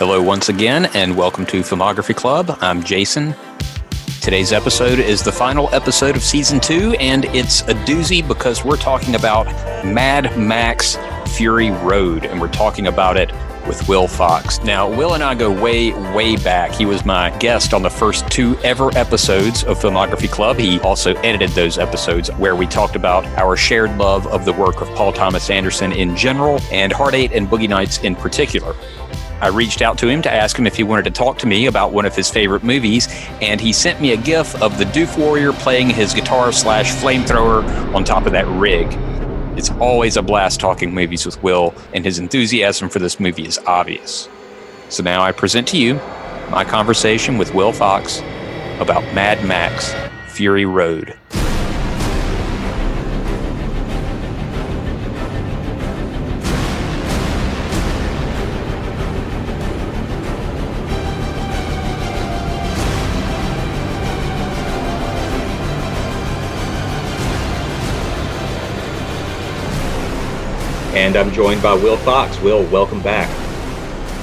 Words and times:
Hello, 0.00 0.22
once 0.22 0.48
again, 0.48 0.86
and 0.94 1.14
welcome 1.14 1.44
to 1.44 1.60
Filmography 1.60 2.16
Club. 2.16 2.56
I'm 2.62 2.82
Jason. 2.82 3.34
Today's 4.22 4.50
episode 4.50 4.98
is 4.98 5.22
the 5.22 5.30
final 5.30 5.68
episode 5.74 6.16
of 6.16 6.22
season 6.22 6.58
two, 6.58 6.92
and 6.98 7.26
it's 7.26 7.60
a 7.68 7.74
doozy 7.84 8.26
because 8.26 8.64
we're 8.64 8.78
talking 8.78 9.14
about 9.14 9.44
Mad 9.84 10.38
Max 10.38 10.96
Fury 11.36 11.70
Road, 11.70 12.24
and 12.24 12.40
we're 12.40 12.48
talking 12.48 12.86
about 12.86 13.18
it 13.18 13.30
with 13.68 13.86
Will 13.90 14.08
Fox. 14.08 14.58
Now, 14.62 14.88
Will 14.88 15.12
and 15.12 15.22
I 15.22 15.34
go 15.34 15.52
way, 15.52 15.92
way 16.14 16.34
back. 16.36 16.72
He 16.72 16.86
was 16.86 17.04
my 17.04 17.28
guest 17.36 17.74
on 17.74 17.82
the 17.82 17.90
first 17.90 18.26
two 18.30 18.56
ever 18.64 18.96
episodes 18.96 19.64
of 19.64 19.78
Filmography 19.78 20.30
Club. 20.30 20.56
He 20.56 20.80
also 20.80 21.12
edited 21.16 21.50
those 21.50 21.76
episodes 21.76 22.30
where 22.38 22.56
we 22.56 22.66
talked 22.66 22.96
about 22.96 23.26
our 23.36 23.54
shared 23.54 23.98
love 23.98 24.26
of 24.28 24.46
the 24.46 24.52
work 24.54 24.80
of 24.80 24.88
Paul 24.94 25.12
Thomas 25.12 25.50
Anderson 25.50 25.92
in 25.92 26.16
general 26.16 26.58
and 26.72 26.90
Hard 26.90 27.14
Eight 27.14 27.32
and 27.32 27.46
Boogie 27.46 27.68
Nights 27.68 27.98
in 27.98 28.16
particular. 28.16 28.74
I 29.40 29.48
reached 29.48 29.80
out 29.80 29.96
to 29.98 30.08
him 30.08 30.20
to 30.22 30.30
ask 30.30 30.58
him 30.58 30.66
if 30.66 30.76
he 30.76 30.82
wanted 30.82 31.04
to 31.04 31.10
talk 31.10 31.38
to 31.38 31.46
me 31.46 31.66
about 31.66 31.92
one 31.92 32.04
of 32.04 32.14
his 32.14 32.30
favorite 32.30 32.62
movies, 32.62 33.08
and 33.40 33.60
he 33.60 33.72
sent 33.72 34.00
me 34.00 34.12
a 34.12 34.16
gif 34.16 34.60
of 34.62 34.76
the 34.78 34.84
Doof 34.84 35.18
Warrior 35.18 35.52
playing 35.52 35.90
his 35.90 36.12
guitar 36.12 36.52
slash 36.52 36.92
flamethrower 36.92 37.64
on 37.94 38.04
top 38.04 38.26
of 38.26 38.32
that 38.32 38.46
rig. 38.48 38.86
It's 39.58 39.70
always 39.72 40.16
a 40.16 40.22
blast 40.22 40.60
talking 40.60 40.92
movies 40.92 41.24
with 41.24 41.42
Will, 41.42 41.74
and 41.94 42.04
his 42.04 42.18
enthusiasm 42.18 42.88
for 42.88 42.98
this 42.98 43.18
movie 43.18 43.46
is 43.46 43.58
obvious. 43.66 44.28
So 44.88 45.02
now 45.02 45.22
I 45.22 45.32
present 45.32 45.68
to 45.68 45.78
you 45.78 45.94
my 46.50 46.64
conversation 46.64 47.38
with 47.38 47.54
Will 47.54 47.72
Fox 47.72 48.20
about 48.78 49.02
Mad 49.14 49.44
Max 49.46 49.94
Fury 50.34 50.64
Road. 50.64 51.16
And 71.10 71.16
I'm 71.16 71.32
joined 71.32 71.60
by 71.60 71.74
Will 71.74 71.96
Fox. 71.96 72.40
Will, 72.40 72.64
welcome 72.66 73.02
back. 73.02 73.28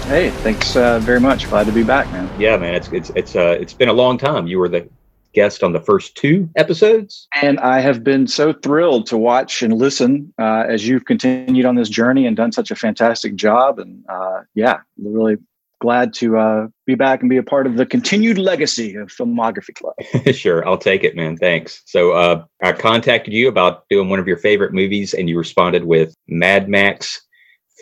Hey, 0.06 0.30
thanks 0.30 0.74
uh, 0.78 1.00
very 1.00 1.20
much. 1.20 1.50
Glad 1.50 1.66
to 1.66 1.74
be 1.74 1.84
back, 1.84 2.10
man. 2.14 2.30
Yeah, 2.40 2.56
man. 2.56 2.76
It's 2.76 2.88
it's 2.94 3.10
it's 3.10 3.36
uh 3.36 3.58
it's 3.60 3.74
been 3.74 3.90
a 3.90 3.94
long 3.94 4.18
time. 4.18 4.48
You 4.48 4.58
were 4.58 4.70
the 4.70 4.88
guest 5.34 5.64
on 5.64 5.74
the 5.74 5.82
first 5.82 6.16
two 6.16 6.50
episodes, 6.56 7.28
and 7.42 7.60
I 7.60 7.82
have 7.82 8.06
been 8.06 8.26
so 8.26 8.54
thrilled 8.54 9.06
to 9.08 9.18
watch 9.18 9.62
and 9.62 9.74
listen 9.74 10.34
uh, 10.40 10.64
as 10.70 10.88
you've 10.88 11.04
continued 11.04 11.66
on 11.66 11.76
this 11.76 11.90
journey 11.90 12.26
and 12.26 12.38
done 12.38 12.54
such 12.54 12.72
a 12.72 12.76
fantastic 12.76 13.36
job. 13.36 13.80
And 13.80 14.06
uh, 14.08 14.44
yeah, 14.56 14.80
really 14.98 15.36
glad 15.80 16.14
to 16.16 16.38
uh, 16.38 16.68
be 16.86 16.96
back 16.96 17.22
and 17.22 17.30
be 17.30 17.38
a 17.38 17.44
part 17.44 17.68
of 17.68 17.76
the 17.76 17.86
continued 17.86 18.38
legacy 18.38 18.96
of 18.96 19.10
Filmography 19.10 19.74
Club. 19.76 19.96
sure, 20.36 20.68
I'll 20.68 20.78
take 20.78 21.04
it, 21.04 21.16
man. 21.16 21.38
Thanks. 21.38 21.82
So 21.86 22.12
uh, 22.12 22.44
I 22.64 22.72
contacted 22.74 23.34
you 23.34 23.48
about 23.48 23.88
doing 23.90 24.10
one 24.10 24.20
of 24.20 24.28
your 24.28 24.38
favorite 24.38 24.74
movies, 24.74 25.14
and 25.14 25.30
you 25.30 25.38
responded 25.38 25.86
with 25.86 26.14
Mad 26.28 26.70
Max 26.70 27.22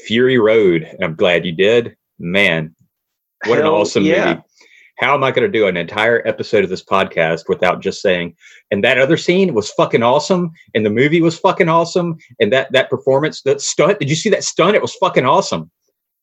Fury 0.05 0.37
Road. 0.37 0.89
I'm 1.01 1.15
glad 1.15 1.45
you 1.45 1.51
did. 1.51 1.95
Man, 2.19 2.75
what 3.45 3.59
Hell 3.59 3.67
an 3.67 3.81
awesome 3.81 4.03
yeah. 4.03 4.25
movie. 4.25 4.41
How 4.97 5.13
am 5.13 5.25
I 5.25 5.31
going 5.31 5.51
to 5.51 5.59
do 5.59 5.67
an 5.67 5.75
entire 5.75 6.25
episode 6.25 6.63
of 6.63 6.69
this 6.69 6.83
podcast 6.83 7.49
without 7.49 7.81
just 7.81 8.01
saying, 8.01 8.33
and 8.71 8.81
that 8.83 8.97
other 8.97 9.17
scene 9.17 9.53
was 9.53 9.69
fucking 9.71 10.03
awesome, 10.03 10.51
and 10.73 10.85
the 10.85 10.89
movie 10.89 11.21
was 11.21 11.37
fucking 11.37 11.67
awesome, 11.67 12.15
and 12.39 12.53
that 12.53 12.71
that 12.71 12.89
performance, 12.89 13.41
that 13.41 13.59
stunt, 13.59 13.99
did 13.99 14.09
you 14.09 14.15
see 14.15 14.29
that 14.29 14.45
stunt? 14.45 14.75
It 14.75 14.81
was 14.81 14.95
fucking 14.95 15.25
awesome. 15.25 15.69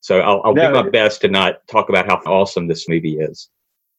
So 0.02 0.20
I'll, 0.20 0.42
I'll 0.44 0.54
no, 0.54 0.68
do 0.68 0.82
my 0.82 0.90
best 0.90 1.20
to 1.22 1.28
not 1.28 1.66
talk 1.68 1.88
about 1.88 2.06
how 2.06 2.16
awesome 2.26 2.66
this 2.66 2.88
movie 2.88 3.18
is. 3.18 3.48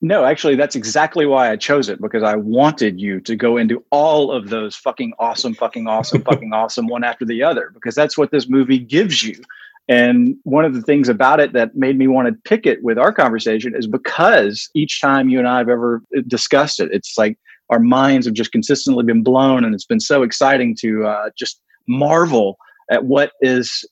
No, 0.02 0.26
actually, 0.26 0.56
that's 0.56 0.76
exactly 0.76 1.26
why 1.26 1.50
I 1.50 1.56
chose 1.56 1.88
it 1.88 2.02
because 2.02 2.24
I 2.24 2.36
wanted 2.36 3.00
you 3.00 3.22
to 3.22 3.38
go 3.38 3.56
into 3.56 3.84
all 3.90 4.34
of 4.34 4.50
those 4.50 4.76
fucking 4.76 5.14
awesome, 5.18 5.54
fucking 5.54 5.88
awesome, 5.88 6.22
fucking 6.30 6.52
awesome 6.52 6.88
one 6.88 7.06
after 7.06 7.24
the 7.24 7.42
other 7.42 7.72
because 7.74 7.96
that's 7.96 8.18
what 8.18 8.30
this 8.30 8.50
movie 8.50 8.80
gives 8.80 9.24
you. 9.24 9.42
And 9.88 10.36
one 10.44 10.66
of 10.66 10.74
the 10.74 10.82
things 10.82 11.08
about 11.08 11.40
it 11.40 11.54
that 11.54 11.76
made 11.76 11.98
me 11.98 12.08
want 12.08 12.28
to 12.28 12.50
pick 12.50 12.66
it 12.66 12.84
with 12.84 12.98
our 12.98 13.14
conversation 13.14 13.74
is 13.76 13.88
because 13.88 14.70
each 14.74 15.00
time 15.00 15.30
you 15.30 15.40
and 15.40 15.48
I 15.48 15.58
have 15.58 15.70
ever 15.70 16.02
discussed 16.28 16.82
it, 16.82 16.90
it's 16.92 17.18
like 17.18 17.38
our 17.70 17.80
minds 17.80 18.26
have 18.26 18.36
just 18.36 18.52
consistently 18.52 19.06
been 19.06 19.24
blown, 19.24 19.64
and 19.64 19.74
it's 19.74 19.86
been 19.86 20.02
so 20.02 20.24
exciting 20.24 20.76
to 20.82 21.06
uh, 21.06 21.30
just 21.38 21.62
marvel 21.88 22.58
at 22.92 23.06
what 23.06 23.32
is 23.42 23.86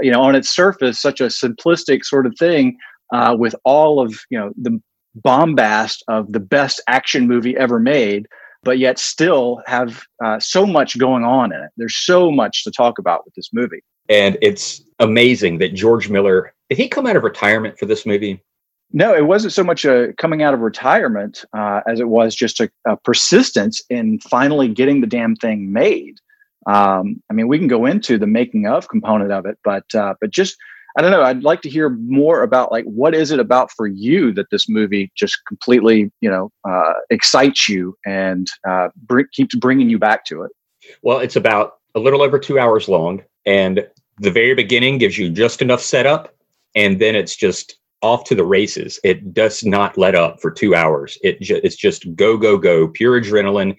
you 0.00 0.10
know 0.10 0.22
on 0.22 0.34
its 0.34 0.48
surface 0.48 1.00
such 1.00 1.20
a 1.20 1.26
simplistic 1.26 2.04
sort 2.04 2.26
of 2.26 2.34
thing 2.38 2.76
uh, 3.12 3.36
with 3.38 3.54
all 3.64 4.00
of 4.00 4.20
you 4.30 4.38
know 4.38 4.52
the 4.60 4.80
bombast 5.14 6.04
of 6.08 6.32
the 6.32 6.40
best 6.40 6.82
action 6.88 7.26
movie 7.26 7.56
ever 7.56 7.78
made 7.78 8.26
but 8.62 8.78
yet 8.78 8.98
still 8.98 9.62
have 9.66 10.02
uh, 10.24 10.40
so 10.40 10.66
much 10.66 10.98
going 10.98 11.22
on 11.22 11.52
in 11.52 11.62
it. 11.62 11.70
There's 11.76 11.96
so 11.96 12.32
much 12.32 12.64
to 12.64 12.70
talk 12.72 12.98
about 12.98 13.24
with 13.24 13.32
this 13.34 13.50
movie. 13.52 13.80
And 14.08 14.36
it's 14.42 14.82
amazing 14.98 15.58
that 15.58 15.74
george 15.74 16.08
miller 16.08 16.54
did 16.68 16.78
he 16.78 16.88
come 16.88 17.06
out 17.06 17.16
of 17.16 17.22
retirement 17.22 17.78
for 17.78 17.86
this 17.86 18.06
movie? 18.06 18.42
No, 18.92 19.14
it 19.14 19.26
wasn't 19.26 19.52
so 19.52 19.64
much 19.64 19.84
a 19.84 20.12
coming 20.16 20.42
out 20.42 20.54
of 20.54 20.60
retirement 20.60 21.44
uh, 21.56 21.80
as 21.88 22.00
it 22.00 22.08
was 22.08 22.34
just 22.34 22.60
a, 22.60 22.70
a, 22.86 22.96
persistence 22.96 23.82
in 23.90 24.18
finally 24.20 24.68
getting 24.68 25.00
the 25.00 25.06
damn 25.06 25.36
thing 25.36 25.72
made. 25.72 26.16
Um, 26.66 27.22
I 27.30 27.34
mean, 27.34 27.48
we 27.48 27.58
can 27.58 27.68
go 27.68 27.86
into 27.86 28.18
the 28.18 28.26
making 28.26 28.66
of 28.66 28.88
component 28.88 29.32
of 29.32 29.46
it, 29.46 29.58
but 29.64 29.84
uh, 29.94 30.14
but 30.20 30.30
just 30.30 30.56
I 30.98 31.02
don't 31.02 31.10
know. 31.10 31.22
I'd 31.22 31.44
like 31.44 31.60
to 31.62 31.70
hear 31.70 31.90
more 31.90 32.42
about 32.42 32.72
like 32.72 32.84
what 32.86 33.14
is 33.14 33.30
it 33.30 33.38
about 33.38 33.70
for 33.70 33.86
you 33.86 34.32
that 34.32 34.46
this 34.50 34.68
movie 34.68 35.12
just 35.14 35.38
completely 35.46 36.10
you 36.20 36.30
know 36.30 36.50
uh, 36.68 36.94
excites 37.10 37.68
you 37.68 37.96
and 38.04 38.48
uh, 38.68 38.88
br- 38.96 39.22
keeps 39.32 39.54
bringing 39.54 39.90
you 39.90 39.98
back 39.98 40.24
to 40.26 40.42
it. 40.42 40.50
Well, 41.02 41.18
it's 41.18 41.36
about 41.36 41.74
a 41.94 42.00
little 42.00 42.22
over 42.22 42.38
two 42.38 42.58
hours 42.58 42.88
long, 42.88 43.22
and 43.44 43.86
the 44.18 44.30
very 44.30 44.54
beginning 44.54 44.98
gives 44.98 45.18
you 45.18 45.30
just 45.30 45.62
enough 45.62 45.82
setup, 45.82 46.34
and 46.74 47.00
then 47.00 47.14
it's 47.14 47.36
just 47.36 47.78
off 48.02 48.24
to 48.24 48.34
the 48.34 48.44
races. 48.44 48.98
It 49.04 49.34
does 49.34 49.64
not 49.64 49.96
let 49.98 50.14
up 50.14 50.40
for 50.40 50.50
two 50.50 50.74
hours. 50.74 51.18
It 51.22 51.40
ju- 51.40 51.60
it's 51.62 51.76
just 51.76 52.14
go 52.16 52.36
go 52.36 52.56
go, 52.58 52.88
pure 52.88 53.20
adrenaline 53.20 53.76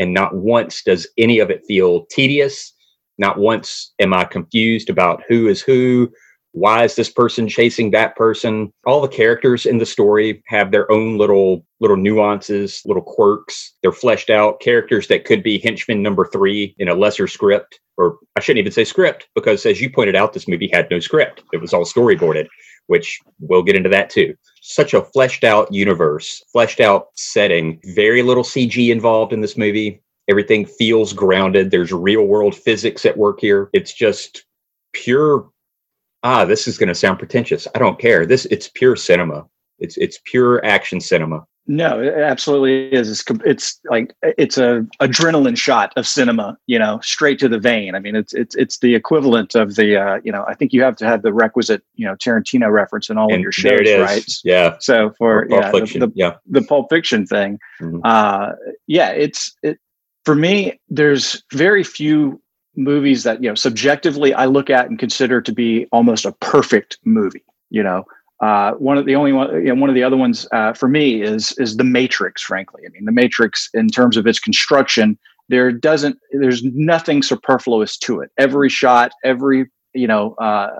and 0.00 0.14
not 0.14 0.34
once 0.34 0.82
does 0.82 1.06
any 1.18 1.38
of 1.38 1.50
it 1.50 1.64
feel 1.68 2.06
tedious. 2.06 2.72
Not 3.18 3.38
once 3.38 3.92
am 4.00 4.14
I 4.14 4.24
confused 4.24 4.88
about 4.88 5.22
who 5.28 5.46
is 5.46 5.60
who. 5.60 6.10
Why 6.52 6.82
is 6.82 6.96
this 6.96 7.10
person 7.10 7.48
chasing 7.48 7.92
that 7.92 8.16
person? 8.16 8.72
All 8.84 9.02
the 9.02 9.08
characters 9.08 9.66
in 9.66 9.78
the 9.78 9.86
story 9.86 10.42
have 10.46 10.72
their 10.72 10.90
own 10.90 11.16
little 11.16 11.64
little 11.78 11.98
nuances, 11.98 12.82
little 12.84 13.02
quirks. 13.02 13.74
They're 13.82 13.92
fleshed 13.92 14.30
out 14.30 14.60
characters 14.60 15.06
that 15.08 15.24
could 15.24 15.44
be 15.44 15.58
henchman 15.58 16.02
number 16.02 16.26
three 16.26 16.74
in 16.78 16.88
a 16.88 16.94
lesser 16.94 17.28
script, 17.28 17.78
or 17.96 18.18
I 18.36 18.40
shouldn't 18.40 18.60
even 18.60 18.72
say 18.72 18.84
script, 18.84 19.28
because 19.34 19.64
as 19.64 19.80
you 19.80 19.90
pointed 19.90 20.16
out, 20.16 20.32
this 20.32 20.48
movie 20.48 20.70
had 20.72 20.90
no 20.90 20.98
script. 20.98 21.44
It 21.52 21.60
was 21.60 21.72
all 21.72 21.84
storyboarded, 21.84 22.48
which 22.88 23.20
we'll 23.38 23.62
get 23.62 23.76
into 23.76 23.90
that 23.90 24.10
too 24.10 24.34
such 24.70 24.94
a 24.94 25.02
fleshed 25.02 25.44
out 25.44 25.72
universe, 25.72 26.42
fleshed 26.52 26.80
out 26.80 27.08
setting, 27.14 27.80
very 27.94 28.22
little 28.22 28.44
CG 28.44 28.90
involved 28.90 29.32
in 29.32 29.40
this 29.40 29.56
movie. 29.56 30.00
Everything 30.28 30.64
feels 30.64 31.12
grounded. 31.12 31.70
There's 31.70 31.92
real 31.92 32.26
world 32.26 32.54
physics 32.54 33.04
at 33.04 33.16
work 33.16 33.40
here. 33.40 33.68
It's 33.72 33.92
just 33.92 34.44
pure 34.92 35.48
ah, 36.22 36.44
this 36.44 36.68
is 36.68 36.78
going 36.78 36.88
to 36.88 36.94
sound 36.94 37.18
pretentious. 37.18 37.66
I 37.74 37.78
don't 37.78 37.98
care. 37.98 38.26
This 38.26 38.46
it's 38.46 38.68
pure 38.68 38.96
cinema. 38.96 39.46
It's 39.78 39.96
it's 39.96 40.20
pure 40.24 40.64
action 40.64 41.00
cinema. 41.00 41.44
No, 41.70 42.00
it 42.00 42.14
absolutely 42.14 42.92
is. 42.92 43.08
It's, 43.08 43.24
it's 43.46 43.80
like 43.88 44.12
it's 44.22 44.58
a 44.58 44.84
adrenaline 45.00 45.56
shot 45.56 45.92
of 45.96 46.04
cinema, 46.04 46.58
you 46.66 46.80
know, 46.80 46.98
straight 47.00 47.38
to 47.38 47.48
the 47.48 47.60
vein. 47.60 47.94
I 47.94 48.00
mean, 48.00 48.16
it's 48.16 48.34
it's 48.34 48.56
it's 48.56 48.80
the 48.80 48.96
equivalent 48.96 49.54
of 49.54 49.76
the 49.76 49.96
uh, 49.96 50.20
you 50.24 50.32
know, 50.32 50.44
I 50.48 50.54
think 50.54 50.72
you 50.72 50.82
have 50.82 50.96
to 50.96 51.06
have 51.06 51.22
the 51.22 51.32
requisite, 51.32 51.84
you 51.94 52.04
know, 52.04 52.16
Tarantino 52.16 52.72
reference 52.72 53.08
in 53.08 53.18
all 53.18 53.28
and 53.28 53.36
of 53.36 53.40
your 53.42 53.52
shows, 53.52 53.88
right? 54.00 54.28
Yeah. 54.42 54.78
So 54.80 55.14
for 55.16 55.46
yeah, 55.48 55.70
the, 55.70 55.78
the, 55.80 56.12
yeah, 56.16 56.38
the 56.44 56.62
Pulp 56.62 56.88
Fiction 56.90 57.24
thing, 57.24 57.60
mm-hmm. 57.80 58.00
uh, 58.02 58.50
yeah, 58.88 59.10
it's 59.10 59.54
it 59.62 59.78
for 60.24 60.34
me. 60.34 60.80
There's 60.88 61.40
very 61.52 61.84
few 61.84 62.42
movies 62.74 63.22
that 63.22 63.44
you 63.44 63.48
know 63.48 63.54
subjectively 63.54 64.34
I 64.34 64.46
look 64.46 64.70
at 64.70 64.86
and 64.86 64.98
consider 64.98 65.40
to 65.40 65.52
be 65.52 65.86
almost 65.92 66.24
a 66.24 66.32
perfect 66.32 66.98
movie. 67.04 67.44
You 67.68 67.84
know, 67.84 68.06
uh, 68.40 68.72
one 68.72 68.96
of 68.96 69.04
the 69.04 69.14
only 69.14 69.32
one, 69.32 69.52
you 69.54 69.74
know, 69.74 69.80
one 69.80 69.90
of 69.90 69.94
the 69.94 70.02
other 70.02 70.16
ones 70.16 70.46
uh, 70.52 70.72
for 70.72 70.88
me 70.88 71.22
is 71.22 71.52
is 71.58 71.76
the 71.76 71.84
Matrix. 71.84 72.42
Frankly, 72.42 72.82
I 72.86 72.90
mean, 72.90 73.04
the 73.04 73.12
Matrix 73.12 73.68
in 73.74 73.88
terms 73.88 74.16
of 74.16 74.26
its 74.26 74.38
construction, 74.38 75.18
there 75.48 75.70
doesn't, 75.70 76.16
there's 76.32 76.62
nothing 76.64 77.22
superfluous 77.22 77.98
to 77.98 78.20
it. 78.20 78.30
Every 78.38 78.68
shot, 78.68 79.12
every 79.24 79.66
you 79.92 80.06
know, 80.06 80.34
uh, 80.34 80.70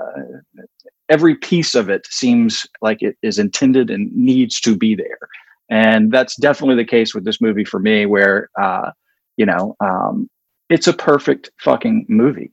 every 1.08 1.34
piece 1.34 1.74
of 1.74 1.90
it 1.90 2.06
seems 2.06 2.66
like 2.80 3.02
it 3.02 3.16
is 3.22 3.38
intended 3.38 3.90
and 3.90 4.10
needs 4.14 4.60
to 4.60 4.76
be 4.76 4.94
there. 4.94 5.18
And 5.68 6.12
that's 6.12 6.36
definitely 6.36 6.76
the 6.76 6.88
case 6.88 7.14
with 7.14 7.24
this 7.24 7.40
movie 7.40 7.64
for 7.64 7.78
me, 7.78 8.06
where 8.06 8.48
uh, 8.58 8.92
you 9.36 9.44
know, 9.44 9.76
um, 9.80 10.30
it's 10.70 10.86
a 10.86 10.92
perfect 10.94 11.50
fucking 11.58 12.06
movie. 12.08 12.52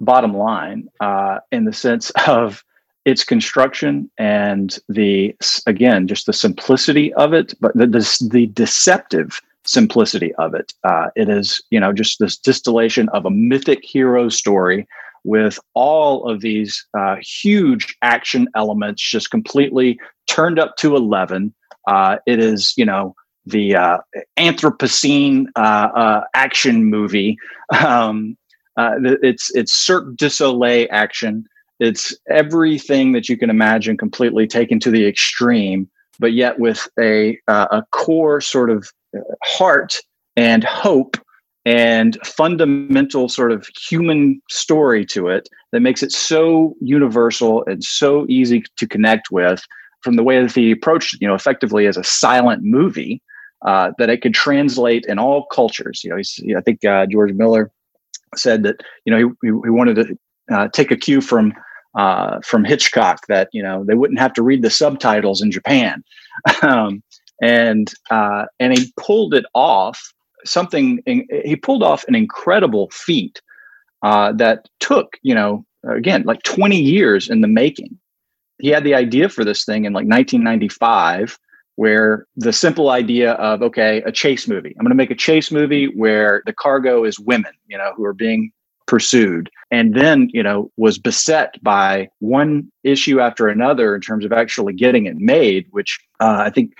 Bottom 0.00 0.36
line, 0.36 0.88
uh, 1.00 1.38
in 1.52 1.66
the 1.66 1.72
sense 1.72 2.10
of 2.26 2.64
its 3.04 3.24
construction 3.24 4.10
and 4.18 4.78
the 4.88 5.34
again 5.66 6.06
just 6.06 6.26
the 6.26 6.32
simplicity 6.32 7.12
of 7.14 7.32
it, 7.32 7.54
but 7.60 7.74
the 7.74 7.86
the, 7.86 8.28
the 8.30 8.46
deceptive 8.46 9.40
simplicity 9.64 10.34
of 10.34 10.54
it. 10.54 10.72
Uh, 10.84 11.08
it 11.16 11.28
is 11.28 11.62
you 11.70 11.80
know 11.80 11.92
just 11.92 12.18
this 12.18 12.36
distillation 12.36 13.08
of 13.10 13.26
a 13.26 13.30
mythic 13.30 13.84
hero 13.84 14.28
story 14.28 14.86
with 15.24 15.58
all 15.72 16.28
of 16.28 16.42
these 16.42 16.84
uh, 16.98 17.16
huge 17.16 17.96
action 18.02 18.46
elements 18.54 19.02
just 19.02 19.30
completely 19.30 19.98
turned 20.26 20.58
up 20.58 20.76
to 20.76 20.94
11 20.94 21.54
uh, 21.86 22.16
it 22.26 22.38
is 22.38 22.74
you 22.76 22.84
know 22.84 23.14
the 23.46 23.76
uh, 23.76 23.98
anthropocene 24.38 25.46
uh, 25.56 25.88
uh, 25.94 26.24
action 26.34 26.84
movie. 26.84 27.36
Um, 27.72 28.36
it's 28.76 29.54
it's 29.54 29.72
cirque 29.72 30.16
du 30.16 30.28
soleil 30.28 30.86
action 30.90 31.46
it's 31.80 32.16
everything 32.28 33.12
that 33.12 33.28
you 33.28 33.36
can 33.36 33.50
imagine 33.50 33.96
completely 33.96 34.46
taken 34.46 34.78
to 34.80 34.90
the 34.90 35.06
extreme 35.06 35.88
but 36.18 36.32
yet 36.32 36.58
with 36.58 36.88
a 36.98 37.38
a 37.48 37.82
core 37.90 38.40
sort 38.40 38.70
of 38.70 38.90
heart 39.42 40.00
and 40.36 40.64
hope 40.64 41.16
and 41.66 42.18
fundamental 42.24 43.28
sort 43.28 43.50
of 43.50 43.66
human 43.88 44.40
story 44.50 45.04
to 45.06 45.28
it 45.28 45.48
that 45.72 45.80
makes 45.80 46.02
it 46.02 46.12
so 46.12 46.74
universal 46.80 47.64
and 47.66 47.82
so 47.82 48.26
easy 48.28 48.62
to 48.76 48.86
connect 48.86 49.30
with 49.30 49.62
from 50.02 50.16
the 50.16 50.22
way 50.22 50.40
that 50.40 50.52
he 50.54 50.70
approached 50.70 51.16
you 51.20 51.28
know 51.28 51.34
effectively 51.34 51.86
as 51.86 51.96
a 51.96 52.04
silent 52.04 52.62
movie 52.62 53.20
uh, 53.64 53.92
that 53.96 54.10
it 54.10 54.20
could 54.20 54.34
translate 54.34 55.06
in 55.06 55.18
all 55.18 55.46
cultures. 55.46 56.04
You 56.04 56.10
know 56.10 56.58
i 56.58 56.60
think 56.60 56.84
uh, 56.84 57.06
george 57.06 57.32
miller 57.32 57.70
said 58.36 58.62
that 58.64 58.80
you 59.04 59.10
know 59.10 59.34
he, 59.42 59.48
he 59.48 59.70
wanted 59.70 59.96
to 59.96 60.18
uh, 60.52 60.68
take 60.68 60.90
a 60.90 60.96
cue 60.96 61.20
from 61.20 61.54
uh, 61.94 62.40
from 62.40 62.64
hitchcock 62.64 63.26
that 63.28 63.48
you 63.52 63.62
know 63.62 63.84
they 63.84 63.94
wouldn't 63.94 64.18
have 64.18 64.32
to 64.34 64.42
read 64.42 64.62
the 64.62 64.70
subtitles 64.70 65.42
in 65.42 65.50
japan. 65.50 66.02
Um, 66.62 67.02
and 67.40 67.92
uh, 68.10 68.46
and 68.58 68.76
he 68.76 68.92
pulled 68.96 69.34
it 69.34 69.44
off 69.54 70.12
something 70.44 71.00
he 71.06 71.56
pulled 71.56 71.82
off 71.82 72.04
an 72.08 72.14
incredible 72.14 72.90
feat 72.90 73.40
uh, 74.02 74.32
that 74.32 74.68
took 74.80 75.16
you 75.22 75.34
know 75.34 75.64
again 75.88 76.22
like 76.24 76.42
20 76.42 76.78
years 76.78 77.28
in 77.28 77.40
the 77.40 77.48
making. 77.48 77.98
He 78.58 78.68
had 78.68 78.84
the 78.84 78.94
idea 78.94 79.28
for 79.28 79.44
this 79.44 79.64
thing 79.64 79.84
in 79.84 79.92
like 79.92 80.06
1995 80.06 81.38
where 81.76 82.26
the 82.36 82.52
simple 82.52 82.90
idea 82.90 83.32
of 83.32 83.62
okay 83.62 84.02
a 84.02 84.12
chase 84.12 84.46
movie. 84.46 84.74
I'm 84.78 84.84
going 84.84 84.90
to 84.90 84.96
make 84.96 85.10
a 85.10 85.16
chase 85.16 85.50
movie 85.50 85.86
where 85.86 86.42
the 86.46 86.52
cargo 86.52 87.04
is 87.04 87.18
women 87.18 87.52
you 87.66 87.78
know 87.78 87.92
who 87.96 88.04
are 88.04 88.14
being 88.14 88.52
pursued 88.86 89.50
and 89.70 89.94
then 89.94 90.28
you 90.32 90.42
know 90.42 90.70
was 90.76 90.98
beset 90.98 91.54
by 91.62 92.08
one 92.18 92.70
issue 92.82 93.20
after 93.20 93.48
another 93.48 93.94
in 93.94 94.00
terms 94.00 94.24
of 94.24 94.32
actually 94.32 94.72
getting 94.72 95.06
it 95.06 95.16
made 95.16 95.66
which 95.70 95.98
uh, 96.20 96.38
i 96.40 96.50
think 96.50 96.74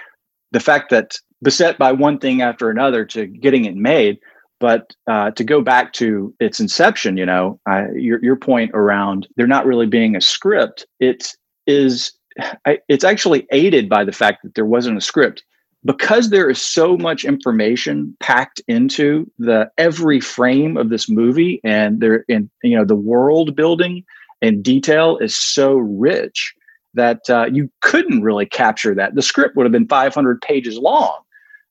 the 0.52 0.60
fact 0.60 0.90
that 0.90 1.18
beset 1.44 1.78
by 1.78 1.92
one 1.92 2.18
thing 2.18 2.42
after 2.42 2.70
another 2.70 3.04
to 3.04 3.26
getting 3.26 3.66
it 3.66 3.76
made. 3.76 4.18
But 4.58 4.94
uh, 5.06 5.30
to 5.32 5.44
go 5.44 5.60
back 5.60 5.92
to 5.94 6.34
its 6.40 6.58
inception, 6.58 7.16
you 7.16 7.26
know, 7.26 7.60
uh, 7.68 7.90
your 7.92 8.22
your 8.24 8.36
point 8.36 8.70
around 8.72 9.28
there 9.36 9.46
not 9.46 9.66
really 9.66 9.86
being 9.86 10.16
a 10.16 10.20
script, 10.20 10.86
it 11.00 11.34
is 11.66 12.12
it's 12.88 13.04
actually 13.04 13.46
aided 13.52 13.88
by 13.88 14.04
the 14.04 14.12
fact 14.12 14.42
that 14.42 14.54
there 14.54 14.64
wasn't 14.64 14.96
a 14.96 15.02
script 15.02 15.44
because 15.84 16.31
there 16.31 16.48
is 16.48 16.60
so 16.60 16.96
much 16.96 17.25
information 17.25 18.16
packed 18.20 18.60
into 18.69 19.31
the 19.38 19.70
every 19.76 20.20
frame 20.20 20.76
of 20.76 20.88
this 20.88 21.08
movie 21.08 21.60
and 21.62 22.00
there 22.00 22.25
in 22.28 22.50
you 22.62 22.76
know 22.76 22.84
the 22.84 22.96
world 22.96 23.54
building 23.54 24.04
and 24.42 24.62
detail 24.62 25.16
is 25.19 25.36
so 25.36 25.75
rich 25.75 26.54
that 26.94 27.28
uh, 27.28 27.46
you 27.52 27.70
couldn't 27.81 28.22
really 28.22 28.46
capture 28.46 28.94
that. 28.94 29.14
The 29.14 29.22
script 29.22 29.56
would 29.56 29.64
have 29.64 29.72
been 29.72 29.88
500 29.88 30.40
pages 30.40 30.78
long. 30.78 31.19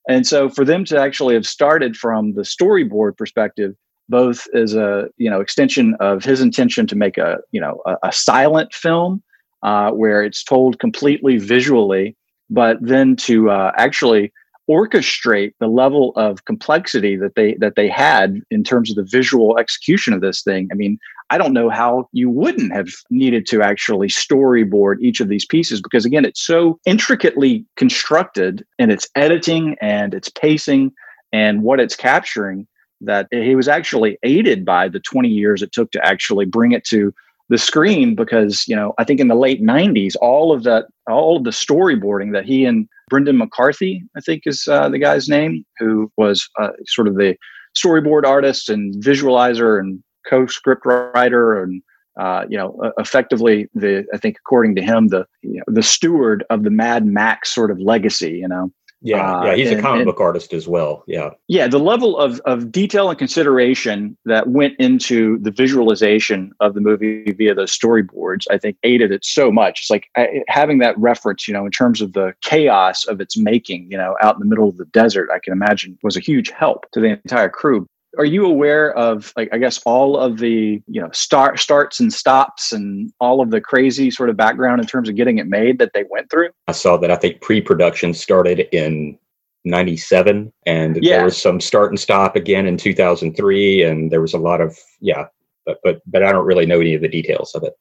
And 0.09 0.27
so 0.27 0.49
for 0.49 0.65
them 0.65 0.83
to 0.85 0.99
actually 0.99 1.33
have 1.35 1.47
started 1.47 1.95
from 1.95 2.33
the 2.33 2.41
storyboard 2.41 3.17
perspective, 3.17 3.73
both 4.09 4.47
as 4.53 4.75
a 4.75 5.07
you 5.17 5.29
know 5.29 5.39
extension 5.39 5.95
of 5.99 6.23
his 6.23 6.41
intention 6.41 6.85
to 6.87 6.95
make 6.95 7.17
a 7.17 7.37
you 7.51 7.61
know 7.61 7.81
a, 7.85 7.95
a 8.03 8.11
silent 8.11 8.73
film 8.73 9.23
uh, 9.63 9.91
where 9.91 10.23
it's 10.23 10.43
told 10.43 10.79
completely 10.79 11.37
visually, 11.37 12.17
but 12.53 12.77
then 12.81 13.15
to 13.15 13.49
uh, 13.49 13.71
actually 13.77 14.31
orchestrate 14.69 15.53
the 15.59 15.67
level 15.67 16.13
of 16.15 16.45
complexity 16.45 17.17
that 17.17 17.35
they 17.35 17.55
that 17.55 17.75
they 17.75 17.89
had 17.89 18.39
in 18.49 18.63
terms 18.63 18.89
of 18.89 18.95
the 18.95 19.03
visual 19.03 19.57
execution 19.57 20.13
of 20.13 20.21
this 20.21 20.41
thing. 20.41 20.69
I 20.71 20.75
mean, 20.75 20.97
I 21.31 21.37
don't 21.37 21.51
know 21.51 21.69
how 21.69 22.07
you 22.13 22.29
wouldn't 22.29 22.71
have 22.71 22.87
needed 23.09 23.45
to 23.47 23.61
actually 23.61 24.07
storyboard 24.07 25.01
each 25.01 25.19
of 25.19 25.27
these 25.27 25.45
pieces 25.45 25.81
because 25.81 26.05
again, 26.05 26.23
it's 26.23 26.45
so 26.45 26.79
intricately 26.85 27.65
constructed 27.75 28.65
in 28.79 28.89
its 28.89 29.07
editing 29.15 29.75
and 29.81 30.13
its 30.13 30.29
pacing 30.29 30.93
and 31.33 31.63
what 31.63 31.79
it's 31.79 31.95
capturing 31.95 32.67
that 33.01 33.27
he 33.31 33.55
was 33.55 33.67
actually 33.67 34.17
aided 34.23 34.63
by 34.63 34.87
the 34.87 34.99
20 34.99 35.27
years 35.27 35.61
it 35.61 35.73
took 35.73 35.91
to 35.91 36.05
actually 36.05 36.45
bring 36.45 36.71
it 36.71 36.85
to 36.85 37.13
the 37.53 37.59
screen 37.59 38.15
because 38.15 38.67
you 38.67 38.75
know 38.75 38.95
I 38.97 39.03
think 39.03 39.19
in 39.19 39.27
the 39.27 39.35
late 39.35 39.61
90s 39.61 40.15
all 40.19 40.51
of 40.51 40.63
that 40.63 40.87
all 41.07 41.37
of 41.37 41.43
the 41.43 41.51
storyboarding 41.51 42.33
that 42.33 42.45
he 42.45 42.65
and 42.65 42.89
Brendan 43.11 43.37
McCarthy 43.37 44.01
I 44.17 44.21
think 44.21 44.41
is 44.47 44.67
uh, 44.67 44.89
the 44.89 44.97
guy's 44.97 45.29
name 45.29 45.63
who 45.77 46.11
was 46.17 46.49
uh, 46.59 46.69
sort 46.87 47.07
of 47.07 47.13
the 47.13 47.37
storyboard 47.77 48.25
artist 48.25 48.69
and 48.69 48.95
visualizer 48.95 49.79
and 49.79 50.03
co-script 50.27 50.83
writer 50.83 51.61
and 51.61 51.83
uh, 52.19 52.45
you 52.49 52.57
know 52.57 52.91
effectively 52.97 53.69
the 53.75 54.03
i 54.15 54.17
think 54.17 54.37
according 54.39 54.73
to 54.73 54.81
him 54.81 55.09
the 55.09 55.23
you 55.43 55.57
know, 55.57 55.63
the 55.67 55.83
steward 55.83 56.43
of 56.49 56.63
the 56.63 56.71
mad 56.71 57.05
max 57.05 57.53
sort 57.53 57.69
of 57.69 57.79
legacy 57.79 58.31
you 58.31 58.47
know 58.47 58.71
yeah 59.03 59.45
yeah 59.45 59.55
he's 59.55 59.67
uh, 59.67 59.71
and, 59.71 59.79
a 59.79 59.81
comic 59.81 59.99
and, 59.99 60.05
book 60.05 60.19
artist 60.19 60.53
as 60.53 60.67
well 60.67 61.03
yeah. 61.07 61.29
Yeah 61.47 61.67
the 61.67 61.79
level 61.79 62.17
of, 62.17 62.39
of 62.41 62.71
detail 62.71 63.09
and 63.09 63.19
consideration 63.19 64.17
that 64.25 64.47
went 64.47 64.75
into 64.79 65.37
the 65.39 65.51
visualization 65.51 66.53
of 66.59 66.73
the 66.73 66.81
movie 66.81 67.31
via 67.31 67.53
those 67.53 67.77
storyboards 67.77 68.45
i 68.49 68.57
think 68.57 68.77
aided 68.83 69.11
it 69.11 69.25
so 69.25 69.51
much. 69.51 69.81
It's 69.81 69.89
like 69.89 70.09
I, 70.15 70.43
having 70.47 70.79
that 70.79 70.97
reference 70.97 71.47
you 71.47 71.53
know 71.53 71.65
in 71.65 71.71
terms 71.71 72.01
of 72.01 72.13
the 72.13 72.33
chaos 72.41 73.05
of 73.05 73.19
its 73.19 73.37
making 73.37 73.91
you 73.91 73.97
know 73.97 74.15
out 74.21 74.35
in 74.35 74.39
the 74.39 74.45
middle 74.45 74.69
of 74.69 74.77
the 74.77 74.85
desert 74.85 75.29
i 75.31 75.39
can 75.39 75.53
imagine 75.53 75.97
was 76.03 76.15
a 76.15 76.21
huge 76.21 76.49
help 76.49 76.89
to 76.91 76.99
the 76.99 77.07
entire 77.07 77.49
crew 77.49 77.87
are 78.17 78.25
you 78.25 78.45
aware 78.45 78.93
of 78.93 79.33
like 79.35 79.49
i 79.53 79.57
guess 79.57 79.79
all 79.85 80.17
of 80.17 80.37
the 80.37 80.81
you 80.87 81.01
know 81.01 81.09
start 81.11 81.59
starts 81.59 81.99
and 81.99 82.13
stops 82.13 82.71
and 82.71 83.11
all 83.19 83.41
of 83.41 83.51
the 83.51 83.61
crazy 83.61 84.11
sort 84.11 84.29
of 84.29 84.37
background 84.37 84.81
in 84.81 84.87
terms 84.87 85.09
of 85.09 85.15
getting 85.15 85.37
it 85.37 85.47
made 85.47 85.79
that 85.79 85.91
they 85.93 86.03
went 86.09 86.29
through 86.29 86.49
i 86.67 86.71
saw 86.71 86.97
that 86.97 87.11
i 87.11 87.15
think 87.15 87.41
pre-production 87.41 88.13
started 88.13 88.67
in 88.71 89.17
97 89.65 90.51
and 90.65 91.01
yeah. 91.01 91.17
there 91.17 91.25
was 91.25 91.41
some 91.41 91.59
start 91.59 91.89
and 91.89 91.99
stop 91.99 92.35
again 92.35 92.65
in 92.67 92.77
2003 92.77 93.83
and 93.83 94.11
there 94.11 94.21
was 94.21 94.33
a 94.33 94.37
lot 94.37 94.61
of 94.61 94.77
yeah 94.99 95.25
but 95.65 95.77
but 95.83 96.01
but 96.05 96.23
i 96.23 96.31
don't 96.31 96.45
really 96.45 96.65
know 96.65 96.81
any 96.81 96.93
of 96.93 97.01
the 97.01 97.07
details 97.07 97.55
of 97.55 97.63
it 97.63 97.73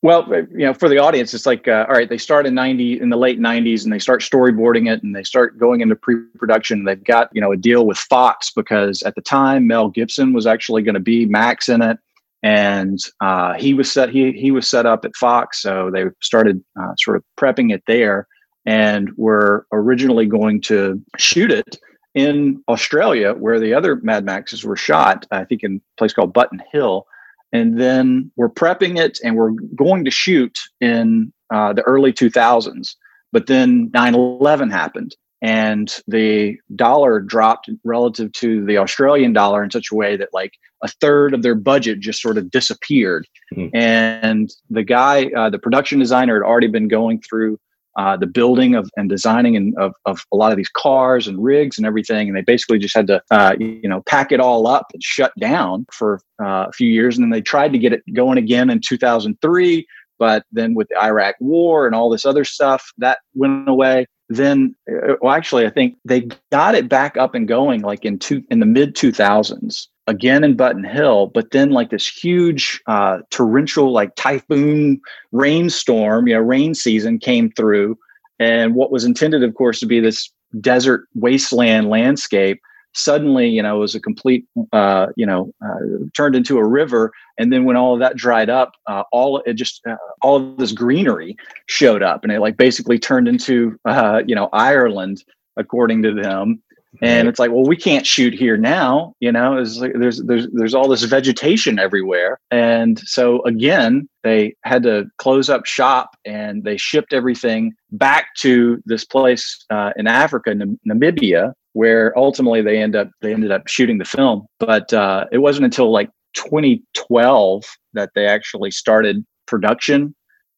well, 0.00 0.28
you 0.32 0.58
know, 0.58 0.74
for 0.74 0.88
the 0.88 0.98
audience, 0.98 1.34
it's 1.34 1.46
like, 1.46 1.66
uh, 1.66 1.84
all 1.88 1.94
right, 1.94 2.08
they 2.08 2.18
start 2.18 2.46
in 2.46 2.54
90 2.54 3.00
in 3.00 3.08
the 3.08 3.16
late 3.16 3.40
90s 3.40 3.82
and 3.82 3.92
they 3.92 3.98
start 3.98 4.22
storyboarding 4.22 4.88
it 4.88 5.02
and 5.02 5.14
they 5.14 5.24
start 5.24 5.58
going 5.58 5.80
into 5.80 5.96
pre-production. 5.96 6.84
They've 6.84 7.02
got, 7.02 7.30
you 7.32 7.40
know, 7.40 7.50
a 7.50 7.56
deal 7.56 7.84
with 7.84 7.98
Fox 7.98 8.52
because 8.54 9.02
at 9.02 9.16
the 9.16 9.20
time 9.20 9.66
Mel 9.66 9.88
Gibson 9.88 10.32
was 10.32 10.46
actually 10.46 10.82
going 10.82 10.94
to 10.94 11.00
be 11.00 11.26
Max 11.26 11.68
in 11.68 11.82
it. 11.82 11.98
And 12.44 13.00
uh, 13.20 13.54
he 13.54 13.74
was 13.74 13.90
set 13.90 14.10
he 14.10 14.30
he 14.30 14.52
was 14.52 14.70
set 14.70 14.86
up 14.86 15.04
at 15.04 15.16
Fox, 15.16 15.60
so 15.60 15.90
they 15.92 16.04
started 16.22 16.62
uh, 16.80 16.92
sort 16.96 17.16
of 17.16 17.24
prepping 17.36 17.74
it 17.74 17.82
there, 17.88 18.28
and 18.64 19.10
were 19.16 19.66
originally 19.72 20.26
going 20.26 20.60
to 20.60 21.02
shoot 21.16 21.50
it 21.50 21.80
in 22.14 22.62
Australia, 22.68 23.34
where 23.34 23.58
the 23.58 23.74
other 23.74 23.96
Mad 24.04 24.24
Maxes 24.24 24.62
were 24.62 24.76
shot. 24.76 25.26
I 25.32 25.42
think 25.42 25.64
in 25.64 25.80
a 25.82 25.98
place 25.98 26.12
called 26.12 26.32
Button 26.32 26.62
Hill 26.70 27.08
and 27.52 27.80
then 27.80 28.30
we're 28.36 28.48
prepping 28.48 28.98
it 28.98 29.18
and 29.24 29.36
we're 29.36 29.52
going 29.74 30.04
to 30.04 30.10
shoot 30.10 30.58
in 30.80 31.32
uh, 31.52 31.72
the 31.72 31.82
early 31.82 32.12
2000s 32.12 32.94
but 33.32 33.46
then 33.46 33.90
9-11 33.90 34.70
happened 34.70 35.16
and 35.40 36.00
the 36.08 36.56
dollar 36.74 37.20
dropped 37.20 37.70
relative 37.84 38.32
to 38.32 38.64
the 38.64 38.76
australian 38.76 39.32
dollar 39.32 39.62
in 39.62 39.70
such 39.70 39.88
a 39.90 39.94
way 39.94 40.16
that 40.16 40.28
like 40.32 40.52
a 40.82 40.88
third 40.88 41.32
of 41.34 41.42
their 41.42 41.54
budget 41.54 42.00
just 42.00 42.20
sort 42.20 42.38
of 42.38 42.50
disappeared 42.50 43.26
mm-hmm. 43.54 43.74
and 43.74 44.50
the 44.70 44.82
guy 44.82 45.26
uh, 45.36 45.48
the 45.48 45.58
production 45.58 45.98
designer 45.98 46.42
had 46.42 46.46
already 46.46 46.68
been 46.68 46.88
going 46.88 47.20
through 47.20 47.58
uh, 47.98 48.16
the 48.16 48.26
building 48.26 48.76
of 48.76 48.88
and 48.96 49.08
designing 49.08 49.56
and 49.56 49.76
of, 49.76 49.92
of 50.06 50.24
a 50.32 50.36
lot 50.36 50.52
of 50.52 50.56
these 50.56 50.68
cars 50.68 51.26
and 51.26 51.42
rigs 51.42 51.76
and 51.76 51.86
everything. 51.86 52.28
And 52.28 52.36
they 52.36 52.42
basically 52.42 52.78
just 52.78 52.94
had 52.94 53.08
to, 53.08 53.20
uh, 53.32 53.56
you 53.58 53.88
know, 53.88 54.02
pack 54.06 54.30
it 54.30 54.38
all 54.38 54.68
up 54.68 54.86
and 54.94 55.02
shut 55.02 55.32
down 55.40 55.84
for 55.92 56.20
uh, 56.40 56.66
a 56.68 56.72
few 56.72 56.88
years. 56.88 57.18
And 57.18 57.24
then 57.24 57.30
they 57.30 57.42
tried 57.42 57.72
to 57.72 57.78
get 57.78 57.92
it 57.92 58.02
going 58.14 58.38
again 58.38 58.70
in 58.70 58.80
2003. 58.80 59.84
But 60.16 60.44
then 60.52 60.74
with 60.74 60.86
the 60.88 61.02
Iraq 61.02 61.34
war 61.40 61.86
and 61.86 61.94
all 61.94 62.08
this 62.08 62.24
other 62.24 62.44
stuff, 62.44 62.88
that 62.98 63.18
went 63.34 63.68
away. 63.68 64.06
Then, 64.28 64.76
uh, 64.90 65.14
well, 65.20 65.32
actually, 65.32 65.66
I 65.66 65.70
think 65.70 65.96
they 66.04 66.28
got 66.52 66.76
it 66.76 66.88
back 66.88 67.16
up 67.16 67.34
and 67.34 67.48
going 67.48 67.82
like 67.82 68.04
in 68.04 68.18
two 68.20 68.44
in 68.50 68.60
the 68.60 68.66
mid 68.66 68.94
2000s 68.94 69.86
again 70.08 70.42
in 70.42 70.56
Button 70.56 70.84
Hill, 70.84 71.28
but 71.28 71.52
then 71.52 71.70
like 71.70 71.90
this 71.90 72.08
huge 72.08 72.80
uh, 72.86 73.18
torrential, 73.30 73.92
like 73.92 74.16
typhoon 74.16 75.00
rainstorm, 75.30 76.26
you 76.26 76.34
know, 76.34 76.40
rain 76.40 76.74
season 76.74 77.18
came 77.18 77.52
through. 77.52 77.96
And 78.40 78.74
what 78.74 78.90
was 78.90 79.04
intended, 79.04 79.44
of 79.44 79.54
course, 79.54 79.78
to 79.80 79.86
be 79.86 80.00
this 80.00 80.30
desert 80.60 81.06
wasteland 81.14 81.90
landscape 81.90 82.60
suddenly, 82.94 83.48
you 83.48 83.62
know, 83.62 83.78
was 83.78 83.94
a 83.94 84.00
complete, 84.00 84.46
uh, 84.72 85.08
you 85.14 85.26
know, 85.26 85.52
uh, 85.64 86.06
turned 86.16 86.34
into 86.34 86.58
a 86.58 86.66
river. 86.66 87.12
And 87.38 87.52
then 87.52 87.64
when 87.64 87.76
all 87.76 87.94
of 87.94 88.00
that 88.00 88.16
dried 88.16 88.50
up, 88.50 88.72
uh, 88.86 89.04
all 89.12 89.38
it 89.44 89.54
just 89.54 89.80
uh, 89.86 89.96
all 90.22 90.36
of 90.36 90.56
this 90.56 90.72
greenery 90.72 91.36
showed 91.66 92.02
up, 92.02 92.24
and 92.24 92.32
it 92.32 92.40
like 92.40 92.56
basically 92.56 92.98
turned 92.98 93.28
into, 93.28 93.78
uh, 93.84 94.22
you 94.26 94.34
know, 94.34 94.48
Ireland, 94.52 95.22
according 95.56 96.02
to 96.02 96.14
them. 96.14 96.62
And 97.02 97.28
it's 97.28 97.38
like, 97.38 97.50
well, 97.50 97.64
we 97.64 97.76
can't 97.76 98.06
shoot 98.06 98.32
here 98.32 98.56
now. 98.56 99.14
You 99.20 99.30
know, 99.30 99.62
like, 99.78 99.92
there's 99.94 100.22
there's 100.22 100.48
there's 100.52 100.74
all 100.74 100.88
this 100.88 101.02
vegetation 101.04 101.78
everywhere, 101.78 102.38
and 102.50 102.98
so 103.00 103.42
again, 103.42 104.08
they 104.24 104.54
had 104.64 104.82
to 104.84 105.06
close 105.18 105.50
up 105.50 105.66
shop 105.66 106.10
and 106.24 106.64
they 106.64 106.76
shipped 106.76 107.12
everything 107.12 107.74
back 107.92 108.34
to 108.38 108.82
this 108.86 109.04
place 109.04 109.64
uh, 109.70 109.92
in 109.96 110.06
Africa, 110.06 110.54
Nam- 110.54 110.80
Namibia, 110.88 111.52
where 111.74 112.16
ultimately 112.18 112.62
they 112.62 112.78
end 112.78 112.96
up 112.96 113.10
they 113.20 113.32
ended 113.32 113.50
up 113.50 113.68
shooting 113.68 113.98
the 113.98 114.04
film. 114.04 114.46
But 114.58 114.92
uh, 114.92 115.26
it 115.30 115.38
wasn't 115.38 115.66
until 115.66 115.92
like 115.92 116.10
2012 116.34 117.64
that 117.92 118.10
they 118.14 118.26
actually 118.26 118.70
started 118.70 119.24
production. 119.46 120.14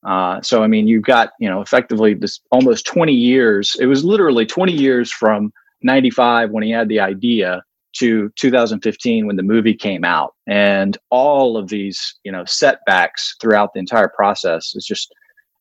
Uh, 0.06 0.40
so 0.40 0.62
I 0.62 0.66
mean, 0.66 0.87
you've 0.87 1.04
got 1.04 1.30
you 1.40 1.50
know 1.50 1.60
effectively 1.60 2.14
this 2.14 2.40
almost 2.50 2.87
20 2.87 3.12
years. 3.12 3.76
It 3.80 3.87
was 3.87 4.04
literally 4.04 4.46
20 4.46 4.72
years 4.72 5.12
from 5.12 5.52
95 5.82 6.50
when 6.50 6.62
he 6.62 6.70
had 6.70 6.88
the 6.88 7.00
idea 7.00 7.62
to 7.92 8.30
2015 8.37 9.26
when 9.26 9.37
the 9.37 9.42
movie 9.42 9.75
came 9.75 10.04
out. 10.04 10.34
And 10.46 10.96
all 11.10 11.56
of 11.56 11.68
these 11.68 12.14
you 12.25 12.32
know 12.32 12.44
setbacks 12.44 13.37
throughout 13.40 13.72
the 13.72 13.80
entire 13.80 14.08
process 14.08 14.75
is 14.75 14.84
just 14.84 15.12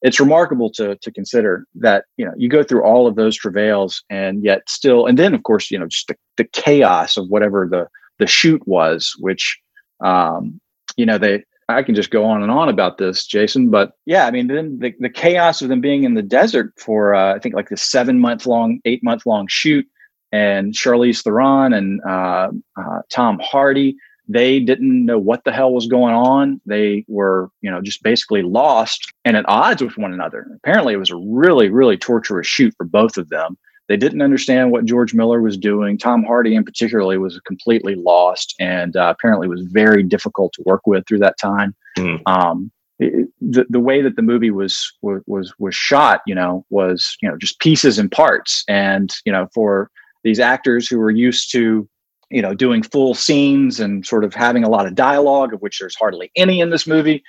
it's 0.02 0.20
remarkable 0.20 0.70
to 0.72 0.96
to 0.98 1.12
consider 1.12 1.66
that 1.76 2.06
you 2.18 2.26
know 2.26 2.34
you 2.38 2.50
go 2.50 2.64
through 2.64 2.84
all 2.84 3.08
of 3.08 3.16
those 3.16 3.36
travails 3.36 4.04
and 4.10 4.44
yet 4.44 4.62
still 4.70 5.06
and 5.06 5.18
then 5.18 5.34
of 5.34 5.44
course 5.44 5.70
you 5.72 5.78
know 5.78 5.88
just 5.88 6.08
the, 6.08 6.16
the 6.38 6.46
chaos 6.46 7.18
of 7.18 7.28
whatever 7.30 7.68
the 7.70 7.88
the 8.18 8.28
shoot 8.28 8.66
was 8.66 9.14
which 9.20 9.60
um 10.04 10.60
you 10.96 11.06
know 11.06 11.18
they 11.18 11.44
i 11.68 11.84
can 11.84 11.96
just 11.96 12.12
go 12.12 12.24
on 12.24 12.42
and 12.42 12.52
on 12.52 12.70
about 12.70 12.98
this 12.98 13.26
jason 13.26 13.70
but 13.70 13.92
yeah 14.06 14.26
i 14.26 14.32
mean 14.32 14.48
then 14.48 14.78
the, 14.80 14.94
the 15.00 15.10
chaos 15.10 15.62
of 15.62 15.70
them 15.70 15.82
being 15.82 16.04
in 16.04 16.14
the 16.14 16.24
desert 16.24 16.74
for 16.78 17.14
uh, 17.14 17.36
i 17.36 17.40
think 17.40 17.56
like 17.56 17.70
the 17.70 17.78
seven 17.78 18.20
month 18.20 18.46
long 18.46 18.80
eight 18.86 19.04
month 19.04 19.26
long 19.26 19.48
shoot 19.48 19.86
and 20.32 20.74
charlize 20.74 21.24
theron 21.24 21.74
and 21.74 22.02
uh, 22.08 22.50
uh, 22.78 23.00
tom 23.10 23.40
hardy 23.42 23.96
they 24.30 24.60
didn't 24.60 25.06
know 25.06 25.18
what 25.18 25.44
the 25.44 25.52
hell 25.52 25.74
was 25.74 25.88
going 25.88 26.14
on. 26.14 26.62
They 26.68 27.04
were, 27.08 27.50
you 27.62 27.72
know, 27.72 27.82
just 27.82 28.04
basically 28.04 28.44
lost 28.44 29.12
and 29.26 29.36
at 29.36 29.50
odds 29.50 29.82
with 29.82 29.98
one 29.98 30.14
another. 30.14 30.46
Apparently, 30.58 30.94
it 30.94 30.98
was 30.98 31.10
a 31.10 31.16
really, 31.16 31.70
really 31.70 31.98
torturous 31.98 32.46
shoot 32.46 32.72
for 32.78 32.86
both 32.86 33.18
of 33.18 33.30
them. 33.30 33.58
They 33.88 33.98
didn't 33.98 34.22
understand 34.22 34.70
what 34.70 34.86
George 34.86 35.16
Miller 35.16 35.42
was 35.42 35.58
doing. 35.58 35.98
Tom 35.98 36.24
Hardy, 36.24 36.54
in 36.54 36.64
particularly, 36.64 37.18
was 37.18 37.40
completely 37.48 37.96
lost 37.96 38.54
and 38.60 38.96
uh, 38.96 39.12
apparently 39.18 39.48
was 39.48 39.64
very 39.64 40.04
difficult 40.04 40.54
to 40.54 40.64
work 40.64 40.86
with 40.86 41.08
through 41.08 41.20
that 41.20 41.40
time. 41.40 41.76
Mm. 41.98 42.22
Um, 42.28 42.72
it, 43.00 43.30
the 43.42 43.66
the 43.68 43.80
way 43.80 44.04
that 44.04 44.16
the 44.16 44.22
movie 44.22 44.52
was 44.52 44.94
was 45.02 45.54
was 45.58 45.74
shot, 45.74 46.22
you 46.28 46.36
know, 46.36 46.66
was 46.70 47.18
you 47.22 47.28
know 47.28 47.36
just 47.36 47.60
pieces 47.60 47.98
and 47.98 48.12
parts, 48.12 48.64
and 48.68 49.12
you 49.26 49.32
know 49.32 49.48
for 49.56 49.90
these 50.24 50.40
actors 50.40 50.88
who 50.88 50.98
were 51.00 51.12
used 51.12 51.52
to 51.52 51.88
you 52.30 52.42
know, 52.42 52.54
doing 52.54 52.84
full 52.84 53.16
scenes 53.16 53.80
and 53.80 54.06
sort 54.06 54.24
of 54.24 54.34
having 54.34 54.64
a 54.64 54.70
lot 54.70 54.86
of 54.86 54.96
dialogue, 54.96 55.54
of 55.54 55.62
which 55.62 55.80
there's 55.80 55.96
hardly 55.96 56.32
any 56.36 56.60
in 56.60 56.70
this 56.70 56.86
movie. 56.86 57.24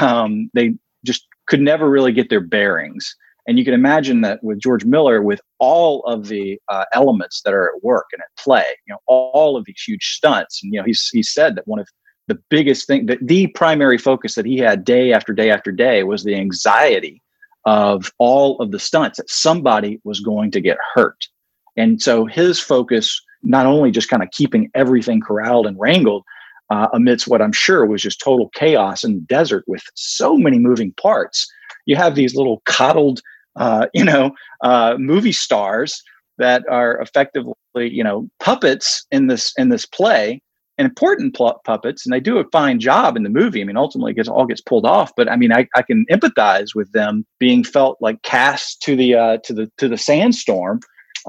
Um, 0.00 0.50
they 0.54 0.74
just 1.04 1.26
could 1.46 1.60
never 1.60 1.88
really 1.88 2.12
get 2.12 2.30
their 2.30 2.40
bearings. 2.40 3.14
And 3.46 3.58
you 3.58 3.64
can 3.64 3.74
imagine 3.74 4.22
that 4.22 4.42
with 4.42 4.58
George 4.58 4.84
Miller, 4.84 5.22
with 5.22 5.40
all 5.60 6.02
of 6.04 6.26
the 6.26 6.58
uh, 6.68 6.84
elements 6.92 7.42
that 7.42 7.54
are 7.54 7.68
at 7.68 7.84
work 7.84 8.06
and 8.12 8.20
at 8.20 8.42
play, 8.42 8.64
you 8.86 8.92
know, 8.92 8.98
all, 9.06 9.30
all 9.34 9.56
of 9.56 9.64
these 9.66 9.80
huge 9.86 10.04
stunts. 10.04 10.60
And, 10.62 10.72
you 10.72 10.80
know, 10.80 10.84
he's, 10.84 11.08
he 11.12 11.22
said 11.22 11.54
that 11.54 11.68
one 11.68 11.78
of 11.78 11.86
the 12.26 12.38
biggest 12.50 12.88
thing 12.88 13.06
that 13.06 13.18
the 13.22 13.46
primary 13.48 13.98
focus 13.98 14.34
that 14.34 14.46
he 14.46 14.58
had 14.58 14.84
day 14.84 15.12
after 15.12 15.32
day 15.32 15.50
after 15.50 15.70
day 15.70 16.02
was 16.02 16.24
the 16.24 16.34
anxiety 16.34 17.22
of 17.66 18.10
all 18.18 18.58
of 18.60 18.72
the 18.72 18.80
stunts 18.80 19.18
that 19.18 19.30
somebody 19.30 20.00
was 20.02 20.18
going 20.18 20.50
to 20.50 20.60
get 20.60 20.78
hurt. 20.94 21.28
And 21.76 22.00
so 22.00 22.26
his 22.26 22.58
focus 22.58 23.20
not 23.42 23.66
only 23.66 23.90
just 23.90 24.08
kind 24.08 24.22
of 24.22 24.30
keeping 24.30 24.70
everything 24.74 25.20
corralled 25.20 25.66
and 25.66 25.78
wrangled 25.78 26.24
uh, 26.70 26.88
amidst 26.92 27.28
what 27.28 27.42
I'm 27.42 27.52
sure 27.52 27.86
was 27.86 28.02
just 28.02 28.20
total 28.20 28.50
chaos 28.54 29.04
and 29.04 29.26
desert 29.26 29.64
with 29.66 29.82
so 29.94 30.36
many 30.36 30.58
moving 30.58 30.92
parts. 30.94 31.46
You 31.86 31.96
have 31.96 32.14
these 32.14 32.34
little 32.34 32.62
coddled, 32.64 33.20
uh, 33.56 33.86
you 33.94 34.04
know, 34.04 34.32
uh, 34.62 34.96
movie 34.98 35.32
stars 35.32 36.02
that 36.38 36.64
are 36.68 37.00
effectively, 37.00 37.54
you 37.76 38.04
know, 38.04 38.28
puppets 38.40 39.06
in 39.10 39.28
this 39.28 39.52
in 39.56 39.68
this 39.68 39.86
play, 39.86 40.42
and 40.76 40.86
important 40.86 41.34
pl- 41.34 41.60
puppets, 41.64 42.04
and 42.04 42.12
they 42.12 42.20
do 42.20 42.38
a 42.38 42.44
fine 42.50 42.78
job 42.80 43.16
in 43.16 43.22
the 43.22 43.30
movie. 43.30 43.62
I 43.62 43.64
mean, 43.64 43.76
ultimately, 43.76 44.12
it 44.12 44.16
gets 44.16 44.28
all 44.28 44.44
gets 44.44 44.60
pulled 44.60 44.84
off, 44.84 45.12
but 45.16 45.30
I 45.30 45.36
mean, 45.36 45.52
I, 45.52 45.66
I 45.74 45.82
can 45.82 46.04
empathize 46.10 46.74
with 46.74 46.90
them 46.92 47.24
being 47.38 47.64
felt 47.64 47.96
like 48.00 48.20
cast 48.22 48.82
to 48.82 48.96
the 48.96 49.14
uh, 49.14 49.38
to 49.44 49.54
the 49.54 49.70
to 49.78 49.88
the 49.88 49.96
sandstorm 49.96 50.80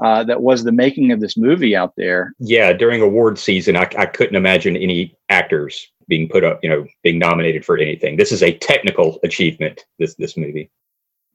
uh, 0.02 0.24
that 0.24 0.42
was 0.42 0.64
the 0.64 0.72
making 0.72 1.12
of 1.12 1.20
this 1.20 1.36
movie 1.36 1.74
out 1.74 1.94
there. 1.96 2.32
Yeah, 2.38 2.72
during 2.72 3.02
award 3.02 3.38
season, 3.38 3.76
I, 3.76 3.88
I 3.98 4.06
couldn't 4.06 4.36
imagine 4.36 4.76
any 4.76 5.16
actors 5.28 5.88
being 6.08 6.28
put 6.28 6.44
up, 6.44 6.60
you 6.62 6.70
know, 6.70 6.86
being 7.02 7.18
nominated 7.18 7.64
for 7.64 7.78
anything. 7.78 8.16
This 8.16 8.32
is 8.32 8.42
a 8.42 8.56
technical 8.58 9.18
achievement. 9.22 9.84
This 9.98 10.14
this 10.14 10.36
movie. 10.36 10.70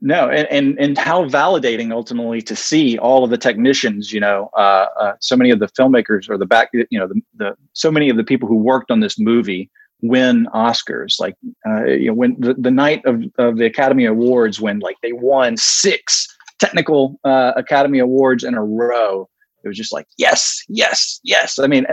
No, 0.01 0.29
and 0.29 0.47
and 0.49 0.79
and 0.79 0.97
how 0.97 1.25
validating 1.29 1.91
ultimately 1.93 2.41
to 2.41 2.55
see 2.55 2.97
all 2.97 3.23
of 3.23 3.29
the 3.29 3.37
technicians, 3.37 4.11
you 4.11 4.19
know, 4.19 4.49
uh, 4.57 4.87
uh, 4.99 5.13
so 5.21 5.37
many 5.37 5.49
of 5.49 5.59
the 5.59 5.67
filmmakers 5.67 6.29
or 6.29 6.37
the 6.37 6.45
back, 6.45 6.69
you 6.73 6.99
know, 6.99 7.07
the, 7.07 7.21
the 7.35 7.55
so 7.71 7.89
many 7.89 8.09
of 8.09 8.17
the 8.17 8.23
people 8.23 8.49
who 8.49 8.57
worked 8.57 8.91
on 8.91 8.99
this 8.99 9.17
movie 9.17 9.69
win 10.01 10.47
Oscars. 10.53 11.19
Like, 11.19 11.35
uh, 11.65 11.85
you 11.85 12.07
know, 12.07 12.13
when 12.13 12.35
the, 12.37 12.53
the 12.55 12.69
night 12.69 13.01
of, 13.05 13.23
of 13.37 13.57
the 13.57 13.65
Academy 13.65 14.05
Awards, 14.05 14.59
when 14.59 14.79
like 14.79 14.97
they 15.01 15.13
won 15.13 15.55
six 15.55 16.32
technical 16.65 17.19
uh, 17.23 17.53
Academy 17.55 17.99
Awards 17.99 18.43
in 18.43 18.53
a 18.55 18.63
row. 18.63 19.29
It 19.63 19.67
was 19.67 19.77
just 19.77 19.93
like, 19.93 20.07
yes, 20.17 20.63
yes, 20.67 21.19
yes. 21.23 21.59
I 21.59 21.67
mean, 21.67 21.85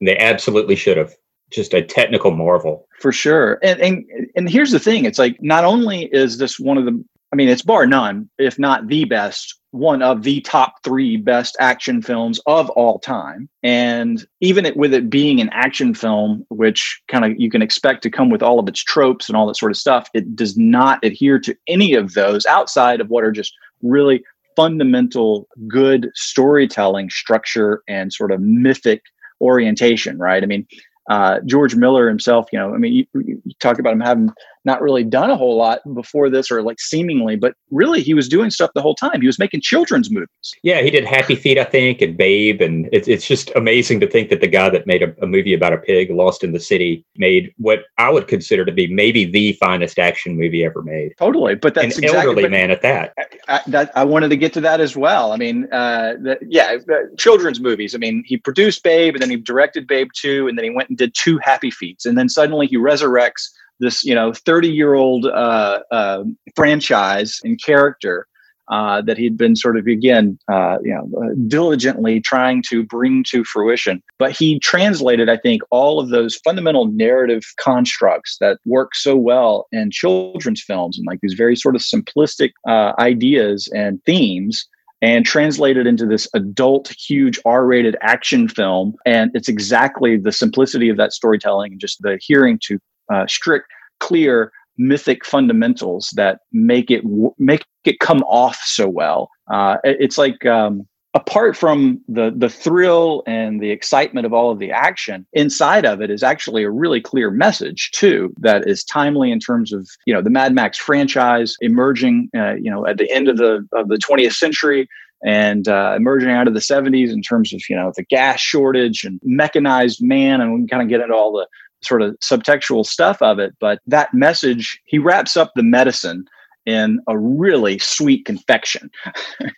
they 0.00 0.16
absolutely 0.18 0.76
should 0.76 0.96
have. 0.96 1.14
Just 1.50 1.74
a 1.74 1.82
technical 1.82 2.32
marvel 2.32 2.88
for 3.00 3.12
sure. 3.12 3.58
And 3.62 3.78
and 3.80 4.04
and 4.34 4.48
here's 4.48 4.72
the 4.72 4.80
thing: 4.80 5.04
it's 5.04 5.18
like 5.18 5.40
not 5.42 5.64
only 5.64 6.06
is 6.06 6.38
this 6.38 6.58
one 6.58 6.78
of 6.78 6.86
the, 6.86 7.04
I 7.32 7.36
mean, 7.36 7.48
it's 7.48 7.62
bar 7.62 7.86
none, 7.86 8.28
if 8.38 8.58
not 8.58 8.88
the 8.88 9.04
best, 9.04 9.54
one 9.70 10.02
of 10.02 10.22
the 10.22 10.40
top 10.40 10.76
three 10.82 11.16
best 11.18 11.54
action 11.60 12.00
films 12.00 12.40
of 12.46 12.70
all 12.70 12.98
time. 12.98 13.48
And 13.62 14.26
even 14.40 14.64
it, 14.64 14.76
with 14.76 14.94
it 14.94 15.10
being 15.10 15.40
an 15.40 15.50
action 15.52 15.94
film, 15.94 16.46
which 16.48 17.00
kind 17.08 17.24
of 17.24 17.38
you 17.38 17.50
can 17.50 17.60
expect 17.60 18.02
to 18.04 18.10
come 18.10 18.30
with 18.30 18.42
all 18.42 18.58
of 18.58 18.66
its 18.66 18.82
tropes 18.82 19.28
and 19.28 19.36
all 19.36 19.46
that 19.46 19.56
sort 19.56 19.70
of 19.70 19.76
stuff, 19.76 20.08
it 20.14 20.34
does 20.34 20.56
not 20.56 21.04
adhere 21.04 21.38
to 21.40 21.54
any 21.68 21.92
of 21.92 22.14
those 22.14 22.46
outside 22.46 23.00
of 23.00 23.10
what 23.10 23.22
are 23.22 23.32
just 23.32 23.52
really 23.84 24.22
fundamental 24.56 25.48
good 25.68 26.10
storytelling 26.14 27.10
structure 27.10 27.82
and 27.88 28.12
sort 28.12 28.32
of 28.32 28.40
mythic 28.40 29.02
orientation, 29.40 30.18
right? 30.18 30.42
I 30.42 30.46
mean, 30.46 30.66
uh, 31.10 31.40
George 31.44 31.74
Miller 31.74 32.08
himself, 32.08 32.46
you 32.52 32.58
know, 32.58 32.74
I 32.74 32.78
mean, 32.78 32.92
you, 32.92 33.06
you 33.14 33.52
talk 33.60 33.78
about 33.78 33.92
him 33.92 34.00
having 34.00 34.30
not 34.64 34.80
really 34.80 35.04
done 35.04 35.30
a 35.30 35.36
whole 35.36 35.56
lot 35.56 35.80
before 35.94 36.30
this 36.30 36.50
or 36.50 36.62
like 36.62 36.80
seemingly, 36.80 37.36
but 37.36 37.54
really 37.70 38.02
he 38.02 38.14
was 38.14 38.28
doing 38.28 38.50
stuff 38.50 38.70
the 38.74 38.82
whole 38.82 38.94
time. 38.94 39.20
He 39.20 39.26
was 39.26 39.38
making 39.38 39.60
children's 39.60 40.10
movies. 40.10 40.54
Yeah, 40.62 40.80
he 40.80 40.90
did 40.90 41.04
Happy 41.04 41.34
Feet, 41.34 41.58
I 41.58 41.64
think, 41.64 42.00
and 42.00 42.16
Babe. 42.16 42.60
And 42.60 42.88
it's, 42.92 43.06
it's 43.06 43.26
just 43.26 43.50
amazing 43.56 44.00
to 44.00 44.06
think 44.06 44.30
that 44.30 44.40
the 44.40 44.48
guy 44.48 44.70
that 44.70 44.86
made 44.86 45.02
a, 45.02 45.14
a 45.22 45.26
movie 45.26 45.54
about 45.54 45.72
a 45.72 45.78
pig 45.78 46.10
lost 46.10 46.42
in 46.42 46.52
the 46.52 46.60
city 46.60 47.04
made 47.16 47.52
what 47.58 47.84
I 47.98 48.10
would 48.10 48.26
consider 48.26 48.64
to 48.64 48.72
be 48.72 48.86
maybe 48.86 49.24
the 49.24 49.52
finest 49.54 49.98
action 49.98 50.36
movie 50.36 50.64
ever 50.64 50.82
made. 50.82 51.12
Totally. 51.18 51.54
But 51.54 51.74
that's 51.74 51.98
an 51.98 52.04
exactly, 52.04 52.30
elderly 52.30 52.48
man 52.48 52.70
at 52.70 52.82
that. 52.82 53.14
I, 53.48 53.60
that. 53.66 53.92
I 53.96 54.04
wanted 54.04 54.28
to 54.30 54.36
get 54.36 54.52
to 54.54 54.60
that 54.62 54.80
as 54.80 54.96
well. 54.96 55.32
I 55.32 55.36
mean, 55.36 55.64
uh, 55.72 56.14
the, 56.20 56.38
yeah, 56.48 56.78
children's 57.18 57.60
movies. 57.60 57.94
I 57.94 57.98
mean, 57.98 58.24
he 58.26 58.38
produced 58.38 58.82
Babe 58.82 59.14
and 59.14 59.22
then 59.22 59.30
he 59.30 59.36
directed 59.36 59.86
Babe 59.86 60.08
2 60.14 60.48
and 60.48 60.56
then 60.56 60.64
he 60.64 60.70
went 60.70 60.88
and 60.88 60.96
did 60.96 61.14
two 61.14 61.38
Happy 61.38 61.70
Feets. 61.70 62.06
And 62.06 62.16
then 62.16 62.28
suddenly 62.28 62.66
he 62.66 62.76
resurrects 62.76 63.50
this 63.80 64.04
you 64.04 64.14
know 64.14 64.32
30 64.32 64.68
year 64.68 64.94
old 64.94 65.26
uh, 65.26 65.80
uh, 65.90 66.24
franchise 66.54 67.40
and 67.44 67.62
character 67.62 68.26
uh, 68.68 69.02
that 69.02 69.18
he'd 69.18 69.36
been 69.36 69.56
sort 69.56 69.76
of 69.76 69.86
again 69.86 70.38
uh, 70.50 70.78
you 70.82 70.94
know 70.94 71.08
uh, 71.20 71.34
diligently 71.46 72.20
trying 72.20 72.62
to 72.68 72.84
bring 72.84 73.24
to 73.24 73.44
fruition 73.44 74.02
but 74.18 74.30
he 74.32 74.58
translated 74.60 75.28
i 75.28 75.36
think 75.36 75.62
all 75.70 76.00
of 76.00 76.08
those 76.08 76.36
fundamental 76.36 76.86
narrative 76.86 77.42
constructs 77.58 78.36
that 78.40 78.58
work 78.64 78.94
so 78.94 79.16
well 79.16 79.66
in 79.72 79.90
children's 79.90 80.62
films 80.62 80.96
and 80.96 81.06
like 81.06 81.18
these 81.20 81.34
very 81.34 81.56
sort 81.56 81.76
of 81.76 81.82
simplistic 81.82 82.52
uh, 82.68 82.92
ideas 82.98 83.68
and 83.74 84.02
themes 84.04 84.66
and 85.04 85.26
translated 85.26 85.86
into 85.86 86.06
this 86.06 86.26
adult, 86.32 86.88
huge 86.88 87.38
R 87.44 87.66
rated 87.66 87.94
action 88.00 88.48
film. 88.48 88.94
And 89.04 89.30
it's 89.34 89.50
exactly 89.50 90.16
the 90.16 90.32
simplicity 90.32 90.88
of 90.88 90.96
that 90.96 91.12
storytelling 91.12 91.72
and 91.72 91.80
just 91.80 92.00
the 92.00 92.12
adhering 92.12 92.58
to 92.64 92.78
uh, 93.12 93.26
strict, 93.26 93.66
clear, 94.00 94.52
mythic 94.76 95.24
fundamentals 95.24 96.12
that 96.16 96.40
make 96.52 96.90
it 96.90 97.04
make 97.38 97.64
it 97.84 97.98
come 98.00 98.22
off 98.22 98.60
so 98.64 98.88
well. 98.88 99.30
Uh, 99.52 99.76
it's 99.84 100.18
like 100.18 100.44
um, 100.46 100.86
apart 101.14 101.56
from 101.56 102.00
the 102.08 102.32
the 102.36 102.48
thrill 102.48 103.22
and 103.26 103.60
the 103.60 103.70
excitement 103.70 104.26
of 104.26 104.32
all 104.32 104.50
of 104.50 104.58
the 104.58 104.70
action 104.70 105.26
inside 105.32 105.86
of 105.86 106.02
it 106.02 106.10
is 106.10 106.22
actually 106.22 106.64
a 106.64 106.70
really 106.70 107.00
clear 107.00 107.30
message 107.30 107.90
too 107.92 108.34
that 108.38 108.66
is 108.66 108.84
timely 108.84 109.30
in 109.30 109.38
terms 109.38 109.72
of 109.72 109.88
you 110.06 110.12
know 110.12 110.20
the 110.20 110.30
Mad 110.30 110.54
Max 110.54 110.76
franchise 110.76 111.56
emerging 111.60 112.28
uh, 112.36 112.54
you 112.54 112.70
know 112.70 112.86
at 112.86 112.98
the 112.98 113.10
end 113.10 113.28
of 113.28 113.36
the 113.36 113.66
of 113.72 113.88
the 113.88 113.96
20th 113.96 114.34
century 114.34 114.88
and 115.24 115.68
uh, 115.68 115.94
emerging 115.96 116.30
out 116.30 116.48
of 116.48 116.54
the 116.54 116.60
70s 116.60 117.10
in 117.10 117.22
terms 117.22 117.54
of 117.54 117.62
you 117.68 117.76
know 117.76 117.92
the 117.96 118.04
gas 118.04 118.40
shortage 118.40 119.04
and 119.04 119.20
mechanized 119.22 120.02
man 120.02 120.40
and 120.40 120.52
we 120.52 120.60
can 120.60 120.68
kind 120.68 120.82
of 120.82 120.88
get 120.88 121.00
into 121.00 121.14
all 121.14 121.32
the 121.32 121.46
sort 121.84 122.02
of 122.02 122.16
subtextual 122.22 122.84
stuff 122.84 123.20
of 123.22 123.38
it 123.38 123.54
but 123.60 123.78
that 123.86 124.12
message 124.14 124.80
he 124.86 124.98
wraps 124.98 125.36
up 125.36 125.52
the 125.54 125.62
medicine 125.62 126.24
in 126.66 127.00
a 127.08 127.18
really 127.18 127.78
sweet 127.78 128.24
confection. 128.24 128.90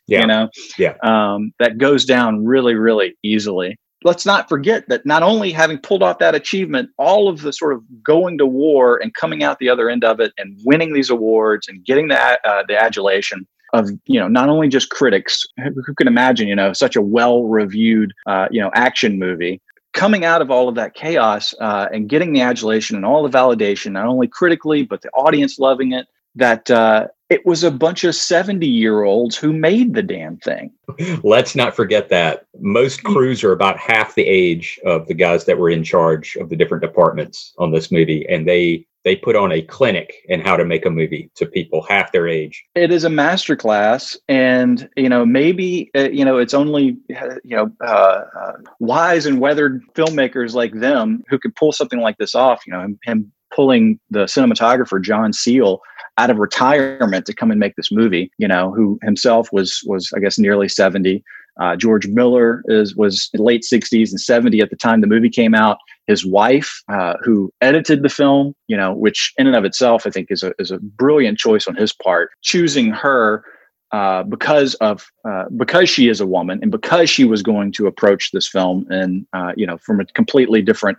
Yeah. 0.08 0.20
you 0.20 0.26
know, 0.28 0.48
yeah, 0.78 0.94
um, 1.02 1.52
that 1.58 1.78
goes 1.78 2.04
down 2.04 2.44
really, 2.44 2.74
really 2.74 3.16
easily. 3.24 3.76
Let's 4.04 4.24
not 4.24 4.48
forget 4.48 4.88
that 4.88 5.04
not 5.04 5.24
only 5.24 5.50
having 5.50 5.78
pulled 5.78 6.04
off 6.04 6.20
that 6.20 6.36
achievement, 6.36 6.90
all 6.96 7.28
of 7.28 7.42
the 7.42 7.52
sort 7.52 7.72
of 7.72 7.82
going 8.04 8.38
to 8.38 8.46
war 8.46 9.02
and 9.02 9.12
coming 9.14 9.42
out 9.42 9.58
the 9.58 9.68
other 9.68 9.90
end 9.90 10.04
of 10.04 10.20
it 10.20 10.32
and 10.38 10.56
winning 10.64 10.92
these 10.92 11.10
awards 11.10 11.66
and 11.66 11.84
getting 11.84 12.06
the 12.06 12.48
uh, 12.48 12.62
the 12.68 12.80
adulation 12.80 13.48
of 13.72 13.90
you 14.06 14.20
know 14.20 14.28
not 14.28 14.48
only 14.48 14.68
just 14.68 14.90
critics 14.90 15.44
who 15.58 15.94
can 15.94 16.06
imagine 16.06 16.46
you 16.46 16.54
know 16.54 16.72
such 16.72 16.94
a 16.94 17.02
well 17.02 17.42
reviewed 17.44 18.12
uh, 18.26 18.46
you 18.52 18.60
know 18.60 18.70
action 18.74 19.18
movie 19.18 19.60
coming 19.96 20.24
out 20.24 20.42
of 20.42 20.50
all 20.50 20.68
of 20.68 20.74
that 20.76 20.94
chaos 20.94 21.54
uh, 21.60 21.88
and 21.92 22.08
getting 22.08 22.32
the 22.32 22.40
adulation 22.40 22.96
and 22.96 23.04
all 23.04 23.26
the 23.26 23.36
validation 23.36 23.92
not 23.92 24.06
only 24.06 24.28
critically 24.28 24.84
but 24.84 25.02
the 25.02 25.10
audience 25.10 25.58
loving 25.58 25.92
it 25.92 26.06
that 26.36 26.70
uh, 26.70 27.06
it 27.30 27.44
was 27.44 27.64
a 27.64 27.70
bunch 27.70 28.04
of 28.04 28.14
70 28.14 28.66
year 28.66 29.02
olds 29.02 29.36
who 29.36 29.52
made 29.52 29.94
the 29.94 30.02
damn 30.02 30.36
thing. 30.36 30.70
Let's 31.24 31.56
not 31.56 31.74
forget 31.74 32.08
that. 32.10 32.46
Most 32.60 33.02
mm. 33.02 33.12
crews 33.12 33.42
are 33.42 33.52
about 33.52 33.78
half 33.78 34.14
the 34.14 34.26
age 34.26 34.78
of 34.84 35.08
the 35.08 35.14
guys 35.14 35.46
that 35.46 35.58
were 35.58 35.70
in 35.70 35.82
charge 35.82 36.36
of 36.36 36.50
the 36.50 36.56
different 36.56 36.82
departments 36.82 37.52
on 37.58 37.72
this 37.72 37.90
movie. 37.90 38.26
And 38.28 38.46
they 38.46 38.86
they 39.06 39.14
put 39.14 39.36
on 39.36 39.52
a 39.52 39.62
clinic 39.62 40.12
in 40.28 40.40
how 40.40 40.56
to 40.56 40.64
make 40.64 40.84
a 40.84 40.90
movie 40.90 41.30
to 41.36 41.46
people 41.46 41.86
half 41.88 42.10
their 42.10 42.26
age. 42.26 42.64
It 42.74 42.90
is 42.90 43.04
a 43.04 43.08
masterclass, 43.08 44.16
and 44.28 44.88
you 44.96 45.08
know 45.08 45.24
maybe 45.24 45.92
uh, 45.94 46.10
you 46.10 46.24
know 46.24 46.38
it's 46.38 46.52
only 46.52 46.98
you 47.08 47.56
know 47.56 47.70
uh, 47.80 48.24
uh, 48.38 48.52
wise 48.80 49.24
and 49.24 49.40
weathered 49.40 49.80
filmmakers 49.94 50.54
like 50.54 50.74
them 50.74 51.22
who 51.28 51.38
could 51.38 51.54
pull 51.54 51.70
something 51.70 52.00
like 52.00 52.18
this 52.18 52.34
off. 52.34 52.66
You 52.66 52.72
know, 52.72 52.80
him, 52.80 52.98
him 53.04 53.32
pulling 53.54 54.00
the 54.10 54.24
cinematographer 54.24 55.00
John 55.00 55.32
Seale 55.32 55.80
out 56.18 56.30
of 56.30 56.38
retirement 56.38 57.26
to 57.26 57.34
come 57.34 57.52
and 57.52 57.60
make 57.60 57.76
this 57.76 57.92
movie. 57.92 58.32
You 58.38 58.48
know, 58.48 58.72
who 58.72 58.98
himself 59.04 59.52
was 59.52 59.82
was 59.86 60.12
I 60.16 60.18
guess 60.18 60.36
nearly 60.36 60.68
seventy. 60.68 61.22
Uh, 61.60 61.76
George 61.76 62.08
Miller 62.08 62.64
is 62.66 62.96
was 62.96 63.30
late 63.34 63.62
sixties 63.62 64.10
and 64.10 64.20
seventy 64.20 64.60
at 64.60 64.70
the 64.70 64.76
time 64.76 65.00
the 65.00 65.06
movie 65.06 65.30
came 65.30 65.54
out. 65.54 65.78
His 66.06 66.24
wife, 66.24 66.82
uh, 66.88 67.14
who 67.22 67.52
edited 67.60 68.02
the 68.02 68.08
film, 68.08 68.54
you 68.68 68.76
know, 68.76 68.94
which 68.94 69.32
in 69.38 69.46
and 69.46 69.56
of 69.56 69.64
itself 69.64 70.06
I 70.06 70.10
think 70.10 70.28
is 70.30 70.42
a 70.42 70.52
is 70.58 70.70
a 70.70 70.78
brilliant 70.78 71.38
choice 71.38 71.66
on 71.66 71.74
his 71.74 71.92
part, 71.92 72.30
choosing 72.42 72.90
her 72.90 73.44
uh, 73.92 74.22
because 74.24 74.74
of 74.76 75.06
uh, 75.28 75.44
because 75.56 75.88
she 75.88 76.08
is 76.08 76.20
a 76.20 76.26
woman 76.26 76.58
and 76.62 76.70
because 76.70 77.10
she 77.10 77.24
was 77.24 77.42
going 77.42 77.72
to 77.72 77.86
approach 77.86 78.30
this 78.32 78.48
film 78.48 78.86
and 78.90 79.26
uh, 79.32 79.52
you 79.56 79.66
know 79.66 79.78
from 79.78 80.00
a 80.00 80.06
completely 80.06 80.62
different 80.62 80.98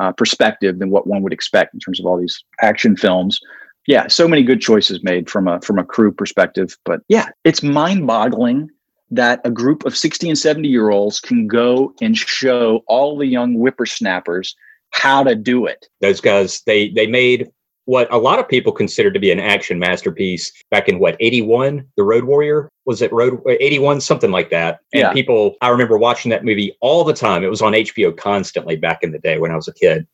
uh, 0.00 0.12
perspective 0.12 0.78
than 0.78 0.90
what 0.90 1.06
one 1.06 1.22
would 1.22 1.32
expect 1.32 1.72
in 1.74 1.80
terms 1.80 1.98
of 1.98 2.06
all 2.06 2.18
these 2.18 2.44
action 2.60 2.96
films 2.96 3.40
yeah, 3.86 4.08
so 4.08 4.26
many 4.26 4.42
good 4.42 4.60
choices 4.60 5.02
made 5.02 5.30
from 5.30 5.46
a 5.46 5.60
from 5.60 5.78
a 5.78 5.84
crew 5.84 6.12
perspective. 6.12 6.76
But 6.84 7.00
yeah, 7.08 7.28
it's 7.44 7.62
mind 7.62 8.06
boggling 8.06 8.68
that 9.10 9.40
a 9.44 9.50
group 9.50 9.84
of 9.84 9.96
60 9.96 10.28
and 10.28 10.38
70 10.38 10.68
year 10.68 10.90
olds 10.90 11.20
can 11.20 11.46
go 11.46 11.94
and 12.00 12.16
show 12.16 12.82
all 12.86 13.16
the 13.16 13.26
young 13.26 13.54
whippersnappers 13.54 14.54
how 14.90 15.22
to 15.22 15.34
do 15.34 15.66
it. 15.66 15.86
Those 16.00 16.20
guys, 16.20 16.62
they 16.66 16.90
they 16.90 17.06
made 17.06 17.50
what 17.86 18.12
a 18.12 18.18
lot 18.18 18.38
of 18.38 18.48
people 18.48 18.72
consider 18.72 19.12
to 19.12 19.18
be 19.18 19.30
an 19.30 19.38
action 19.38 19.78
masterpiece 19.78 20.52
back 20.70 20.88
in 20.88 20.98
what 20.98 21.16
81 21.20 21.86
the 21.96 22.02
road 22.02 22.24
warrior? 22.24 22.68
Was 22.84 23.00
it 23.00 23.12
road 23.12 23.40
81 23.48 24.00
something 24.00 24.30
like 24.30 24.50
that. 24.50 24.80
And 24.92 25.02
yeah. 25.02 25.12
people 25.12 25.54
i 25.62 25.68
remember 25.68 25.96
watching 25.96 26.30
that 26.30 26.44
movie 26.44 26.76
all 26.80 27.04
the 27.04 27.14
time. 27.14 27.42
It 27.42 27.48
was 27.48 27.62
on 27.62 27.72
hbo 27.72 28.16
constantly 28.16 28.76
back 28.76 29.02
in 29.02 29.12
the 29.12 29.20
day 29.20 29.38
when 29.38 29.52
i 29.52 29.56
was 29.56 29.68
a 29.68 29.74
kid. 29.74 30.06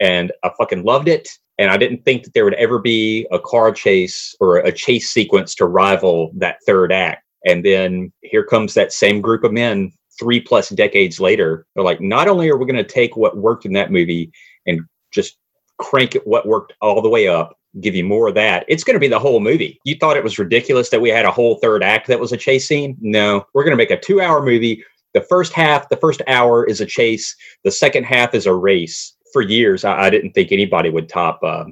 And 0.00 0.32
i 0.44 0.50
fucking 0.56 0.84
loved 0.84 1.08
it. 1.08 1.28
And 1.58 1.72
I 1.72 1.76
didn't 1.76 2.04
think 2.04 2.22
that 2.22 2.34
there 2.34 2.44
would 2.44 2.54
ever 2.54 2.78
be 2.78 3.26
a 3.32 3.40
car 3.40 3.72
chase 3.72 4.34
or 4.38 4.58
a 4.58 4.70
chase 4.70 5.10
sequence 5.10 5.56
to 5.56 5.66
rival 5.66 6.30
that 6.36 6.58
third 6.64 6.92
act. 6.92 7.24
And 7.44 7.64
then 7.64 8.12
here 8.22 8.44
comes 8.44 8.74
that 8.74 8.92
same 8.92 9.20
group 9.20 9.44
of 9.44 9.52
men 9.52 9.92
three 10.18 10.40
plus 10.40 10.70
decades 10.70 11.20
later. 11.20 11.66
They're 11.74 11.84
like, 11.84 12.00
not 12.00 12.28
only 12.28 12.48
are 12.50 12.56
we 12.56 12.66
going 12.66 12.76
to 12.76 12.84
take 12.84 13.16
what 13.16 13.36
worked 13.36 13.64
in 13.64 13.72
that 13.74 13.92
movie 13.92 14.30
and 14.66 14.80
just 15.12 15.36
crank 15.78 16.14
it 16.16 16.26
what 16.26 16.46
worked 16.46 16.72
all 16.80 17.00
the 17.00 17.08
way 17.08 17.28
up, 17.28 17.56
give 17.80 17.94
you 17.94 18.04
more 18.04 18.28
of 18.28 18.34
that. 18.34 18.64
It's 18.66 18.82
going 18.82 18.94
to 18.94 19.00
be 19.00 19.08
the 19.08 19.18
whole 19.18 19.38
movie. 19.38 19.78
You 19.84 19.94
thought 19.94 20.16
it 20.16 20.24
was 20.24 20.38
ridiculous 20.38 20.88
that 20.90 21.00
we 21.00 21.10
had 21.10 21.24
a 21.24 21.30
whole 21.30 21.56
third 21.56 21.84
act 21.84 22.08
that 22.08 22.18
was 22.18 22.32
a 22.32 22.36
chase 22.36 22.66
scene? 22.66 22.96
No, 23.00 23.46
we're 23.54 23.64
going 23.64 23.72
to 23.72 23.76
make 23.76 23.92
a 23.92 24.00
two 24.00 24.20
hour 24.20 24.44
movie. 24.44 24.84
The 25.14 25.22
first 25.22 25.52
half, 25.52 25.88
the 25.88 25.96
first 25.96 26.20
hour 26.26 26.64
is 26.64 26.80
a 26.80 26.86
chase, 26.86 27.34
the 27.64 27.70
second 27.70 28.04
half 28.04 28.34
is 28.34 28.46
a 28.46 28.54
race 28.54 29.16
for 29.32 29.42
years, 29.42 29.84
I, 29.84 30.06
I 30.06 30.10
didn't 30.10 30.32
think 30.32 30.52
anybody 30.52 30.90
would 30.90 31.08
top. 31.08 31.40
Uh, 31.42 31.64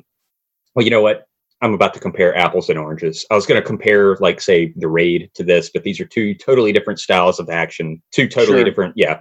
well, 0.75 0.85
you 0.85 0.91
know 0.91 1.03
what? 1.03 1.27
I'm 1.67 1.75
about 1.75 1.95
to 1.95 2.01
compare 2.01 2.37
apples 2.37 2.71
and 2.71 2.79
oranges. 2.79 3.27
I 3.31 3.35
was 3.35 3.45
going 3.45 3.61
to 3.61 3.67
compare, 3.67 4.17
like, 4.17 4.41
say, 4.41 4.73
the 4.77 4.89
raid 4.89 5.31
to 5.35 5.43
this, 5.43 5.69
but 5.69 5.83
these 5.83 6.01
are 6.01 6.07
two 6.07 6.33
totally 6.35 6.73
different 6.73 7.01
styles 7.01 7.41
of 7.41 7.51
action, 7.51 8.01
two 8.13 8.29
totally 8.29 8.59
sure. 8.59 8.65
different, 8.65 8.95
yeah. 8.97 9.21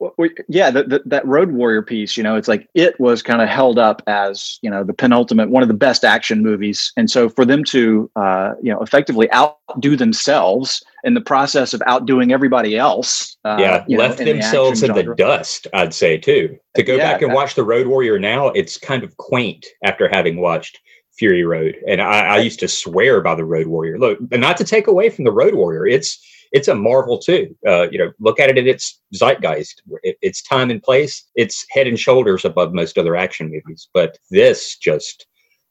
Well, 0.00 0.12
yeah, 0.48 0.70
the, 0.70 0.82
the, 0.82 1.02
that 1.06 1.24
Road 1.24 1.52
Warrior 1.52 1.80
piece, 1.80 2.16
you 2.16 2.24
know, 2.24 2.34
it's 2.34 2.48
like 2.48 2.68
it 2.74 2.98
was 2.98 3.22
kind 3.22 3.40
of 3.40 3.48
held 3.48 3.78
up 3.78 4.02
as 4.08 4.58
you 4.60 4.68
know 4.68 4.82
the 4.82 4.92
penultimate, 4.92 5.50
one 5.50 5.62
of 5.62 5.68
the 5.68 5.74
best 5.74 6.04
action 6.04 6.42
movies, 6.42 6.92
and 6.96 7.08
so 7.08 7.28
for 7.28 7.44
them 7.44 7.62
to 7.64 8.10
uh, 8.16 8.54
you 8.60 8.72
know 8.72 8.80
effectively 8.80 9.32
outdo 9.32 9.96
themselves 9.96 10.84
in 11.04 11.14
the 11.14 11.20
process 11.20 11.72
of 11.72 11.82
outdoing 11.86 12.32
everybody 12.32 12.76
else, 12.76 13.36
uh, 13.44 13.56
yeah, 13.58 13.84
left 13.96 14.18
know, 14.18 14.26
in 14.26 14.38
themselves 14.38 14.80
the 14.80 14.88
in 14.88 15.06
the 15.06 15.14
dust, 15.14 15.68
I'd 15.72 15.94
say 15.94 16.18
too. 16.18 16.58
To 16.74 16.82
go 16.82 16.96
yeah, 16.96 17.12
back 17.12 17.22
and 17.22 17.30
that, 17.30 17.36
watch 17.36 17.54
the 17.54 17.64
Road 17.64 17.86
Warrior 17.86 18.18
now, 18.18 18.48
it's 18.48 18.76
kind 18.76 19.04
of 19.04 19.16
quaint 19.16 19.64
after 19.84 20.08
having 20.08 20.40
watched 20.40 20.80
Fury 21.16 21.44
Road, 21.44 21.76
and 21.86 22.00
I, 22.00 22.36
I 22.36 22.38
used 22.38 22.60
to 22.60 22.68
swear 22.68 23.20
by 23.20 23.34
the 23.34 23.44
Road 23.44 23.66
Warrior. 23.66 23.98
Look, 23.98 24.18
not 24.32 24.56
to 24.58 24.64
take 24.64 24.86
away 24.86 25.10
from 25.10 25.24
the 25.24 25.32
Road 25.32 25.54
Warrior, 25.54 25.86
it's 25.86 26.18
it's 26.52 26.68
a 26.68 26.74
marvel 26.74 27.18
too. 27.18 27.54
Uh, 27.66 27.88
you 27.90 27.98
know, 27.98 28.12
look 28.20 28.38
at 28.38 28.48
it 28.48 28.56
in 28.56 28.66
its 28.66 29.00
zeitgeist, 29.12 29.82
it, 30.04 30.16
its 30.22 30.42
time 30.42 30.70
and 30.70 30.82
place. 30.82 31.24
It's 31.34 31.66
head 31.70 31.88
and 31.88 31.98
shoulders 31.98 32.44
above 32.44 32.72
most 32.72 32.96
other 32.96 33.16
action 33.16 33.50
movies, 33.50 33.88
but 33.92 34.18
this 34.30 34.76
just 34.78 35.26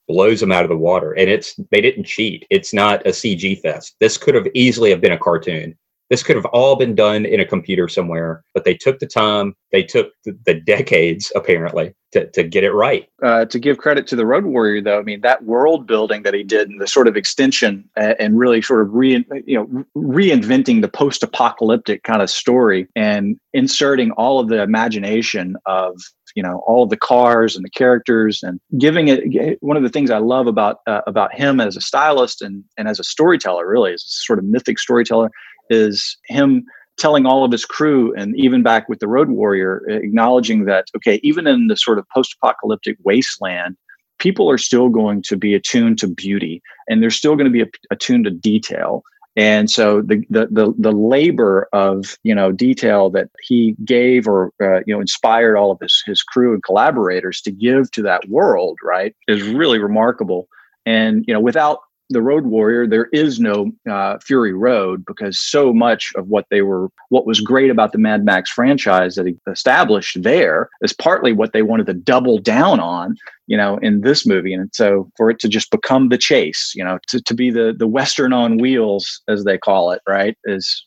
blows 0.08 0.41
them 0.41 0.51
out 0.51 0.63
of 0.63 0.69
the 0.69 0.77
water. 0.77 1.13
And 1.13 1.29
it's 1.29 1.56
they 1.71 1.82
didn't 1.82 2.03
cheat. 2.06 2.45
It's 2.49 2.73
not 2.73 3.06
a 3.08 3.12
CG 3.12 3.62
fest. 3.62 3.95
This 3.99 4.17
could 4.17 4.36
have 4.36 4.47
easily 4.53 4.89
have 4.89 5.01
been 5.01 5.13
a 5.13 5.17
cartoon. 5.17 5.77
This 6.09 6.23
could 6.23 6.35
have 6.35 6.45
all 6.45 6.75
been 6.75 6.95
done 6.95 7.25
in 7.25 7.39
a 7.39 7.45
computer 7.45 7.87
somewhere, 7.87 8.43
but 8.53 8.65
they 8.65 8.75
took 8.75 8.99
the 8.99 9.07
time, 9.07 9.55
they 9.71 9.83
took 9.83 10.11
the, 10.23 10.53
decades, 10.53 11.31
apparently, 11.35 11.93
to, 12.11 12.29
to 12.31 12.43
get 12.43 12.63
it 12.63 12.71
right. 12.71 13.07
Uh, 13.23 13.45
to 13.45 13.59
give 13.59 13.77
credit 13.77 14.05
to 14.07 14.15
the 14.15 14.25
Road 14.25 14.45
Warrior, 14.45 14.81
though, 14.81 14.99
I 14.99 15.03
mean, 15.03 15.21
that 15.21 15.43
world 15.43 15.87
building 15.87 16.23
that 16.23 16.33
he 16.33 16.43
did 16.43 16.69
and 16.69 16.79
the 16.79 16.87
sort 16.87 17.07
of 17.07 17.17
extension 17.17 17.89
uh, 17.97 18.13
and 18.19 18.37
really 18.37 18.61
sort 18.61 18.81
of 18.81 18.93
re, 18.93 19.25
you 19.45 19.57
know, 19.57 19.85
reinventing 19.97 20.81
the 20.81 20.87
post 20.87 21.23
apocalyptic 21.23 22.03
kind 22.03 22.21
of 22.21 22.29
story 22.29 22.87
and 22.95 23.37
inserting 23.53 24.11
all 24.11 24.39
of 24.39 24.49
the 24.49 24.61
imagination 24.61 25.55
of 25.65 25.99
you 26.35 26.41
know 26.41 26.63
all 26.65 26.83
of 26.83 26.89
the 26.89 26.97
cars 26.97 27.55
and 27.55 27.63
the 27.63 27.69
characters 27.69 28.41
and 28.43 28.59
giving 28.79 29.07
it 29.07 29.57
one 29.61 29.77
of 29.77 29.83
the 29.83 29.89
things 29.89 30.09
i 30.09 30.17
love 30.17 30.47
about 30.47 30.77
uh, 30.87 31.01
about 31.05 31.33
him 31.33 31.59
as 31.59 31.77
a 31.77 31.81
stylist 31.81 32.41
and 32.41 32.63
and 32.77 32.87
as 32.87 32.99
a 32.99 33.03
storyteller 33.03 33.67
really 33.67 33.91
is 33.91 34.03
sort 34.07 34.39
of 34.39 34.45
mythic 34.45 34.79
storyteller 34.79 35.29
is 35.69 36.17
him 36.26 36.63
telling 36.97 37.26
all 37.26 37.43
of 37.43 37.52
his 37.52 37.65
crew 37.65 38.13
and 38.15 38.36
even 38.38 38.62
back 38.62 38.88
with 38.88 38.99
the 38.99 39.08
road 39.08 39.30
warrior 39.30 39.82
acknowledging 39.88 40.65
that 40.65 40.86
okay 40.95 41.19
even 41.23 41.47
in 41.47 41.67
the 41.67 41.76
sort 41.76 41.97
of 41.97 42.06
post-apocalyptic 42.13 42.97
wasteland 43.04 43.76
people 44.23 44.49
are 44.49 44.58
still 44.58 44.88
going 44.88 45.21
to 45.21 45.36
be 45.36 45.54
attuned 45.54 45.99
to 45.99 46.08
beauty 46.08 46.62
and 46.88 47.04
they're 47.04 47.12
still 47.12 47.36
going 47.36 47.52
to 47.52 47.65
be 47.65 47.69
attuned 47.91 48.23
to 48.23 48.32
detail. 48.32 49.04
And 49.36 49.69
so 49.69 50.02
the, 50.02 50.23
the 50.30 50.47
the 50.52 50.73
the, 50.78 50.91
labor 50.91 51.67
of 51.73 52.19
you 52.21 52.36
know 52.36 52.52
detail 52.52 53.10
that 53.12 53.30
he 53.41 53.76
gave 53.84 54.28
or 54.28 54.52
uh, 54.62 54.82
you 54.86 54.93
know 54.93 55.02
inspired 55.02 55.58
all 55.58 55.71
of 55.71 55.80
his 55.82 56.04
his 56.06 56.21
crew 56.21 56.54
and 56.54 56.63
collaborators 56.63 57.41
to 57.41 57.52
give 57.52 57.89
to 57.91 58.04
that 58.04 58.30
world 58.30 58.78
right 58.84 59.15
is 59.28 59.41
really 59.41 59.80
remarkable. 59.80 60.47
And 60.86 61.26
you 61.28 61.34
know 61.34 61.39
without 61.39 61.80
the 62.09 62.21
Road 62.21 62.45
Warrior, 62.45 62.85
there 62.85 63.07
is 63.13 63.39
no 63.39 63.71
uh, 63.89 64.17
Fury 64.19 64.53
Road 64.53 65.03
because 65.05 65.39
so 65.39 65.73
much 65.73 66.11
of 66.15 66.27
what 66.27 66.45
they 66.49 66.61
were, 66.61 66.89
what 67.09 67.25
was 67.25 67.39
great 67.39 67.69
about 67.69 67.91
the 67.91 67.97
Mad 67.97 68.25
Max 68.25 68.49
franchise 68.51 69.15
that 69.15 69.25
he 69.25 69.35
established 69.47 70.21
there 70.21 70.69
is 70.81 70.93
partly 70.93 71.33
what 71.33 71.53
they 71.53 71.61
wanted 71.61 71.87
to 71.87 71.93
double 71.93 72.37
down 72.37 72.79
on, 72.79 73.15
you 73.47 73.57
know, 73.57 73.77
in 73.77 74.01
this 74.01 74.25
movie. 74.25 74.53
And 74.53 74.69
so 74.73 75.09
for 75.17 75.29
it 75.29 75.39
to 75.39 75.47
just 75.47 75.71
become 75.71 76.09
the 76.09 76.17
chase, 76.17 76.73
you 76.75 76.83
know, 76.83 76.99
to, 77.07 77.21
to 77.21 77.33
be 77.33 77.49
the 77.49 77.73
the 77.77 77.87
Western 77.87 78.33
on 78.33 78.57
wheels, 78.57 79.21
as 79.27 79.43
they 79.43 79.57
call 79.57 79.91
it, 79.91 80.01
right, 80.07 80.37
is 80.45 80.85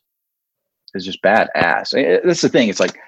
is 0.95 1.05
just 1.05 1.23
badass. 1.23 2.23
That's 2.25 2.43
the 2.43 2.49
thing. 2.49 2.69
It's 2.69 2.81
like 2.81 2.99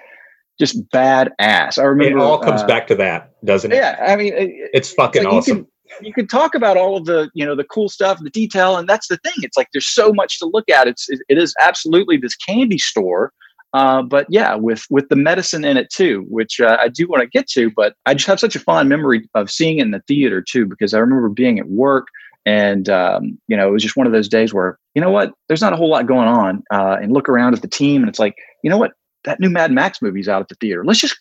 just 0.59 0.87
badass. 0.89 1.77
I 1.77 1.83
remember 1.83 2.17
it 2.17 2.21
all 2.21 2.39
comes 2.39 2.61
uh, 2.61 2.67
back 2.67 2.87
to 2.87 2.95
that, 2.95 3.31
doesn't 3.45 3.71
it? 3.71 3.75
Yeah, 3.75 3.97
I 4.05 4.15
mean, 4.15 4.33
it, 4.33 4.69
it's 4.73 4.91
fucking 4.93 5.21
it's 5.21 5.25
like 5.25 5.37
awesome. 5.37 5.67
You 6.01 6.13
can, 6.13 6.27
talk 6.27 6.55
about 6.55 6.77
all 6.77 6.95
of 6.95 7.05
the 7.05 7.29
you 7.33 7.45
know 7.45 7.55
the 7.55 7.63
cool 7.63 7.89
stuff, 7.89 8.19
the 8.21 8.29
detail, 8.29 8.77
and 8.77 8.87
that's 8.87 9.07
the 9.07 9.17
thing. 9.17 9.33
It's 9.37 9.57
like 9.57 9.67
there's 9.73 9.87
so 9.87 10.13
much 10.13 10.39
to 10.39 10.45
look 10.45 10.69
at. 10.69 10.87
It's 10.87 11.09
it, 11.09 11.19
it 11.29 11.37
is 11.37 11.53
absolutely 11.59 12.17
this 12.17 12.35
candy 12.35 12.77
store. 12.77 13.33
Uh, 13.73 14.01
but 14.01 14.25
yeah, 14.29 14.55
with 14.55 14.85
with 14.89 15.09
the 15.09 15.15
medicine 15.15 15.63
in 15.65 15.77
it 15.77 15.89
too, 15.91 16.25
which 16.29 16.59
uh, 16.59 16.77
I 16.79 16.89
do 16.89 17.07
want 17.07 17.21
to 17.21 17.27
get 17.27 17.47
to. 17.49 17.71
But 17.75 17.95
I 18.05 18.13
just 18.13 18.27
have 18.27 18.39
such 18.39 18.55
a 18.55 18.59
fond 18.59 18.89
memory 18.89 19.27
of 19.35 19.49
seeing 19.51 19.79
it 19.79 19.83
in 19.83 19.91
the 19.91 20.01
theater 20.07 20.41
too, 20.41 20.65
because 20.65 20.93
I 20.93 20.99
remember 20.99 21.29
being 21.29 21.59
at 21.59 21.67
work 21.67 22.07
and 22.45 22.89
um, 22.89 23.37
you 23.47 23.55
know 23.55 23.67
it 23.67 23.71
was 23.71 23.83
just 23.83 23.97
one 23.97 24.07
of 24.07 24.13
those 24.13 24.27
days 24.27 24.53
where 24.53 24.79
you 24.95 25.01
know 25.01 25.11
what, 25.11 25.33
there's 25.47 25.61
not 25.61 25.73
a 25.73 25.75
whole 25.75 25.89
lot 25.89 26.07
going 26.07 26.27
on, 26.27 26.63
uh, 26.71 26.97
and 27.01 27.11
look 27.11 27.29
around 27.29 27.53
at 27.53 27.61
the 27.61 27.67
team, 27.67 28.01
and 28.01 28.09
it's 28.09 28.19
like 28.19 28.35
you 28.63 28.69
know 28.69 28.77
what, 28.77 28.91
that 29.23 29.39
new 29.39 29.49
Mad 29.49 29.71
Max 29.71 30.01
movie's 30.01 30.27
out 30.27 30.41
at 30.41 30.47
the 30.47 30.55
theater. 30.55 30.83
Let's 30.83 30.99
just 30.99 31.19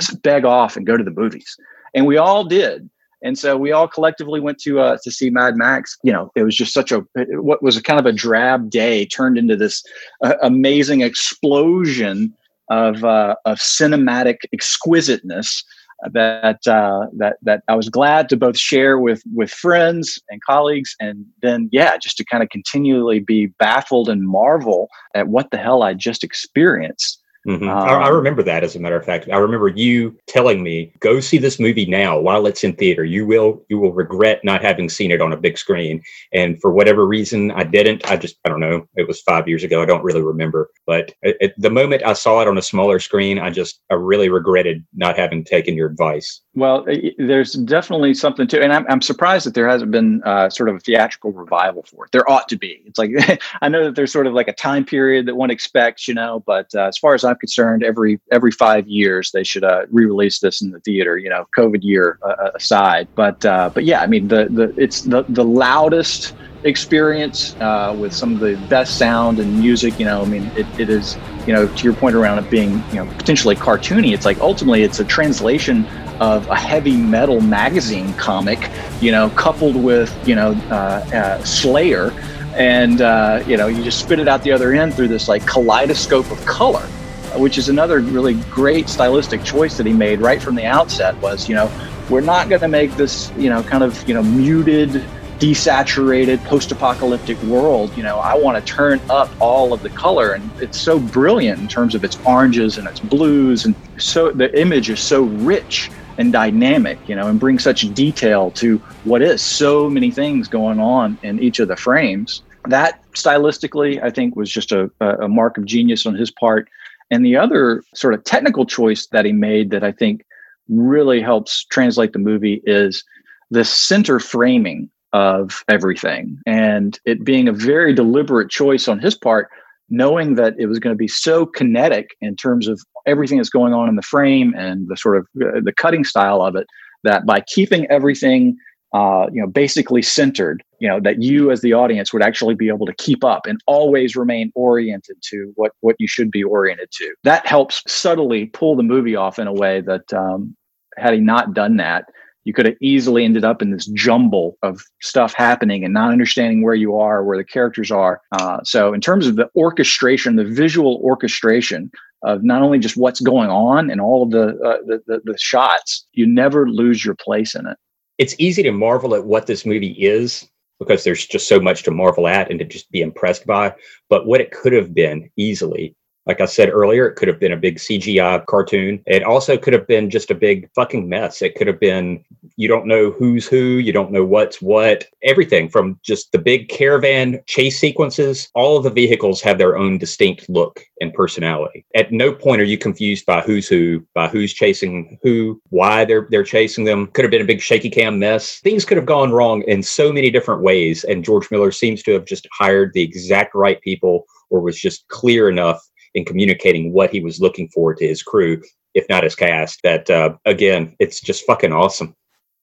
let's 0.00 0.14
beg 0.14 0.44
off 0.44 0.76
and 0.76 0.86
go 0.86 0.96
to 0.96 1.04
the 1.04 1.10
movies. 1.10 1.56
And 1.94 2.06
we 2.06 2.16
all 2.16 2.44
did. 2.44 2.88
And 3.24 3.38
so 3.38 3.56
we 3.56 3.72
all 3.72 3.86
collectively 3.86 4.40
went 4.40 4.58
to 4.60 4.80
uh, 4.80 4.98
to 5.02 5.10
see 5.10 5.30
Mad 5.30 5.56
Max. 5.56 5.96
You 6.02 6.12
know, 6.12 6.30
it 6.34 6.42
was 6.42 6.56
just 6.56 6.74
such 6.74 6.92
a 6.92 7.04
what 7.30 7.62
was 7.62 7.76
a 7.76 7.82
kind 7.82 8.00
of 8.00 8.06
a 8.06 8.12
drab 8.12 8.70
day 8.70 9.06
turned 9.06 9.38
into 9.38 9.56
this 9.56 9.82
uh, 10.22 10.34
amazing 10.42 11.02
explosion 11.02 12.34
of 12.70 13.04
uh, 13.04 13.36
of 13.44 13.58
cinematic 13.58 14.38
exquisiteness 14.52 15.64
that 16.10 16.66
uh, 16.66 17.06
that 17.16 17.36
that 17.42 17.62
I 17.68 17.76
was 17.76 17.88
glad 17.88 18.28
to 18.30 18.36
both 18.36 18.58
share 18.58 18.98
with 18.98 19.22
with 19.34 19.50
friends 19.50 20.18
and 20.28 20.42
colleagues, 20.42 20.96
and 20.98 21.24
then 21.42 21.68
yeah, 21.72 21.96
just 21.98 22.16
to 22.16 22.24
kind 22.24 22.42
of 22.42 22.48
continually 22.48 23.20
be 23.20 23.46
baffled 23.46 24.08
and 24.08 24.26
marvel 24.26 24.88
at 25.14 25.28
what 25.28 25.50
the 25.50 25.58
hell 25.58 25.82
I 25.82 25.94
just 25.94 26.24
experienced. 26.24 27.21
Mm-hmm. 27.46 27.68
Um, 27.68 27.76
I, 27.76 28.04
I, 28.04 28.08
remember 28.08 28.42
that, 28.44 28.62
as 28.62 28.76
a 28.76 28.80
matter 28.80 28.96
of 28.96 29.04
fact. 29.04 29.28
I 29.32 29.36
remember 29.38 29.68
you 29.68 30.16
telling 30.28 30.62
me, 30.62 30.92
"Go 31.00 31.18
see 31.18 31.38
this 31.38 31.58
movie 31.58 31.86
now 31.86 32.18
while 32.18 32.46
it's 32.46 32.62
in 32.62 32.74
theater. 32.74 33.04
You 33.04 33.26
will, 33.26 33.64
you 33.68 33.78
will 33.78 33.92
regret 33.92 34.44
not 34.44 34.62
having 34.62 34.88
seen 34.88 35.10
it 35.10 35.20
on 35.20 35.32
a 35.32 35.36
big 35.36 35.58
screen." 35.58 36.02
And 36.32 36.60
for 36.60 36.72
whatever 36.72 37.04
reason, 37.06 37.50
I 37.50 37.64
didn't. 37.64 38.08
I 38.08 38.16
just, 38.16 38.36
I 38.44 38.48
don't 38.48 38.60
know. 38.60 38.86
It 38.94 39.08
was 39.08 39.20
five 39.22 39.48
years 39.48 39.64
ago. 39.64 39.82
I 39.82 39.86
don't 39.86 40.04
really 40.04 40.22
remember. 40.22 40.70
But 40.86 41.14
at 41.24 41.52
the 41.58 41.70
moment 41.70 42.04
I 42.04 42.12
saw 42.12 42.40
it 42.40 42.48
on 42.48 42.58
a 42.58 42.62
smaller 42.62 43.00
screen, 43.00 43.38
I 43.38 43.50
just, 43.50 43.80
I 43.90 43.94
really 43.94 44.28
regretted 44.28 44.84
not 44.94 45.18
having 45.18 45.44
taken 45.44 45.74
your 45.76 45.88
advice. 45.88 46.42
Well, 46.54 46.86
there's 47.16 47.54
definitely 47.54 48.12
something 48.12 48.46
to, 48.48 48.62
and 48.62 48.74
I'm, 48.74 48.84
I'm 48.86 49.00
surprised 49.00 49.46
that 49.46 49.54
there 49.54 49.66
hasn't 49.66 49.90
been 49.90 50.22
uh, 50.22 50.50
sort 50.50 50.68
of 50.68 50.76
a 50.76 50.80
theatrical 50.80 51.32
revival 51.32 51.82
for 51.84 52.04
it. 52.04 52.12
There 52.12 52.30
ought 52.30 52.46
to 52.50 52.58
be. 52.58 52.82
It's 52.84 52.98
like 52.98 53.10
I 53.62 53.70
know 53.70 53.84
that 53.84 53.94
there's 53.94 54.12
sort 54.12 54.26
of 54.26 54.34
like 54.34 54.48
a 54.48 54.52
time 54.52 54.84
period 54.84 55.24
that 55.26 55.34
one 55.34 55.50
expects, 55.50 56.06
you 56.06 56.12
know, 56.12 56.42
but 56.46 56.70
uh, 56.74 56.88
as 56.88 56.98
far 56.98 57.14
as 57.14 57.24
I'm 57.24 57.36
concerned, 57.36 57.82
every 57.82 58.20
every 58.30 58.50
five 58.50 58.86
years 58.86 59.32
they 59.32 59.44
should 59.44 59.64
uh, 59.64 59.86
re-release 59.90 60.40
this 60.40 60.60
in 60.60 60.72
the 60.72 60.80
theater. 60.80 61.16
You 61.16 61.30
know, 61.30 61.48
COVID 61.56 61.82
year 61.82 62.18
uh, 62.22 62.28
uh, 62.28 62.50
aside, 62.54 63.08
but 63.14 63.42
uh, 63.46 63.70
but 63.72 63.86
yeah, 63.86 64.02
I 64.02 64.06
mean 64.06 64.28
the 64.28 64.48
the 64.50 64.74
it's 64.76 65.02
the 65.02 65.24
the 65.30 65.44
loudest 65.44 66.34
experience 66.64 67.56
with 67.96 68.12
some 68.12 68.34
of 68.34 68.40
the 68.40 68.56
best 68.68 68.98
sound 68.98 69.38
and 69.38 69.58
music. 69.58 69.98
You 69.98 70.04
know, 70.04 70.20
I 70.20 70.26
mean, 70.26 70.44
it, 70.54 70.66
it 70.78 70.90
is, 70.90 71.16
you 71.46 71.54
know, 71.54 71.66
to 71.66 71.84
your 71.84 71.94
point 71.94 72.14
around 72.14 72.38
it 72.38 72.50
being, 72.50 72.84
you 72.90 72.96
know, 72.96 73.06
potentially 73.16 73.56
cartoony, 73.56 74.12
it's 74.12 74.26
like 74.26 74.38
ultimately 74.38 74.82
it's 74.82 75.00
a 75.00 75.04
translation 75.04 75.86
of 76.22 76.46
a 76.46 76.56
heavy 76.56 76.96
metal 76.96 77.40
magazine 77.40 78.14
comic, 78.14 78.70
you 79.00 79.10
know, 79.10 79.28
coupled 79.30 79.74
with, 79.74 80.16
you 80.26 80.36
know, 80.36 80.52
uh, 80.70 81.04
uh, 81.12 81.44
Slayer. 81.44 82.12
And, 82.54 83.00
uh, 83.00 83.42
you 83.44 83.56
know, 83.56 83.66
you 83.66 83.82
just 83.82 83.98
spit 83.98 84.20
it 84.20 84.28
out 84.28 84.44
the 84.44 84.52
other 84.52 84.72
end 84.72 84.94
through 84.94 85.08
this 85.08 85.26
like 85.26 85.44
kaleidoscope 85.46 86.30
of 86.30 86.44
color, 86.46 86.86
which 87.34 87.58
is 87.58 87.68
another 87.68 87.98
really 87.98 88.34
great 88.52 88.88
stylistic 88.88 89.42
choice 89.42 89.76
that 89.78 89.84
he 89.84 89.92
made 89.92 90.20
right 90.20 90.40
from 90.40 90.54
the 90.54 90.64
outset 90.64 91.16
was, 91.16 91.48
you 91.48 91.56
know, 91.56 91.68
we're 92.08 92.20
not 92.20 92.48
going 92.48 92.60
to 92.60 92.68
make 92.68 92.92
this, 92.92 93.32
you 93.36 93.50
know, 93.50 93.64
kind 93.64 93.82
of, 93.82 94.06
you 94.06 94.14
know, 94.14 94.22
muted, 94.22 95.04
desaturated 95.40 96.38
post-apocalyptic 96.44 97.36
world 97.42 97.90
you 97.96 98.02
know 98.04 98.18
i 98.18 98.32
want 98.32 98.56
to 98.56 98.72
turn 98.72 99.00
up 99.10 99.28
all 99.40 99.72
of 99.72 99.82
the 99.82 99.90
color 99.90 100.34
and 100.34 100.48
it's 100.62 100.78
so 100.78 101.00
brilliant 101.00 101.58
in 101.58 101.66
terms 101.66 101.96
of 101.96 102.04
its 102.04 102.16
oranges 102.24 102.78
and 102.78 102.86
its 102.86 103.00
blues 103.00 103.64
and 103.64 103.74
so 103.98 104.30
the 104.30 104.56
image 104.56 104.88
is 104.88 105.00
so 105.00 105.22
rich 105.22 105.90
and 106.18 106.32
dynamic, 106.32 106.98
you 107.08 107.14
know, 107.14 107.28
and 107.28 107.40
bring 107.40 107.58
such 107.58 107.92
detail 107.94 108.50
to 108.52 108.78
what 109.04 109.22
is 109.22 109.42
so 109.42 109.88
many 109.88 110.10
things 110.10 110.48
going 110.48 110.80
on 110.80 111.18
in 111.22 111.42
each 111.42 111.58
of 111.58 111.68
the 111.68 111.76
frames. 111.76 112.42
That 112.68 113.00
stylistically, 113.12 114.02
I 114.02 114.10
think, 114.10 114.36
was 114.36 114.50
just 114.50 114.72
a, 114.72 114.90
a 115.00 115.28
mark 115.28 115.58
of 115.58 115.64
genius 115.64 116.06
on 116.06 116.14
his 116.14 116.30
part. 116.30 116.68
And 117.10 117.24
the 117.24 117.36
other 117.36 117.82
sort 117.94 118.14
of 118.14 118.24
technical 118.24 118.64
choice 118.64 119.06
that 119.08 119.24
he 119.24 119.32
made 119.32 119.70
that 119.70 119.84
I 119.84 119.92
think 119.92 120.24
really 120.68 121.20
helps 121.20 121.64
translate 121.64 122.12
the 122.12 122.18
movie 122.18 122.62
is 122.64 123.04
the 123.50 123.64
center 123.64 124.18
framing 124.18 124.88
of 125.12 125.62
everything 125.68 126.40
and 126.46 126.98
it 127.04 127.22
being 127.22 127.46
a 127.46 127.52
very 127.52 127.92
deliberate 127.92 128.48
choice 128.48 128.88
on 128.88 128.98
his 128.98 129.14
part 129.14 129.50
knowing 129.90 130.36
that 130.36 130.54
it 130.58 130.66
was 130.66 130.78
going 130.78 130.94
to 130.94 130.98
be 130.98 131.06
so 131.06 131.44
kinetic 131.44 132.16
in 132.22 132.34
terms 132.34 132.66
of 132.66 132.82
everything 133.06 133.38
that's 133.38 133.50
going 133.50 133.72
on 133.72 133.88
in 133.88 133.96
the 133.96 134.02
frame 134.02 134.54
and 134.56 134.88
the 134.88 134.96
sort 134.96 135.16
of 135.16 135.26
uh, 135.42 135.60
the 135.62 135.72
cutting 135.72 136.04
style 136.04 136.42
of 136.42 136.56
it 136.56 136.66
that 137.04 137.26
by 137.26 137.40
keeping 137.40 137.86
everything 137.86 138.56
uh, 138.94 139.26
you 139.32 139.40
know 139.40 139.46
basically 139.46 140.02
centered 140.02 140.62
you 140.78 140.88
know 140.88 141.00
that 141.00 141.22
you 141.22 141.50
as 141.50 141.60
the 141.62 141.72
audience 141.72 142.12
would 142.12 142.22
actually 142.22 142.54
be 142.54 142.68
able 142.68 142.86
to 142.86 142.94
keep 142.94 143.24
up 143.24 143.46
and 143.46 143.60
always 143.66 144.14
remain 144.16 144.52
oriented 144.54 145.16
to 145.22 145.52
what 145.56 145.72
what 145.80 145.96
you 145.98 146.06
should 146.06 146.30
be 146.30 146.44
oriented 146.44 146.90
to 146.92 147.14
that 147.24 147.46
helps 147.46 147.82
subtly 147.86 148.46
pull 148.46 148.76
the 148.76 148.82
movie 148.82 149.16
off 149.16 149.38
in 149.38 149.46
a 149.46 149.52
way 149.52 149.80
that 149.80 150.12
um, 150.12 150.54
had 150.98 151.14
he 151.14 151.20
not 151.20 151.54
done 151.54 151.76
that 151.78 152.04
you 152.44 152.52
could 152.52 152.66
have 152.66 152.76
easily 152.80 153.24
ended 153.24 153.44
up 153.44 153.62
in 153.62 153.70
this 153.70 153.86
jumble 153.86 154.58
of 154.62 154.82
stuff 155.00 155.32
happening 155.34 155.84
and 155.84 155.94
not 155.94 156.10
understanding 156.10 156.62
where 156.62 156.74
you 156.74 156.96
are, 156.96 157.24
where 157.24 157.38
the 157.38 157.44
characters 157.44 157.90
are. 157.90 158.20
Uh, 158.32 158.58
so, 158.64 158.92
in 158.92 159.00
terms 159.00 159.26
of 159.26 159.36
the 159.36 159.48
orchestration, 159.54 160.36
the 160.36 160.44
visual 160.44 161.00
orchestration 161.04 161.90
of 162.24 162.42
not 162.44 162.62
only 162.62 162.78
just 162.78 162.96
what's 162.96 163.20
going 163.20 163.50
on 163.50 163.90
and 163.90 164.00
all 164.00 164.22
of 164.22 164.30
the, 164.30 164.48
uh, 164.60 164.78
the, 164.86 165.02
the, 165.06 165.20
the 165.24 165.38
shots, 165.38 166.06
you 166.12 166.26
never 166.26 166.68
lose 166.68 167.04
your 167.04 167.14
place 167.16 167.54
in 167.54 167.66
it. 167.66 167.76
It's 168.18 168.36
easy 168.38 168.62
to 168.62 168.72
marvel 168.72 169.14
at 169.14 169.24
what 169.24 169.46
this 169.46 169.66
movie 169.66 169.96
is 169.98 170.48
because 170.78 171.04
there's 171.04 171.26
just 171.26 171.48
so 171.48 171.60
much 171.60 171.82
to 171.84 171.90
marvel 171.90 172.28
at 172.28 172.50
and 172.50 172.58
to 172.58 172.64
just 172.64 172.90
be 172.90 173.00
impressed 173.00 173.46
by. 173.46 173.74
But 174.08 174.26
what 174.26 174.40
it 174.40 174.52
could 174.52 174.72
have 174.72 174.94
been 174.94 175.30
easily 175.36 175.96
like 176.26 176.40
I 176.40 176.46
said 176.46 176.70
earlier, 176.70 177.06
it 177.06 177.16
could 177.16 177.28
have 177.28 177.40
been 177.40 177.52
a 177.52 177.56
big 177.56 177.76
CGI 177.76 178.44
cartoon. 178.46 179.02
It 179.06 179.24
also 179.24 179.56
could 179.56 179.72
have 179.72 179.86
been 179.86 180.08
just 180.08 180.30
a 180.30 180.34
big 180.34 180.70
fucking 180.74 181.08
mess. 181.08 181.42
It 181.42 181.56
could 181.56 181.66
have 181.66 181.80
been, 181.80 182.24
you 182.56 182.68
don't 182.68 182.86
know 182.86 183.10
who's 183.10 183.46
who, 183.46 183.78
you 183.78 183.92
don't 183.92 184.12
know 184.12 184.24
what's 184.24 184.62
what. 184.62 185.04
Everything 185.22 185.68
from 185.68 185.98
just 186.02 186.30
the 186.30 186.38
big 186.38 186.68
caravan 186.68 187.40
chase 187.46 187.78
sequences, 187.78 188.48
all 188.54 188.76
of 188.76 188.84
the 188.84 188.90
vehicles 188.90 189.40
have 189.40 189.58
their 189.58 189.76
own 189.76 189.98
distinct 189.98 190.48
look 190.48 190.84
and 191.00 191.12
personality. 191.12 191.84
At 191.96 192.12
no 192.12 192.32
point 192.32 192.60
are 192.60 192.64
you 192.64 192.78
confused 192.78 193.26
by 193.26 193.40
who's 193.40 193.66
who, 193.66 194.06
by 194.14 194.28
who's 194.28 194.52
chasing 194.52 195.18
who, 195.22 195.60
why 195.70 196.04
they're 196.04 196.28
they're 196.30 196.44
chasing 196.44 196.84
them. 196.84 197.08
Could 197.08 197.24
have 197.24 197.32
been 197.32 197.42
a 197.42 197.46
big 197.46 197.60
shaky 197.60 197.90
cam 197.90 198.18
mess. 198.18 198.60
Things 198.60 198.84
could 198.84 198.96
have 198.96 199.06
gone 199.06 199.32
wrong 199.32 199.62
in 199.62 199.82
so 199.82 200.12
many 200.12 200.30
different 200.30 200.62
ways. 200.62 201.02
And 201.04 201.24
George 201.24 201.50
Miller 201.50 201.72
seems 201.72 202.02
to 202.04 202.12
have 202.12 202.24
just 202.24 202.46
hired 202.52 202.92
the 202.92 203.02
exact 203.02 203.54
right 203.54 203.80
people 203.80 204.24
or 204.50 204.60
was 204.60 204.78
just 204.78 205.08
clear 205.08 205.48
enough 205.48 205.82
in 206.14 206.24
communicating 206.24 206.92
what 206.92 207.10
he 207.10 207.20
was 207.20 207.40
looking 207.40 207.68
for 207.68 207.94
to 207.94 208.06
his 208.06 208.22
crew, 208.22 208.62
if 208.94 209.06
not 209.08 209.24
his 209.24 209.34
cast. 209.34 209.80
That 209.82 210.10
uh, 210.10 210.34
again, 210.44 210.94
it's 210.98 211.20
just 211.20 211.46
fucking 211.46 211.72
awesome. 211.72 212.14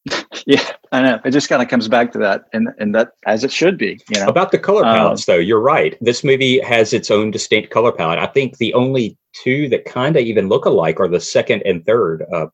yeah, 0.46 0.72
I 0.92 1.02
know. 1.02 1.20
It 1.26 1.32
just 1.32 1.50
kind 1.50 1.62
of 1.62 1.68
comes 1.68 1.88
back 1.88 2.12
to 2.14 2.18
that, 2.20 2.44
and 2.54 2.70
and 2.80 2.96
that 2.96 3.12
as 3.26 3.44
it 3.44 3.52
should 3.52 3.78
be. 3.78 4.00
You 4.10 4.22
know 4.22 4.28
about 4.28 4.52
the 4.52 4.60
color 4.60 4.86
um, 4.86 4.96
palettes, 4.96 5.28
um, 5.28 5.36
though. 5.36 5.40
You're 5.40 5.62
right. 5.62 5.98
This 6.02 6.24
movie 6.24 6.60
has 6.62 6.94
its 6.94 7.12
own 7.12 7.32
distinct 7.32 7.70
color 7.70 7.92
palette. 7.92 8.20
I 8.20 8.28
think 8.28 8.58
the 8.58 8.74
only 8.74 9.18
two 9.44 9.70
that 9.70 9.86
kind 9.86 10.16
of 10.16 10.24
even 10.24 10.50
look 10.50 10.66
alike 10.66 11.00
are 11.00 11.08
the 11.08 11.20
second 11.20 11.64
and 11.66 11.86
third. 11.86 12.26
Uh, 12.34 12.48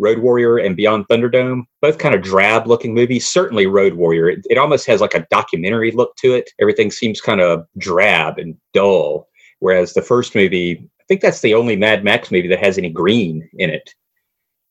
Road 0.00 0.18
Warrior 0.18 0.56
and 0.56 0.76
Beyond 0.76 1.06
Thunderdome, 1.08 1.64
both 1.82 1.98
kind 1.98 2.14
of 2.14 2.22
drab 2.22 2.66
looking 2.66 2.94
movies. 2.94 3.28
Certainly 3.28 3.66
Road 3.66 3.94
Warrior, 3.94 4.30
it, 4.30 4.46
it, 4.48 4.56
almost 4.56 4.86
has 4.86 5.02
like 5.02 5.14
a 5.14 5.26
documentary 5.30 5.90
look 5.90 6.16
to 6.16 6.32
it. 6.32 6.50
Everything 6.58 6.90
seems 6.90 7.20
kind 7.20 7.40
of 7.40 7.66
drab 7.76 8.38
and 8.38 8.56
dull. 8.72 9.28
Whereas 9.60 9.92
the 9.92 10.02
first 10.02 10.34
movie, 10.34 10.78
I 11.00 11.04
think 11.06 11.20
that's 11.20 11.40
the 11.40 11.54
only 11.54 11.76
Mad 11.76 12.02
Max 12.02 12.30
movie 12.30 12.48
that 12.48 12.64
has 12.64 12.76
any 12.76 12.90
green 12.90 13.48
in 13.54 13.70
it. 13.70 13.94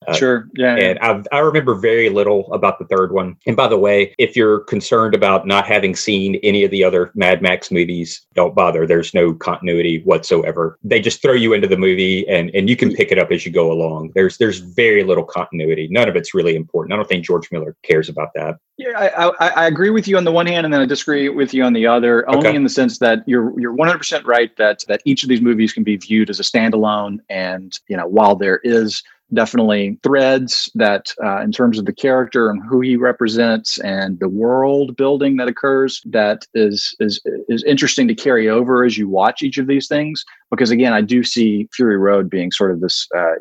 Uh, 0.07 0.15
sure. 0.15 0.49
Yeah. 0.55 0.75
And 0.75 0.99
I, 0.99 1.21
I 1.31 1.39
remember 1.39 1.75
very 1.75 2.09
little 2.09 2.51
about 2.53 2.79
the 2.79 2.85
third 2.85 3.11
one. 3.11 3.35
And 3.45 3.55
by 3.55 3.67
the 3.67 3.77
way, 3.77 4.15
if 4.17 4.35
you're 4.35 4.61
concerned 4.61 5.13
about 5.13 5.45
not 5.45 5.67
having 5.67 5.95
seen 5.95 6.35
any 6.41 6.63
of 6.63 6.71
the 6.71 6.83
other 6.83 7.11
Mad 7.15 7.41
Max 7.41 7.69
movies, 7.69 8.25
don't 8.33 8.55
bother. 8.55 8.87
There's 8.87 9.13
no 9.13 9.33
continuity 9.33 10.01
whatsoever. 10.03 10.79
They 10.83 11.01
just 11.01 11.21
throw 11.21 11.33
you 11.33 11.53
into 11.53 11.67
the 11.67 11.77
movie 11.77 12.27
and, 12.29 12.49
and 12.55 12.69
you 12.69 12.77
can 12.77 12.93
pick 12.93 13.11
it 13.11 13.19
up 13.19 13.31
as 13.31 13.45
you 13.45 13.51
go 13.51 13.71
along. 13.71 14.11
There's 14.15 14.37
there's 14.37 14.59
very 14.59 15.03
little 15.03 15.25
continuity. 15.25 15.89
None 15.91 16.07
of 16.07 16.15
it's 16.15 16.33
really 16.33 16.55
important. 16.55 16.93
I 16.93 16.95
don't 16.95 17.07
think 17.07 17.25
George 17.25 17.51
Miller 17.51 17.75
cares 17.83 18.07
about 18.07 18.29
that. 18.35 18.57
Yeah, 18.77 18.97
I, 18.97 19.27
I, 19.45 19.49
I 19.49 19.67
agree 19.67 19.89
with 19.89 20.07
you 20.07 20.15
on 20.15 20.23
the 20.23 20.31
one 20.31 20.47
hand, 20.47 20.63
and 20.63 20.73
then 20.73 20.79
I 20.79 20.85
disagree 20.85 21.27
with 21.27 21.53
you 21.53 21.65
on 21.65 21.73
the 21.73 21.85
other. 21.85 22.27
Only 22.29 22.47
okay. 22.47 22.55
in 22.55 22.63
the 22.63 22.69
sense 22.69 22.97
that 22.99 23.23
you're 23.27 23.59
you're 23.59 23.73
100 23.73 23.97
percent 23.97 24.25
right 24.25 24.55
that 24.55 24.85
that 24.87 25.01
each 25.03 25.21
of 25.21 25.27
these 25.27 25.41
movies 25.41 25.73
can 25.73 25.83
be 25.83 25.97
viewed 25.97 26.29
as 26.29 26.39
a 26.39 26.43
standalone, 26.43 27.17
and 27.29 27.77
you 27.89 27.97
know 27.97 28.07
while 28.07 28.37
there 28.37 28.61
is 28.63 29.03
definitely 29.33 29.97
threads 30.03 30.69
that 30.75 31.13
uh, 31.23 31.41
in 31.41 31.51
terms 31.51 31.77
of 31.77 31.85
the 31.85 31.93
character 31.93 32.49
and 32.49 32.61
who 32.67 32.81
he 32.81 32.95
represents 32.95 33.77
and 33.79 34.19
the 34.19 34.29
world 34.29 34.95
building 34.95 35.37
that 35.37 35.47
occurs 35.47 36.01
that 36.05 36.45
is 36.53 36.95
is 36.99 37.21
is 37.47 37.63
interesting 37.63 38.07
to 38.07 38.15
carry 38.15 38.49
over 38.49 38.83
as 38.83 38.97
you 38.97 39.07
watch 39.07 39.41
each 39.41 39.57
of 39.57 39.67
these 39.67 39.87
things. 39.87 40.23
Because 40.49 40.71
again 40.71 40.93
i 40.93 41.01
do 41.01 41.23
see 41.23 41.69
fury 41.73 41.97
road 41.97 42.29
being 42.29 42.51
sort 42.51 42.71
of 42.71 42.81
this 42.81 43.07
uh, 43.15 43.35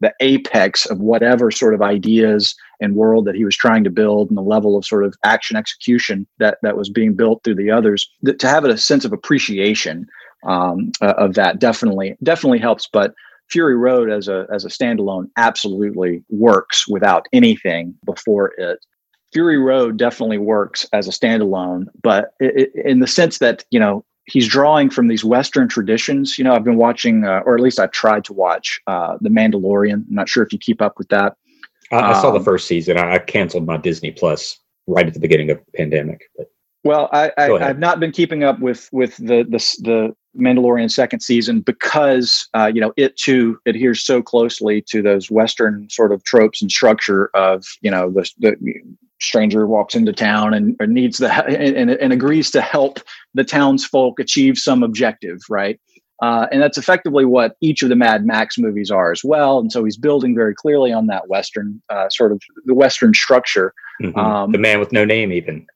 the 0.00 0.12
apex 0.20 0.86
of 0.86 0.98
whatever 0.98 1.50
sort 1.50 1.74
of 1.74 1.82
ideas 1.82 2.54
and 2.80 2.96
world 2.96 3.24
that 3.26 3.34
he 3.34 3.44
was 3.44 3.56
trying 3.56 3.84
to 3.84 3.90
build 3.90 4.28
and 4.28 4.36
the 4.36 4.42
level 4.42 4.76
of 4.76 4.84
sort 4.84 5.04
of 5.04 5.14
action 5.24 5.56
execution 5.56 6.26
that 6.38 6.58
that 6.62 6.76
was 6.76 6.88
being 6.88 7.14
built 7.14 7.42
through 7.44 7.54
the 7.54 7.70
others. 7.70 8.10
To 8.26 8.46
have 8.46 8.64
a 8.64 8.76
sense 8.78 9.04
of 9.04 9.12
appreciation 9.12 10.06
um, 10.46 10.92
uh, 11.00 11.14
of 11.16 11.34
that 11.34 11.58
definitely 11.58 12.16
definitely 12.22 12.58
helps. 12.58 12.88
But 12.90 13.14
Fury 13.50 13.76
Road 13.76 14.10
as 14.10 14.28
a 14.28 14.46
as 14.52 14.64
a 14.64 14.68
standalone 14.68 15.28
absolutely 15.36 16.22
works 16.28 16.86
without 16.88 17.26
anything 17.32 17.94
before 18.04 18.52
it. 18.58 18.78
Fury 19.32 19.58
Road 19.58 19.96
definitely 19.96 20.38
works 20.38 20.86
as 20.92 21.06
a 21.06 21.10
standalone, 21.10 21.86
but 22.02 22.32
it, 22.40 22.70
it, 22.74 22.86
in 22.86 23.00
the 23.00 23.06
sense 23.06 23.38
that 23.38 23.64
you 23.70 23.78
know 23.78 24.04
he's 24.26 24.46
drawing 24.46 24.90
from 24.90 25.08
these 25.08 25.24
Western 25.24 25.68
traditions. 25.68 26.38
You 26.38 26.44
know, 26.44 26.54
I've 26.54 26.64
been 26.64 26.76
watching, 26.76 27.24
uh, 27.24 27.42
or 27.44 27.54
at 27.54 27.60
least 27.60 27.80
I've 27.80 27.90
tried 27.90 28.24
to 28.24 28.32
watch, 28.32 28.80
uh, 28.86 29.18
The 29.20 29.30
Mandalorian. 29.30 29.92
I'm 29.92 30.06
not 30.08 30.28
sure 30.28 30.42
if 30.42 30.52
you 30.52 30.58
keep 30.58 30.80
up 30.80 30.98
with 30.98 31.08
that. 31.08 31.36
I, 31.92 32.12
I 32.12 32.20
saw 32.20 32.30
the 32.30 32.38
um, 32.38 32.44
first 32.44 32.66
season. 32.66 32.96
I, 32.96 33.14
I 33.14 33.18
canceled 33.18 33.66
my 33.66 33.76
Disney 33.76 34.12
Plus 34.12 34.58
right 34.86 35.06
at 35.06 35.14
the 35.14 35.20
beginning 35.20 35.50
of 35.50 35.58
the 35.58 35.72
pandemic. 35.72 36.22
But 36.36 36.50
well, 36.84 37.08
I, 37.12 37.32
I 37.36 37.58
have 37.58 37.78
not 37.78 38.00
been 38.00 38.12
keeping 38.12 38.44
up 38.44 38.60
with 38.60 38.88
with 38.92 39.16
the 39.16 39.44
the, 39.44 39.58
the 39.82 40.16
Mandalorian 40.38 40.90
second 40.90 41.20
season 41.20 41.60
because 41.60 42.48
uh, 42.54 42.70
you 42.72 42.80
know 42.80 42.92
it 42.96 43.16
too 43.16 43.58
adheres 43.66 44.02
so 44.04 44.22
closely 44.22 44.82
to 44.88 45.02
those 45.02 45.30
Western 45.30 45.88
sort 45.90 46.12
of 46.12 46.22
tropes 46.24 46.62
and 46.62 46.70
structure 46.70 47.30
of 47.34 47.64
you 47.80 47.90
know 47.90 48.10
the, 48.10 48.30
the 48.38 48.56
stranger 49.20 49.66
walks 49.66 49.94
into 49.94 50.12
town 50.12 50.54
and 50.54 50.76
needs 50.80 51.18
the 51.18 51.30
and, 51.46 51.90
and, 51.90 52.12
agrees 52.12 52.50
to 52.50 52.60
help 52.60 53.00
the 53.34 53.44
townsfolk 53.44 54.18
achieve 54.18 54.56
some 54.56 54.82
objective, 54.82 55.38
right? 55.50 55.78
Uh, 56.22 56.46
and 56.52 56.60
that's 56.60 56.76
effectively 56.76 57.24
what 57.24 57.56
each 57.60 57.82
of 57.82 57.88
the 57.88 57.96
Mad 57.96 58.26
Max 58.26 58.58
movies 58.58 58.90
are 58.90 59.10
as 59.10 59.24
well. 59.24 59.58
And 59.58 59.72
so 59.72 59.84
he's 59.84 59.96
building 59.96 60.34
very 60.34 60.54
clearly 60.54 60.92
on 60.92 61.06
that 61.06 61.28
Western 61.28 61.80
uh, 61.88 62.10
sort 62.10 62.32
of 62.32 62.42
the 62.66 62.74
Western 62.74 63.14
structure. 63.14 63.72
Mm-hmm. 64.02 64.18
Um, 64.18 64.52
the 64.52 64.58
man 64.58 64.80
with 64.80 64.92
no 64.92 65.04
name, 65.04 65.32
even. 65.32 65.66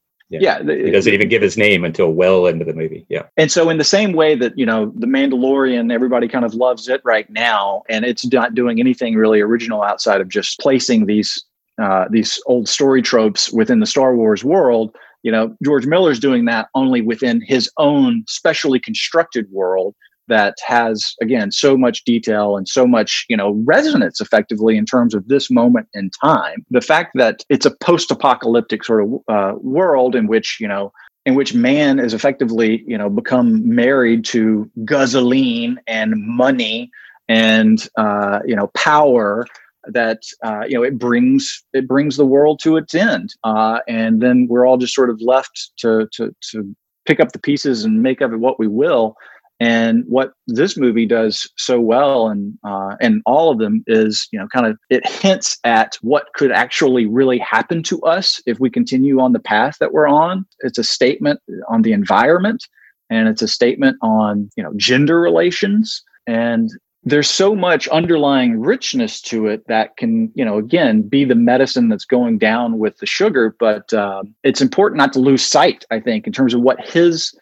Yeah. 0.41 0.61
yeah 0.63 0.85
he 0.85 0.91
doesn't 0.91 1.13
even 1.13 1.29
give 1.29 1.43
his 1.43 1.57
name 1.57 1.85
until 1.85 2.13
well 2.13 2.47
into 2.47 2.65
the 2.65 2.75
movie. 2.75 3.07
Yeah. 3.09 3.23
And 3.37 3.51
so, 3.51 3.71
in 3.71 3.79
the 3.79 3.85
same 3.85 4.13
way 4.13 4.35
that, 4.37 4.57
you 4.57 4.67
know, 4.67 4.93
The 4.97 5.07
Mandalorian, 5.07 5.93
everybody 5.93 6.29
kind 6.29 6.45
of 6.45 6.55
loves 6.55 6.89
it 6.89 7.01
right 7.05 7.29
now, 7.31 7.83
and 7.89 8.05
it's 8.05 8.27
not 8.27 8.55
doing 8.55 8.81
anything 8.81 9.15
really 9.15 9.41
original 9.41 9.83
outside 9.83 10.21
of 10.21 10.29
just 10.29 10.59
placing 10.61 11.07
these 11.07 11.45
uh, 11.83 12.07
these 12.11 12.41
old 12.47 12.69
story 12.69 13.03
tropes 13.03 13.53
within 13.53 13.81
the 13.81 13.87
Star 13.87 14.15
Wars 14.15 14.45
world. 14.45 14.95
You 15.23 15.33
know, 15.33 15.57
George 15.65 15.87
Miller's 15.87 16.21
doing 16.21 16.45
that 16.45 16.69
only 16.75 17.01
within 17.01 17.41
his 17.41 17.71
own 17.79 18.25
specially 18.29 18.79
constructed 18.79 19.51
world 19.51 19.95
that 20.29 20.55
has 20.67 21.15
again 21.21 21.51
so 21.51 21.77
much 21.77 22.05
detail 22.05 22.57
and 22.57 22.69
so 22.69 22.87
much 22.87 23.25
you 23.29 23.37
know 23.37 23.53
resonance 23.65 24.21
effectively 24.21 24.77
in 24.77 24.87
terms 24.87 25.15
of 25.15 25.29
this 25.29 25.51
moment 25.51 25.89
in 25.95 26.11
time. 26.11 26.65
The 26.71 26.81
fact 26.81 27.13
that 27.15 27.45
it's 27.49 27.67
a 27.67 27.75
post-apocalyptic 27.77 28.85
sort 28.85 29.05
of 29.05 29.15
uh, 29.29 29.53
world 29.59 30.15
in 30.15 30.27
which 30.27 30.59
you 30.61 30.69
know 30.69 30.93
in 31.27 31.35
which 31.35 31.55
man 31.55 31.99
is 31.99 32.15
effectively 32.15 32.85
you 32.87 32.99
know 32.99 33.09
become 33.09 33.67
married 33.69 34.25
to 34.27 34.71
gasoline 34.85 35.79
and 35.87 36.15
money 36.17 36.91
and 37.29 37.89
uh, 37.97 38.41
you 38.47 38.57
know 38.57 38.69
power 38.75 39.47
that 39.87 40.23
uh, 40.43 40.63
you 40.67 40.77
know 40.77 40.83
it 40.83 40.99
brings 40.99 41.63
it 41.73 41.87
brings 41.87 42.17
the 42.17 42.27
world 42.27 42.61
to 42.63 42.77
its 42.77 42.95
end. 42.95 43.35
Uh, 43.45 43.81
and 43.89 44.21
then 44.23 44.47
we're 44.49 44.67
all 44.67 44.77
just 44.77 44.95
sort 44.95 45.11
of 45.11 45.21
left 45.21 45.73
to 45.79 46.09
to 46.13 46.35
to 46.51 46.75
pick 47.07 47.21
up 47.21 47.33
the 47.33 47.39
pieces 47.39 47.85
and 47.85 48.03
make 48.03 48.21
of 48.21 48.33
it 48.33 48.41
what 48.41 48.59
we 48.59 48.67
will 48.67 49.15
and 49.61 50.05
what 50.09 50.33
this 50.47 50.77
movie 50.77 51.07
does 51.07 51.49
so 51.57 51.81
well, 51.81 52.29
and 52.29 52.59
uh, 52.65 52.97
and 53.01 53.23
all 53.25 53.51
of 53.51 53.59
them 53.59 53.85
is, 53.87 54.29
you 54.33 54.39
know, 54.39 54.49
kind 54.49 54.67
of 54.67 54.77
it 54.91 55.07
hints 55.07 55.59
at 55.65 55.97
what 56.03 56.27
could 56.35 56.51
actually 56.51 57.07
really 57.07 57.39
happen 57.39 57.83
to 57.85 58.01
us 58.03 58.43
if 58.47 58.59
we 58.59 58.69
continue 58.69 59.21
on 59.21 59.33
the 59.33 59.39
path 59.39 59.77
that 59.79 59.93
we're 59.93 60.09
on. 60.09 60.45
It's 60.61 60.79
a 60.79 60.85
statement 60.85 61.41
on 61.69 61.83
the 61.83 61.93
environment, 61.93 62.67
and 63.11 63.29
it's 63.29 63.43
a 63.43 63.49
statement 63.49 63.97
on 64.03 64.51
you 64.57 64.63
know 64.63 64.73
gender 64.77 65.21
relations, 65.21 66.03
and 66.27 66.71
there's 67.05 67.29
so 67.29 67.55
much 67.55 67.87
underlying 67.89 68.59
richness 68.61 69.21
to 69.21 69.47
it 69.47 69.67
that 69.69 69.97
can 69.97 70.33
you 70.35 70.45
know 70.45 70.59
again 70.59 71.03
be 71.03 71.25
the 71.25 71.35
medicine 71.35 71.89
that's 71.89 72.05
going 72.05 72.39
down 72.39 72.79
with 72.79 72.97
the 72.99 73.07
sugar 73.07 73.55
but 73.61 73.93
uh, 73.93 74.23
it's 74.43 74.63
important 74.63 74.99
not 74.99 75.13
to 75.13 75.19
lose 75.19 75.45
sight 75.45 75.85
i 75.91 76.01
think 76.01 76.27
in 76.27 76.33
terms 76.33 76.55
of 76.55 76.63
what 76.63 76.81
his 76.81 77.35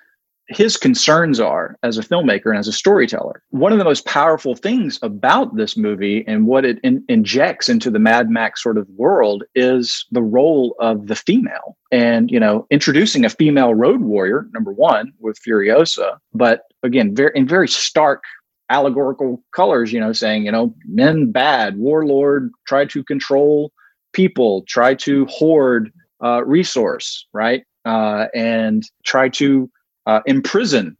his 0.56 0.76
concerns 0.76 1.40
are 1.40 1.76
as 1.82 1.98
a 1.98 2.02
filmmaker 2.02 2.46
and 2.46 2.58
as 2.58 2.68
a 2.68 2.72
storyteller. 2.72 3.42
One 3.50 3.72
of 3.72 3.78
the 3.78 3.84
most 3.84 4.04
powerful 4.06 4.54
things 4.54 4.98
about 5.02 5.56
this 5.56 5.76
movie 5.76 6.24
and 6.26 6.46
what 6.46 6.64
it 6.64 6.78
in, 6.82 7.04
injects 7.08 7.68
into 7.68 7.90
the 7.90 7.98
Mad 7.98 8.30
Max 8.30 8.62
sort 8.62 8.78
of 8.78 8.88
world 8.90 9.44
is 9.54 10.06
the 10.10 10.22
role 10.22 10.74
of 10.78 11.06
the 11.06 11.16
female. 11.16 11.76
And, 11.90 12.30
you 12.30 12.40
know, 12.40 12.66
introducing 12.70 13.24
a 13.24 13.30
female 13.30 13.74
road 13.74 14.00
warrior, 14.00 14.46
number 14.52 14.72
one, 14.72 15.12
with 15.18 15.38
Furiosa, 15.46 16.18
but 16.32 16.62
again, 16.82 17.14
very 17.14 17.32
in 17.34 17.46
very 17.46 17.68
stark 17.68 18.22
allegorical 18.70 19.42
colors, 19.54 19.92
you 19.92 20.00
know, 20.00 20.12
saying, 20.12 20.46
you 20.46 20.52
know, 20.52 20.74
men 20.86 21.30
bad, 21.30 21.76
warlord, 21.76 22.50
try 22.66 22.84
to 22.86 23.04
control 23.04 23.70
people, 24.12 24.62
try 24.66 24.94
to 24.94 25.26
hoard 25.26 25.92
uh, 26.24 26.42
resource, 26.44 27.26
right? 27.32 27.64
Uh, 27.84 28.26
and 28.34 28.84
try 29.04 29.28
to 29.28 29.70
uh, 30.06 30.20
imprison 30.26 30.96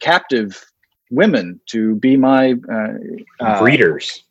captive 0.00 0.64
women 1.10 1.60
to 1.66 1.96
be 1.96 2.16
my 2.16 2.54
uh, 2.72 2.94
uh 3.40 3.60
breeders. 3.60 4.24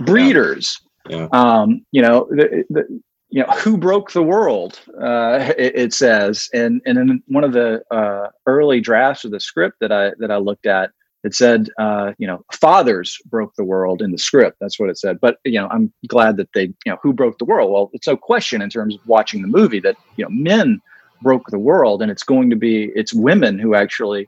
Breeders. 0.00 0.80
Yeah. 1.08 1.28
Um, 1.32 1.84
you 1.90 2.02
know, 2.02 2.28
the, 2.30 2.64
the, 2.70 3.00
you 3.30 3.42
know 3.42 3.48
who 3.52 3.76
broke 3.76 4.12
the 4.12 4.22
world 4.22 4.80
uh, 5.00 5.52
it, 5.58 5.72
it, 5.76 5.92
says 5.92 6.48
and 6.54 6.80
and 6.86 6.98
in 6.98 7.22
one 7.26 7.44
of 7.44 7.52
the 7.52 7.82
uh, 7.90 8.28
early 8.46 8.80
drafts 8.80 9.24
of 9.24 9.30
the 9.30 9.40
script 9.40 9.76
that 9.80 9.92
i 9.92 10.12
that 10.18 10.30
i 10.30 10.36
looked 10.36 10.66
at 10.66 10.90
it 11.24 11.34
said 11.34 11.68
uh, 11.78 12.12
you 12.18 12.26
know 12.26 12.42
fathers 12.52 13.18
broke 13.26 13.54
the 13.56 13.64
world 13.64 14.00
in 14.00 14.12
the 14.12 14.18
script 14.18 14.56
that's 14.60 14.78
what 14.78 14.88
it 14.88 14.98
said 14.98 15.18
but 15.20 15.38
you 15.44 15.60
know 15.60 15.68
i'm 15.68 15.92
glad 16.06 16.36
that 16.36 16.48
they 16.54 16.64
you 16.64 16.92
know 16.92 16.98
who 17.02 17.12
broke 17.12 17.38
the 17.38 17.44
world 17.44 17.70
well 17.70 17.90
it's 17.92 18.06
no 18.06 18.16
question 18.16 18.62
in 18.62 18.70
terms 18.70 18.94
of 18.94 19.00
watching 19.06 19.42
the 19.42 19.48
movie 19.48 19.80
that 19.80 19.96
you 20.16 20.24
know 20.24 20.30
men 20.30 20.80
broke 21.22 21.46
the 21.48 21.58
world 21.58 22.02
and 22.02 22.10
it's 22.10 22.22
going 22.22 22.50
to 22.50 22.56
be 22.56 22.90
it's 22.94 23.12
women 23.14 23.58
who 23.58 23.74
actually 23.74 24.26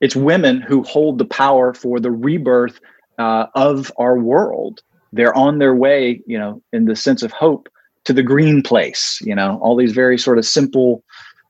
it's 0.00 0.16
women 0.16 0.60
who 0.60 0.82
hold 0.82 1.18
the 1.18 1.24
power 1.24 1.72
for 1.72 2.00
the 2.00 2.10
rebirth 2.10 2.80
uh, 3.18 3.46
of 3.54 3.92
our 3.96 4.18
world. 4.18 4.82
They're 5.12 5.36
on 5.36 5.58
their 5.58 5.74
way 5.74 6.20
you 6.26 6.38
know 6.38 6.62
in 6.72 6.86
the 6.86 6.96
sense 6.96 7.22
of 7.22 7.32
hope 7.32 7.68
to 8.04 8.12
the 8.12 8.22
green 8.22 8.62
place 8.62 9.18
you 9.22 9.34
know 9.34 9.58
all 9.62 9.76
these 9.76 9.92
very 9.92 10.18
sort 10.18 10.38
of 10.38 10.44
simple 10.44 11.02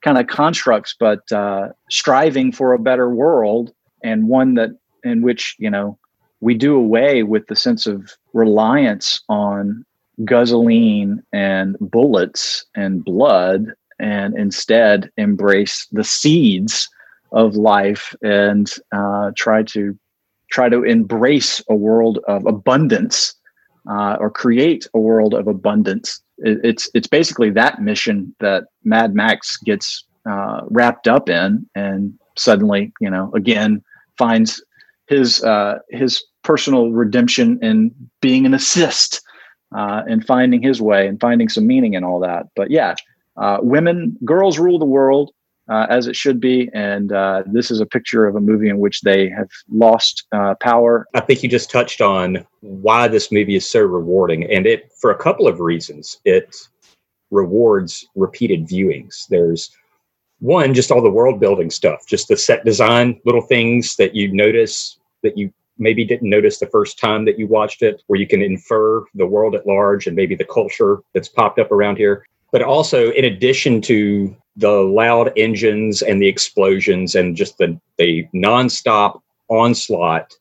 kind 0.03 0.19
of 0.19 0.27
constructs 0.27 0.95
but 0.99 1.31
uh, 1.33 1.69
striving 1.91 2.53
for 2.53 2.73
a 2.73 2.79
better 2.79 3.09
world 3.09 3.73
and 4.03 4.29
one 4.29 4.55
that 4.55 4.71
in 5.03 5.23
which 5.23 5.57
you 5.59 5.71
know 5.71 5.99
we 6.41 6.55
do 6.55 6.77
away 6.77 7.23
with 7.23 7.47
the 7.47 7.57
sense 7.57 7.87
of 7.87 8.13
reliance 8.35 9.23
on 9.31 9.85
gasoline 10.25 11.23
and 11.33 11.77
bullets 11.81 12.67
and 12.75 13.05
blood 13.05 13.73
and 13.99 14.37
instead 14.37 15.11
embrace 15.17 15.87
the 15.93 16.05
seeds 16.05 16.89
of 17.33 17.57
life 17.57 18.15
and 18.23 18.73
uh, 18.93 19.31
try 19.37 19.63
to 19.63 19.99
try 20.51 20.69
to 20.69 20.85
embrace 20.85 21.63
a 21.69 21.75
world 21.75 22.19
of 22.29 22.47
abundance 22.47 23.35
uh, 23.91 24.17
or 24.21 24.31
create 24.31 24.87
a 24.95 24.99
world 24.99 25.35
of 25.35 25.49
abundance. 25.49 26.21
It, 26.39 26.59
it's 26.63 26.91
it's 26.95 27.09
basically 27.09 27.51
that 27.51 27.83
mission 27.83 28.35
that 28.41 28.65
Mad 28.85 29.15
Max 29.15 29.57
gets 29.59 30.05
uh, 30.29 30.63
wrapped 30.71 31.09
up 31.09 31.29
in, 31.29 31.69
and 31.75 32.15
suddenly, 32.37 32.93
you 33.01 33.11
know, 33.11 33.31
again 33.35 33.83
finds 34.17 34.63
his 35.09 35.43
uh, 35.45 35.79
his 35.91 36.23
personal 36.43 36.93
redemption 36.93 37.59
in 37.63 37.91
being 38.21 38.47
an 38.47 38.55
assist 38.55 39.21
uh, 39.75 40.03
and 40.09 40.25
finding 40.27 40.63
his 40.63 40.81
way 40.81 41.07
and 41.07 41.21
finding 41.21 41.49
some 41.49 41.67
meaning 41.67 41.95
in 41.95 42.05
all 42.05 42.21
that. 42.21 42.47
But 42.55 42.71
yeah, 42.71 42.95
uh, 43.37 43.59
women, 43.61 44.17
girls 44.25 44.59
rule 44.59 44.79
the 44.79 44.85
world 44.85 45.33
uh, 45.69 45.87
as 45.89 46.07
it 46.07 46.17
should 46.17 46.41
be. 46.41 46.71
And 46.75 47.13
uh, 47.13 47.43
this 47.47 47.71
is 47.71 47.81
a 47.81 47.87
picture 47.87 48.27
of 48.27 48.37
a 48.37 48.41
movie 48.41 48.69
in 48.69 48.79
which 48.79 49.01
they 49.01 49.29
have 49.31 49.49
lost 49.71 50.25
uh, 50.33 50.55
power. 50.61 51.07
I 51.15 51.21
think 51.21 51.43
you 51.43 51.49
just 51.49 51.71
touched 51.71 52.01
on 52.01 52.47
why 52.61 53.09
this 53.09 53.33
movie 53.33 53.57
is 53.57 53.69
so 53.69 53.81
rewarding, 53.81 54.45
and 54.51 54.67
it 54.67 54.91
for 55.01 55.11
a 55.11 55.17
couple 55.17 55.49
of 55.49 55.61
reasons. 55.61 56.21
It 56.25 56.55
rewards 57.31 58.07
repeated 58.15 58.69
viewings. 58.69 59.27
There's 59.29 59.71
one, 60.41 60.75
just 60.75 60.91
all 60.91 61.03
the 61.03 61.11
world 61.11 61.41
building 61.41 61.71
stuff, 61.71 62.07
just 62.07 62.29
the 62.29 62.37
set 62.37 62.65
design, 62.65 63.21
little 63.25 63.41
things 63.41 63.97
that 63.97 64.15
you 64.15 64.33
notice 64.33 64.99
that 65.23 65.39
you 65.39 65.53
maybe 65.79 66.05
didn't 66.05 66.29
notice 66.29 66.59
the 66.59 66.67
first 66.67 66.99
time 66.99 67.25
that 67.25 67.39
you 67.39 67.47
watched 67.49 67.83
it, 67.83 68.03
where 68.07 68.21
you 68.21 68.27
can 68.27 68.43
infer 68.43 69.05
the 69.15 69.27
world 69.27 69.55
at 69.55 69.67
large 69.67 70.07
and 70.07 70.15
maybe 70.15 70.37
the 70.37 70.45
culture 70.45 70.99
that's 71.15 71.29
popped 71.29 71.59
up 71.59 71.73
around 71.73 71.97
here. 71.97 72.27
But 72.55 72.63
also, 72.63 73.11
in 73.11 73.25
addition 73.25 73.81
to 73.81 74.33
the 74.55 74.71
loud 74.71 75.33
engines 75.37 76.03
and 76.03 76.23
the 76.23 76.29
explosions 76.29 77.17
and 77.17 77.35
just 77.35 77.59
the, 77.59 77.81
the 77.99 78.29
nonstop 78.33 79.21
onslaught 79.49 80.33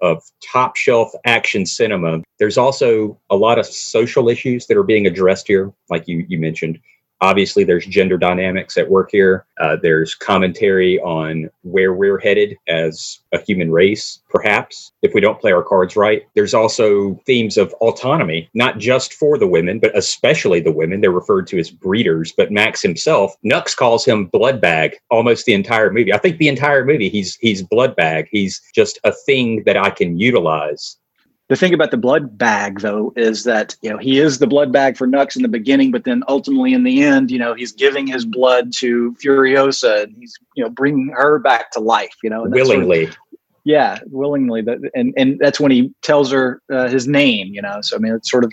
of 0.00 0.22
top 0.50 0.76
shelf 0.76 1.12
action 1.26 1.66
cinema, 1.66 2.22
there's 2.38 2.56
also 2.56 3.20
a 3.28 3.36
lot 3.36 3.58
of 3.58 3.66
social 3.66 4.30
issues 4.30 4.66
that 4.66 4.78
are 4.78 4.82
being 4.82 5.06
addressed 5.06 5.46
here, 5.46 5.70
like 5.90 6.08
you, 6.08 6.24
you 6.26 6.38
mentioned. 6.38 6.78
Obviously, 7.20 7.64
there's 7.64 7.86
gender 7.86 8.16
dynamics 8.16 8.76
at 8.76 8.88
work 8.88 9.10
here. 9.10 9.44
Uh, 9.60 9.76
there's 9.82 10.14
commentary 10.14 11.00
on 11.00 11.50
where 11.62 11.92
we're 11.94 12.20
headed 12.20 12.56
as 12.68 13.18
a 13.32 13.40
human 13.40 13.72
race, 13.72 14.20
perhaps, 14.28 14.92
if 15.02 15.14
we 15.14 15.20
don't 15.20 15.40
play 15.40 15.52
our 15.52 15.62
cards 15.62 15.96
right. 15.96 16.22
There's 16.34 16.54
also 16.54 17.20
themes 17.26 17.56
of 17.56 17.72
autonomy, 17.74 18.48
not 18.54 18.78
just 18.78 19.14
for 19.14 19.36
the 19.36 19.48
women, 19.48 19.80
but 19.80 19.96
especially 19.96 20.60
the 20.60 20.72
women. 20.72 21.00
They're 21.00 21.10
referred 21.10 21.46
to 21.48 21.58
as 21.58 21.70
breeders, 21.70 22.32
but 22.36 22.52
Max 22.52 22.82
himself, 22.82 23.34
Nux 23.42 23.74
calls 23.76 24.04
him 24.04 24.26
blood 24.26 24.60
bag 24.60 24.96
almost 25.10 25.46
the 25.46 25.54
entire 25.54 25.90
movie. 25.90 26.12
I 26.12 26.18
think 26.18 26.38
the 26.38 26.48
entire 26.48 26.84
movie, 26.84 27.08
he's 27.08 27.36
he's 27.40 27.62
blood 27.62 27.96
bag. 27.96 28.28
He's 28.30 28.60
just 28.74 28.98
a 29.04 29.12
thing 29.12 29.62
that 29.66 29.76
I 29.76 29.90
can 29.90 30.18
utilize 30.18 30.96
the 31.48 31.56
thing 31.56 31.72
about 31.72 31.90
the 31.90 31.96
blood 31.96 32.36
bag, 32.36 32.80
though, 32.80 33.12
is 33.16 33.44
that 33.44 33.74
you 33.80 33.88
know 33.88 33.96
he 33.96 34.20
is 34.20 34.38
the 34.38 34.46
blood 34.46 34.70
bag 34.70 34.98
for 34.98 35.06
Nux 35.06 35.28
in 35.34 35.42
the 35.42 35.48
beginning, 35.48 35.90
but 35.90 36.04
then 36.04 36.22
ultimately 36.28 36.74
in 36.74 36.84
the 36.84 37.02
end, 37.02 37.30
you 37.30 37.38
know, 37.38 37.54
he's 37.54 37.72
giving 37.72 38.06
his 38.06 38.26
blood 38.26 38.70
to 38.78 39.14
Furiosa, 39.14 40.04
and 40.04 40.14
he's 40.18 40.34
you 40.54 40.62
know 40.62 40.68
bringing 40.68 41.08
her 41.08 41.38
back 41.38 41.70
to 41.72 41.80
life. 41.80 42.14
You 42.22 42.30
know, 42.30 42.44
willingly. 42.44 43.06
Sort 43.06 43.16
of, 43.16 43.22
yeah, 43.64 43.98
willingly. 44.06 44.62
And 44.94 45.14
and 45.16 45.38
that's 45.38 45.58
when 45.58 45.70
he 45.70 45.92
tells 46.02 46.30
her 46.30 46.60
uh, 46.70 46.88
his 46.88 47.08
name. 47.08 47.48
You 47.54 47.62
know, 47.62 47.80
so 47.80 47.96
I 47.96 47.98
mean, 47.98 48.12
it's 48.12 48.30
sort 48.30 48.44
of 48.44 48.52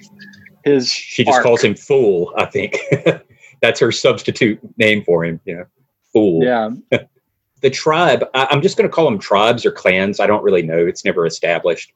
his. 0.63 0.89
She 0.89 1.25
just 1.25 1.36
arc. 1.36 1.43
calls 1.43 1.62
him 1.62 1.75
fool. 1.75 2.34
I 2.38 2.45
think 2.45 2.77
that's 3.62 3.79
her 3.81 3.91
substitute 3.91 4.60
name 4.77 5.03
for 5.03 5.25
him. 5.25 5.41
You 5.43 5.58
know, 5.58 5.65
fool. 6.13 6.45
Yeah. 6.45 6.69
the 7.62 7.69
tribe. 7.69 8.23
I, 8.34 8.47
I'm 8.51 8.62
just 8.62 8.77
going 8.77 8.89
to 8.89 8.93
call 8.93 9.05
them 9.05 9.19
tribes 9.19 9.65
or 9.65 9.71
clans. 9.71 10.21
I 10.21 10.27
don't 10.27 10.43
really 10.43 10.62
know. 10.62 10.77
It's 10.77 11.03
never 11.03 11.25
established 11.25 11.91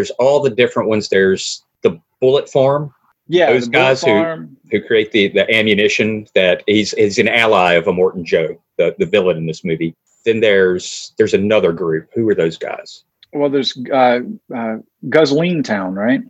there's 0.00 0.10
all 0.12 0.40
the 0.40 0.48
different 0.48 0.88
ones. 0.88 1.10
There's 1.10 1.62
the 1.82 2.00
Bullet 2.20 2.48
Farm. 2.48 2.94
Yeah, 3.28 3.52
those 3.52 3.68
guys 3.68 4.02
who 4.02 4.48
who 4.70 4.80
create 4.80 5.12
the 5.12 5.28
the 5.28 5.44
ammunition 5.54 6.26
that 6.34 6.62
he's 6.66 6.94
is 6.94 7.18
an 7.18 7.28
ally 7.28 7.74
of 7.74 7.84
Immortan 7.84 8.24
Joe, 8.24 8.58
the 8.78 8.96
the 8.98 9.04
villain 9.04 9.36
in 9.36 9.44
this 9.44 9.62
movie. 9.62 9.94
Then 10.24 10.40
there's 10.40 11.12
there's 11.18 11.34
another 11.34 11.72
group. 11.72 12.08
Who 12.14 12.26
are 12.30 12.34
those 12.34 12.56
guys? 12.56 13.04
Well, 13.34 13.50
there's 13.50 13.76
uh, 13.92 14.20
uh, 14.54 14.78
Guzzoline 15.10 15.62
Town, 15.62 15.94
right? 15.94 16.22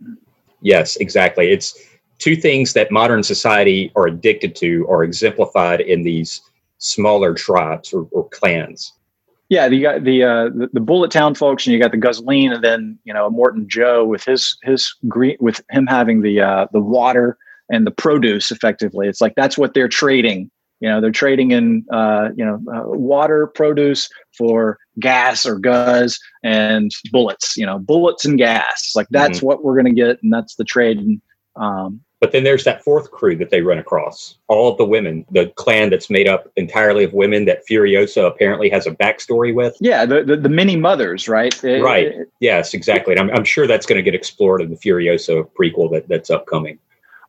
Yes, 0.61 0.97
exactly. 0.97 1.49
It's 1.49 1.73
two 2.19 2.35
things 2.35 2.73
that 2.73 2.91
modern 2.91 3.23
society 3.23 3.89
are 3.95 4.07
addicted 4.07 4.53
to 4.57 4.85
are 4.89 5.05
exemplified 5.05 5.79
in 5.79 6.03
these 6.03 6.41
smaller 6.77 7.33
tribes 7.33 7.93
or, 7.93 8.05
or 8.11 8.27
clans 8.29 8.93
yeah, 9.51 9.65
you 9.65 9.81
got 9.81 10.05
the, 10.05 10.23
uh, 10.23 10.45
the, 10.45 10.69
the 10.71 10.79
Bullet 10.79 11.11
Town 11.11 11.35
folks, 11.35 11.67
and 11.67 11.73
you 11.73 11.79
got 11.79 11.91
the 11.91 11.97
Guzzoline, 11.97 12.55
and 12.55 12.63
then 12.63 12.97
you 13.03 13.13
know 13.13 13.29
Immortan 13.29 13.67
Joe 13.67 14.05
with 14.05 14.23
his 14.23 14.57
his 14.63 14.95
green 15.09 15.35
with 15.41 15.61
him 15.69 15.85
having 15.87 16.21
the 16.21 16.39
uh, 16.39 16.67
the 16.71 16.79
water 16.79 17.37
and 17.69 17.85
the 17.85 17.91
produce. 17.91 18.49
Effectively, 18.49 19.09
it's 19.09 19.19
like 19.19 19.33
that's 19.35 19.57
what 19.57 19.73
they're 19.73 19.89
trading. 19.89 20.49
You 20.79 20.87
know, 20.87 21.01
they're 21.01 21.11
trading 21.11 21.51
in 21.51 21.85
uh, 21.91 22.29
you 22.33 22.45
know 22.45 22.61
uh, 22.73 22.97
water, 22.97 23.47
produce 23.47 24.07
for 24.37 24.77
gas 25.01 25.45
or 25.45 25.59
guz 25.59 26.17
and 26.45 26.89
bullets. 27.11 27.57
You 27.57 27.65
know, 27.65 27.77
bullets 27.77 28.23
and 28.23 28.37
gas. 28.37 28.93
Like 28.95 29.07
that's 29.09 29.39
mm-hmm. 29.39 29.47
what 29.47 29.65
we're 29.65 29.75
going 29.75 29.93
to 29.93 30.01
get, 30.01 30.23
and 30.23 30.31
that's 30.31 30.55
the 30.55 30.63
trade. 30.63 30.97
And 30.97 31.21
um, 31.57 31.99
but 32.21 32.31
then 32.31 32.43
there's 32.43 32.63
that 32.63 32.83
fourth 32.83 33.09
crew 33.09 33.35
that 33.35 33.49
they 33.49 33.61
run 33.61 33.79
across. 33.79 34.37
All 34.47 34.71
of 34.71 34.77
the 34.77 34.85
women, 34.85 35.25
the 35.31 35.47
clan 35.55 35.89
that's 35.89 36.09
made 36.09 36.27
up 36.27 36.49
entirely 36.55 37.03
of 37.03 37.13
women 37.13 37.45
that 37.45 37.67
Furiosa 37.67 38.27
apparently 38.27 38.69
has 38.69 38.85
a 38.85 38.91
backstory 38.91 39.53
with. 39.53 39.75
Yeah, 39.81 40.05
the, 40.05 40.23
the, 40.23 40.37
the 40.37 40.47
many 40.47 40.75
mothers, 40.75 41.27
right? 41.27 41.51
right. 41.63 42.07
It, 42.07 42.31
yes, 42.39 42.75
exactly. 42.75 43.13
And 43.13 43.19
I'm, 43.19 43.35
I'm 43.35 43.43
sure 43.43 43.65
that's 43.65 43.87
going 43.87 43.97
to 43.97 44.03
get 44.03 44.13
explored 44.13 44.61
in 44.61 44.69
the 44.69 44.77
Furiosa 44.77 45.49
prequel 45.59 45.91
that, 45.93 46.07
that's 46.07 46.29
upcoming. 46.29 46.77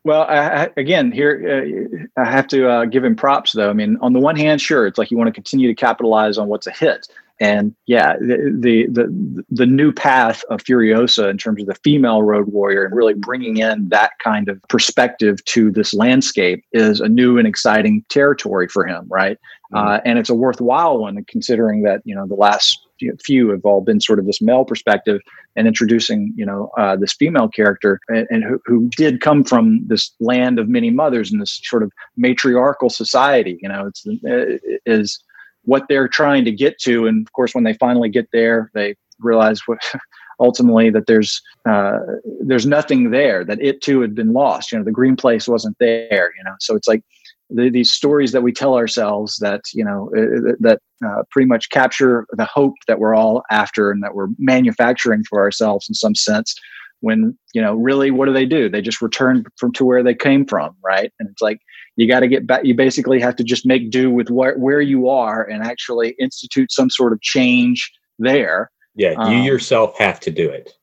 Well, 0.03 0.23
I, 0.23 0.69
again, 0.77 1.11
here 1.11 2.07
uh, 2.15 2.21
I 2.21 2.29
have 2.29 2.47
to 2.49 2.69
uh, 2.69 2.85
give 2.85 3.03
him 3.03 3.15
props, 3.15 3.53
though. 3.53 3.71
I 3.71 3.73
mean, 3.73 3.97
on 4.01 4.13
the 4.13 4.19
one 4.19 4.35
hand, 4.35 4.61
sure, 4.61 4.85
it's 4.85 4.99
like 4.99 5.09
you 5.09 5.17
want 5.17 5.29
to 5.29 5.33
continue 5.33 5.67
to 5.69 5.73
capitalize 5.73 6.37
on 6.37 6.49
what's 6.49 6.67
a 6.67 6.71
hit, 6.71 7.07
and 7.43 7.75
yeah, 7.87 8.15
the, 8.19 8.87
the 8.89 9.43
the 9.49 9.65
new 9.65 9.91
path 9.91 10.45
of 10.49 10.63
Furiosa 10.63 11.29
in 11.29 11.37
terms 11.37 11.61
of 11.61 11.67
the 11.67 11.75
female 11.75 12.23
road 12.23 12.47
warrior 12.47 12.85
and 12.85 12.95
really 12.95 13.15
bringing 13.15 13.57
in 13.57 13.89
that 13.89 14.11
kind 14.23 14.47
of 14.47 14.61
perspective 14.69 15.43
to 15.45 15.69
this 15.69 15.93
landscape 15.93 16.63
is 16.71 17.01
a 17.01 17.09
new 17.09 17.37
and 17.37 17.45
exciting 17.45 18.05
territory 18.07 18.69
for 18.69 18.87
him, 18.87 19.05
right? 19.09 19.37
Mm-hmm. 19.73 19.87
Uh, 19.87 19.99
and 20.05 20.19
it's 20.19 20.29
a 20.29 20.33
worthwhile 20.33 20.99
one, 20.99 21.21
considering 21.27 21.83
that 21.83 22.01
you 22.05 22.15
know 22.15 22.25
the 22.25 22.33
last 22.33 22.79
few 23.25 23.49
have 23.49 23.65
all 23.65 23.81
been 23.81 23.99
sort 23.99 24.19
of 24.19 24.25
this 24.25 24.41
male 24.41 24.63
perspective 24.63 25.19
and 25.57 25.67
introducing 25.67 26.31
you 26.37 26.45
know 26.45 26.71
uh, 26.77 26.95
this 26.95 27.11
female 27.11 27.49
character 27.49 27.99
and, 28.07 28.25
and 28.29 28.45
who, 28.45 28.61
who, 28.65 28.89
did 28.95 29.19
come 29.19 29.43
from 29.43 29.85
this 29.85 30.13
land 30.21 30.59
of 30.59 30.69
many 30.69 30.89
mothers 30.89 31.29
and 31.29 31.41
this 31.41 31.59
sort 31.65 31.83
of 31.83 31.91
matriarchal 32.15 32.89
society 32.89 33.59
you 33.61 33.67
know 33.67 33.85
it's 33.87 34.07
uh, 34.07 34.57
is 34.85 35.21
what 35.63 35.85
they're 35.89 36.07
trying 36.07 36.45
to 36.45 36.51
get 36.51 36.77
to. 36.79 37.07
And 37.07 37.25
of 37.25 37.31
course, 37.33 37.53
when 37.55 37.63
they 37.63 37.73
finally 37.73 38.09
get 38.09 38.27
there, 38.31 38.69
they 38.73 38.95
realize 39.19 39.61
what 39.65 39.79
ultimately 40.39 40.89
that 40.89 41.07
there's 41.07 41.41
uh, 41.67 41.99
there's 42.41 42.65
nothing 42.65 43.11
there. 43.11 43.43
That 43.43 43.61
it 43.61 43.81
too 43.81 44.01
had 44.01 44.15
been 44.15 44.33
lost. 44.33 44.71
You 44.71 44.77
know, 44.77 44.83
the 44.83 44.91
green 44.91 45.15
place 45.15 45.47
wasn't 45.47 45.77
there. 45.79 46.33
You 46.37 46.43
know, 46.43 46.55
so 46.59 46.75
it's 46.75 46.87
like 46.87 47.03
the, 47.49 47.69
these 47.69 47.91
stories 47.91 48.31
that 48.31 48.43
we 48.43 48.51
tell 48.51 48.75
ourselves 48.75 49.37
that 49.37 49.61
you 49.73 49.83
know 49.83 50.11
uh, 50.15 50.49
uh 50.49 50.53
that 50.59 50.79
uh, 51.05 51.23
pretty 51.31 51.47
much 51.47 51.69
capture 51.69 52.25
the 52.31 52.45
hope 52.45 52.73
that 52.87 52.99
we're 52.99 53.15
all 53.15 53.43
after 53.49 53.91
and 53.91 54.03
that 54.03 54.15
we're 54.15 54.29
manufacturing 54.37 55.23
for 55.29 55.39
ourselves 55.39 55.87
in 55.87 55.95
some 55.95 56.15
sense 56.15 56.55
when 57.01 57.37
you 57.53 57.61
know 57.61 57.75
really 57.75 58.11
what 58.11 58.25
do 58.25 58.33
they 58.33 58.45
do 58.45 58.69
they 58.69 58.81
just 58.81 59.01
return 59.01 59.43
from 59.57 59.71
to 59.73 59.85
where 59.85 60.03
they 60.03 60.15
came 60.15 60.45
from 60.45 60.75
right 60.83 61.11
and 61.19 61.29
it's 61.29 61.41
like 61.41 61.59
you 61.95 62.07
got 62.07 62.21
to 62.21 62.27
get 62.27 62.47
back 62.47 62.63
you 62.65 62.73
basically 62.73 63.19
have 63.19 63.35
to 63.35 63.43
just 63.43 63.65
make 63.65 63.89
do 63.89 64.09
with 64.09 64.29
where, 64.29 64.57
where 64.57 64.81
you 64.81 65.09
are 65.09 65.43
and 65.43 65.63
actually 65.63 66.15
institute 66.19 66.71
some 66.71 66.89
sort 66.89 67.13
of 67.13 67.21
change 67.21 67.91
there. 68.19 68.71
Yeah 68.95 69.11
you 69.11 69.39
um, 69.39 69.43
yourself 69.43 69.97
have 69.97 70.19
to 70.21 70.31
do 70.31 70.49
it. 70.49 70.73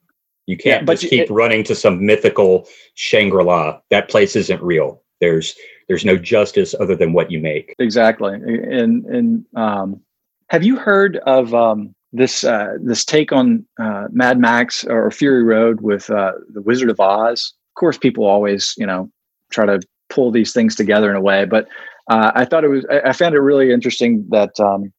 You 0.47 0.57
can't 0.57 0.87
yeah, 0.87 0.95
just 0.95 1.09
keep 1.09 1.23
it, 1.23 1.31
running 1.31 1.63
to 1.65 1.75
some 1.75 2.05
mythical 2.05 2.67
shangri-la. 2.95 3.79
That 3.91 4.09
place 4.09 4.35
isn't 4.35 4.61
real. 4.63 5.03
There's 5.21 5.55
there's 5.89 6.05
no 6.05 6.17
justice 6.17 6.75
other 6.79 6.97
than 6.97 7.13
what 7.13 7.31
you 7.31 7.39
make. 7.39 7.75
Exactly. 7.79 8.35
And 8.35 9.05
and 9.05 9.45
um, 9.55 10.01
have 10.49 10.65
you 10.65 10.77
heard 10.77 11.19
of 11.19 11.55
um, 11.55 11.95
this 12.13 12.45
uh, 12.45 12.75
this 12.83 13.05
take 13.05 13.33
on 13.33 13.65
uh, 13.79 14.09
Mad 14.11 14.39
Max 14.39 14.85
or 14.85 15.11
Fury 15.11 15.43
Road 15.43 15.81
with 15.81 16.11
uh, 16.11 16.33
the 16.53 16.63
Wizard 16.63 16.91
of 16.91 16.99
Oz. 16.99 17.53
Of 17.71 17.79
course, 17.79 17.99
people 17.99 18.25
always 18.25 18.75
you 18.77 18.87
know 18.87 19.11
try 19.51 19.67
to 19.67 19.81
pull 20.11 20.31
these 20.31 20.53
things 20.53 20.75
together 20.75 21.11
in 21.11 21.17
a 21.17 21.21
way, 21.21 21.45
but 21.45 21.69
uh, 22.09 22.33
I 22.35 22.45
thought 22.45 22.65
it 22.65 22.69
was 22.69 22.85
I, 22.91 23.11
I, 23.11 23.13
found 23.13 23.35
it 23.35 23.41
really 23.41 23.73
interesting 23.73 24.27
that 24.31 24.59
um, 24.59 24.93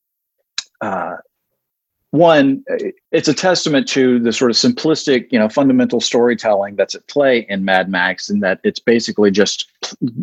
uh, 0.82 1.16
one, 2.12 2.66
it's 3.14 3.30
a 3.30 3.34
testament 3.34 3.88
to 3.90 4.20
the 4.20 4.34
sort 4.34 4.52
of 4.52 4.58
simplistic, 4.58 5.32
you 5.32 5.40
know, 5.40 5.48
fundamental 5.48 6.02
storytelling 6.02 6.76
that's 6.76 6.94
at 6.94 7.08
play 7.08 7.46
in 7.48 7.64
Mad 7.64 7.90
Max, 7.90 8.30
and 8.30 8.44
that 8.44 8.60
it's 8.66 8.80
basically 8.80 9.32
just, 9.32 9.72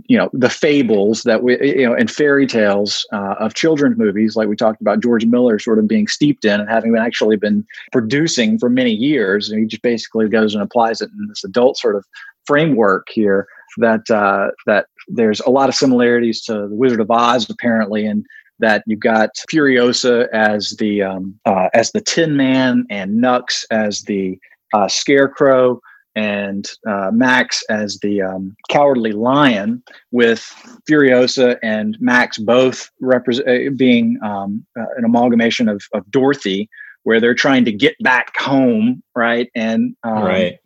you 0.06 0.18
know, 0.18 0.28
the 0.34 0.50
fables 0.50 1.22
that 1.22 1.42
we, 1.42 1.58
you 1.62 1.86
know, 1.86 1.94
and 1.94 2.10
fairy 2.10 2.46
tales 2.46 3.06
uh, 3.10 3.36
of 3.38 3.54
children's 3.54 3.96
movies, 3.96 4.36
like 4.36 4.48
we 4.48 4.56
talked 4.56 4.82
about 4.82 5.00
George 5.00 5.24
Miller 5.24 5.58
sort 5.58 5.78
of 5.78 5.88
being 5.88 6.06
steeped 6.06 6.44
in 6.44 6.60
and 6.60 6.68
having 6.68 6.94
actually 6.94 7.36
been 7.36 7.66
producing 7.90 8.58
for 8.58 8.68
many 8.68 8.92
years, 8.92 9.48
and 9.48 9.58
he 9.58 9.66
just 9.66 9.82
basically 9.82 10.28
goes 10.28 10.54
and 10.54 10.62
applies 10.62 11.00
it 11.00 11.08
in 11.18 11.26
this 11.28 11.42
adult 11.42 11.78
sort 11.78 11.96
of 11.96 12.04
framework 12.44 13.06
here. 13.10 13.48
That 13.76 14.10
uh, 14.10 14.50
that 14.66 14.86
there's 15.08 15.40
a 15.40 15.50
lot 15.50 15.68
of 15.68 15.74
similarities 15.74 16.42
to 16.44 16.68
the 16.68 16.74
Wizard 16.74 17.00
of 17.00 17.10
Oz, 17.10 17.48
apparently, 17.48 18.06
and 18.06 18.24
that 18.58 18.82
you've 18.86 19.00
got 19.00 19.30
Furiosa 19.50 20.28
as 20.32 20.70
the 20.78 21.02
um, 21.02 21.38
uh, 21.44 21.68
as 21.74 21.92
the 21.92 22.00
Tin 22.00 22.36
Man 22.36 22.86
and 22.90 23.20
Nux 23.20 23.64
as 23.70 24.02
the 24.02 24.38
uh, 24.74 24.88
Scarecrow, 24.88 25.80
and 26.18 26.68
uh, 26.86 27.10
Max 27.12 27.62
as 27.70 27.98
the 28.00 28.22
um, 28.22 28.56
cowardly 28.70 29.12
lion, 29.12 29.82
with 30.10 30.40
Furiosa 30.88 31.58
and 31.62 31.96
Max 32.00 32.38
both 32.38 32.90
represent 33.00 33.48
uh, 33.48 33.70
being 33.76 34.18
um, 34.24 34.66
uh, 34.78 34.86
an 34.96 35.04
amalgamation 35.04 35.68
of, 35.68 35.82
of 35.94 36.10
Dorothy, 36.10 36.68
where 37.04 37.20
they're 37.20 37.34
trying 37.34 37.64
to 37.66 37.72
get 37.72 37.94
back 38.00 38.36
home, 38.36 39.02
right? 39.14 39.48
And 39.54 39.96
um, 40.02 40.24
right. 40.24 40.58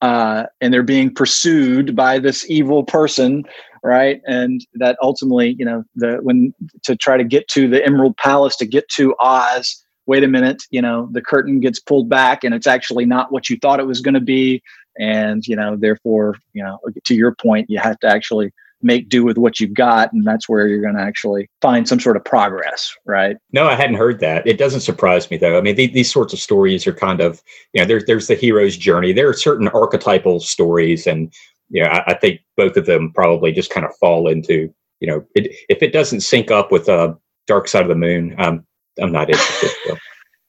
Uh, 0.00 0.44
and 0.60 0.72
they're 0.72 0.82
being 0.82 1.12
pursued 1.12 1.96
by 1.96 2.18
this 2.18 2.48
evil 2.48 2.84
person, 2.84 3.44
right? 3.82 4.20
And 4.26 4.64
that 4.74 4.96
ultimately, 5.02 5.56
you 5.58 5.64
know, 5.64 5.84
the 5.96 6.18
when 6.22 6.54
to 6.84 6.94
try 6.94 7.16
to 7.16 7.24
get 7.24 7.48
to 7.48 7.68
the 7.68 7.84
Emerald 7.84 8.16
Palace 8.16 8.56
to 8.56 8.66
get 8.66 8.88
to 8.90 9.14
Oz 9.18 9.82
wait 10.08 10.24
a 10.24 10.28
minute, 10.28 10.62
you 10.70 10.80
know, 10.80 11.06
the 11.12 11.20
curtain 11.20 11.60
gets 11.60 11.78
pulled 11.78 12.08
back 12.08 12.42
and 12.42 12.54
it's 12.54 12.66
actually 12.66 13.04
not 13.04 13.30
what 13.30 13.50
you 13.50 13.58
thought 13.58 13.78
it 13.78 13.86
was 13.86 14.00
going 14.00 14.14
to 14.14 14.20
be. 14.20 14.62
And, 14.98 15.46
you 15.46 15.54
know, 15.54 15.76
therefore, 15.76 16.36
you 16.54 16.64
know, 16.64 16.78
to 17.04 17.14
your 17.14 17.34
point, 17.34 17.68
you 17.68 17.78
have 17.78 18.00
to 18.00 18.08
actually 18.08 18.50
make 18.82 19.08
do 19.08 19.24
with 19.24 19.38
what 19.38 19.60
you've 19.60 19.74
got. 19.74 20.12
And 20.12 20.26
that's 20.26 20.48
where 20.48 20.66
you're 20.66 20.80
going 20.80 20.94
to 20.94 21.02
actually 21.02 21.48
find 21.60 21.88
some 21.88 22.00
sort 22.00 22.16
of 22.16 22.24
progress, 22.24 22.94
right? 23.04 23.36
No, 23.52 23.66
I 23.66 23.74
hadn't 23.74 23.96
heard 23.96 24.20
that. 24.20 24.46
It 24.46 24.58
doesn't 24.58 24.80
surprise 24.80 25.30
me 25.30 25.36
though. 25.36 25.58
I 25.58 25.60
mean, 25.60 25.76
these, 25.76 25.92
these 25.92 26.12
sorts 26.12 26.32
of 26.32 26.38
stories 26.38 26.86
are 26.86 26.94
kind 26.94 27.20
of, 27.20 27.42
you 27.72 27.80
know, 27.80 27.86
there's, 27.86 28.04
there's 28.06 28.28
the 28.28 28.34
hero's 28.34 28.76
journey. 28.76 29.12
There 29.12 29.28
are 29.28 29.34
certain 29.34 29.68
archetypal 29.68 30.40
stories 30.40 31.06
and, 31.06 31.32
you 31.70 31.82
know, 31.82 31.88
I, 31.88 32.12
I 32.12 32.14
think 32.14 32.40
both 32.56 32.76
of 32.76 32.86
them 32.86 33.12
probably 33.14 33.52
just 33.52 33.70
kind 33.70 33.84
of 33.84 33.94
fall 33.96 34.28
into, 34.28 34.72
you 35.00 35.08
know, 35.08 35.24
it, 35.34 35.54
if 35.68 35.82
it 35.82 35.92
doesn't 35.92 36.20
sync 36.20 36.50
up 36.50 36.72
with 36.72 36.88
uh, 36.88 37.14
Dark 37.46 37.68
Side 37.68 37.82
of 37.82 37.88
the 37.88 37.94
Moon, 37.94 38.34
um, 38.38 38.64
I'm 39.00 39.12
not 39.12 39.30
interested. 39.30 39.70
So. 39.86 39.96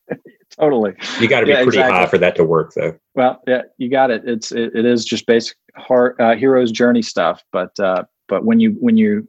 totally. 0.59 0.93
You 1.19 1.27
got 1.27 1.41
to 1.41 1.45
be 1.45 1.51
yeah, 1.51 1.63
pretty 1.63 1.77
exactly. 1.77 1.97
high 1.97 2.05
for 2.07 2.17
that 2.17 2.35
to 2.35 2.43
work, 2.43 2.73
though. 2.75 2.97
Well, 3.15 3.41
yeah, 3.47 3.63
you 3.77 3.89
got 3.89 4.11
it. 4.11 4.23
It's 4.25 4.51
it, 4.51 4.75
it 4.75 4.85
is 4.85 5.05
just 5.05 5.25
basic 5.25 5.55
heart 5.75 6.15
uh, 6.19 6.35
hero's 6.35 6.71
journey 6.71 7.01
stuff. 7.01 7.43
But 7.51 7.77
uh, 7.79 8.03
but 8.29 8.45
when 8.45 8.59
you 8.59 8.71
when 8.79 8.97
you 8.97 9.27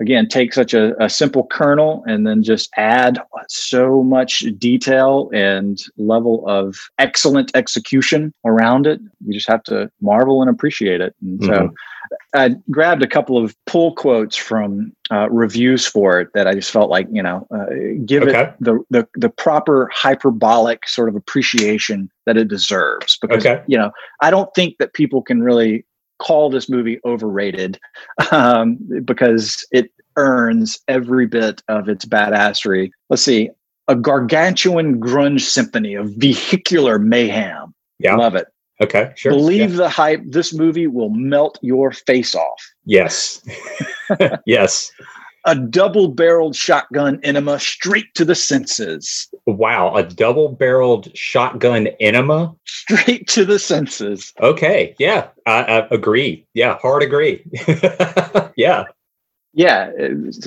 again 0.00 0.26
take 0.26 0.52
such 0.52 0.74
a, 0.74 1.00
a 1.02 1.08
simple 1.08 1.46
kernel 1.46 2.02
and 2.06 2.26
then 2.26 2.42
just 2.42 2.68
add 2.76 3.18
so 3.48 4.02
much 4.02 4.40
detail 4.58 5.30
and 5.32 5.82
level 5.96 6.44
of 6.48 6.76
excellent 6.98 7.50
execution 7.54 8.32
around 8.44 8.86
it 8.86 9.00
you 9.24 9.32
just 9.32 9.48
have 9.48 9.62
to 9.62 9.90
marvel 10.00 10.42
and 10.42 10.50
appreciate 10.50 11.00
it 11.00 11.14
and 11.22 11.40
mm-hmm. 11.40 11.54
so 11.54 11.74
I 12.34 12.56
grabbed 12.70 13.02
a 13.02 13.06
couple 13.06 13.42
of 13.42 13.56
pull 13.66 13.94
quotes 13.94 14.36
from 14.36 14.92
uh, 15.10 15.28
reviews 15.30 15.86
for 15.86 16.20
it 16.20 16.28
that 16.34 16.46
I 16.46 16.54
just 16.54 16.70
felt 16.70 16.90
like 16.90 17.06
you 17.10 17.22
know 17.22 17.46
uh, 17.54 17.66
give 18.04 18.24
okay. 18.24 18.42
it 18.42 18.54
the, 18.60 18.84
the 18.90 19.08
the 19.14 19.28
proper 19.28 19.90
hyperbolic 19.92 20.86
sort 20.88 21.08
of 21.08 21.16
appreciation 21.16 22.10
that 22.26 22.36
it 22.36 22.48
deserves 22.48 23.18
because 23.20 23.44
okay. 23.44 23.62
you 23.66 23.78
know 23.78 23.90
I 24.20 24.30
don't 24.30 24.52
think 24.54 24.76
that 24.78 24.94
people 24.94 25.22
can 25.22 25.42
really 25.42 25.86
call 26.18 26.50
this 26.50 26.68
movie 26.68 27.00
overrated 27.04 27.78
um, 28.30 28.78
because 29.04 29.66
it 29.72 29.90
earns 30.16 30.80
every 30.88 31.26
bit 31.26 31.62
of 31.68 31.88
its 31.88 32.04
badassery. 32.04 32.90
Let's 33.10 33.22
see, 33.22 33.50
a 33.88 33.96
gargantuan 33.96 35.00
grunge 35.00 35.42
symphony 35.42 35.94
of 35.94 36.10
vehicular 36.16 36.98
mayhem. 36.98 37.74
Yeah, 37.98 38.16
love 38.16 38.34
it. 38.34 38.46
Okay, 38.80 39.12
sure. 39.16 39.32
Believe 39.32 39.70
yeah. 39.70 39.76
the 39.76 39.88
hype. 39.88 40.22
This 40.26 40.52
movie 40.52 40.86
will 40.86 41.10
melt 41.10 41.58
your 41.62 41.92
face 41.92 42.34
off. 42.34 42.60
Yes. 42.84 43.42
yes. 44.46 44.90
A 45.46 45.54
double 45.54 46.08
barreled 46.08 46.56
shotgun 46.56 47.20
enema 47.22 47.58
straight 47.60 48.14
to 48.14 48.24
the 48.24 48.34
senses. 48.34 49.28
Wow. 49.46 49.94
A 49.94 50.02
double 50.02 50.48
barreled 50.48 51.14
shotgun 51.16 51.88
enema? 52.00 52.54
Straight 52.64 53.28
to 53.28 53.44
the 53.44 53.58
senses. 53.58 54.32
Okay. 54.40 54.94
Yeah. 54.98 55.28
I, 55.46 55.64
I 55.64 55.88
agree. 55.90 56.46
Yeah. 56.54 56.78
Hard 56.78 57.02
agree. 57.02 57.44
yeah 58.56 58.84
yeah 59.56 59.92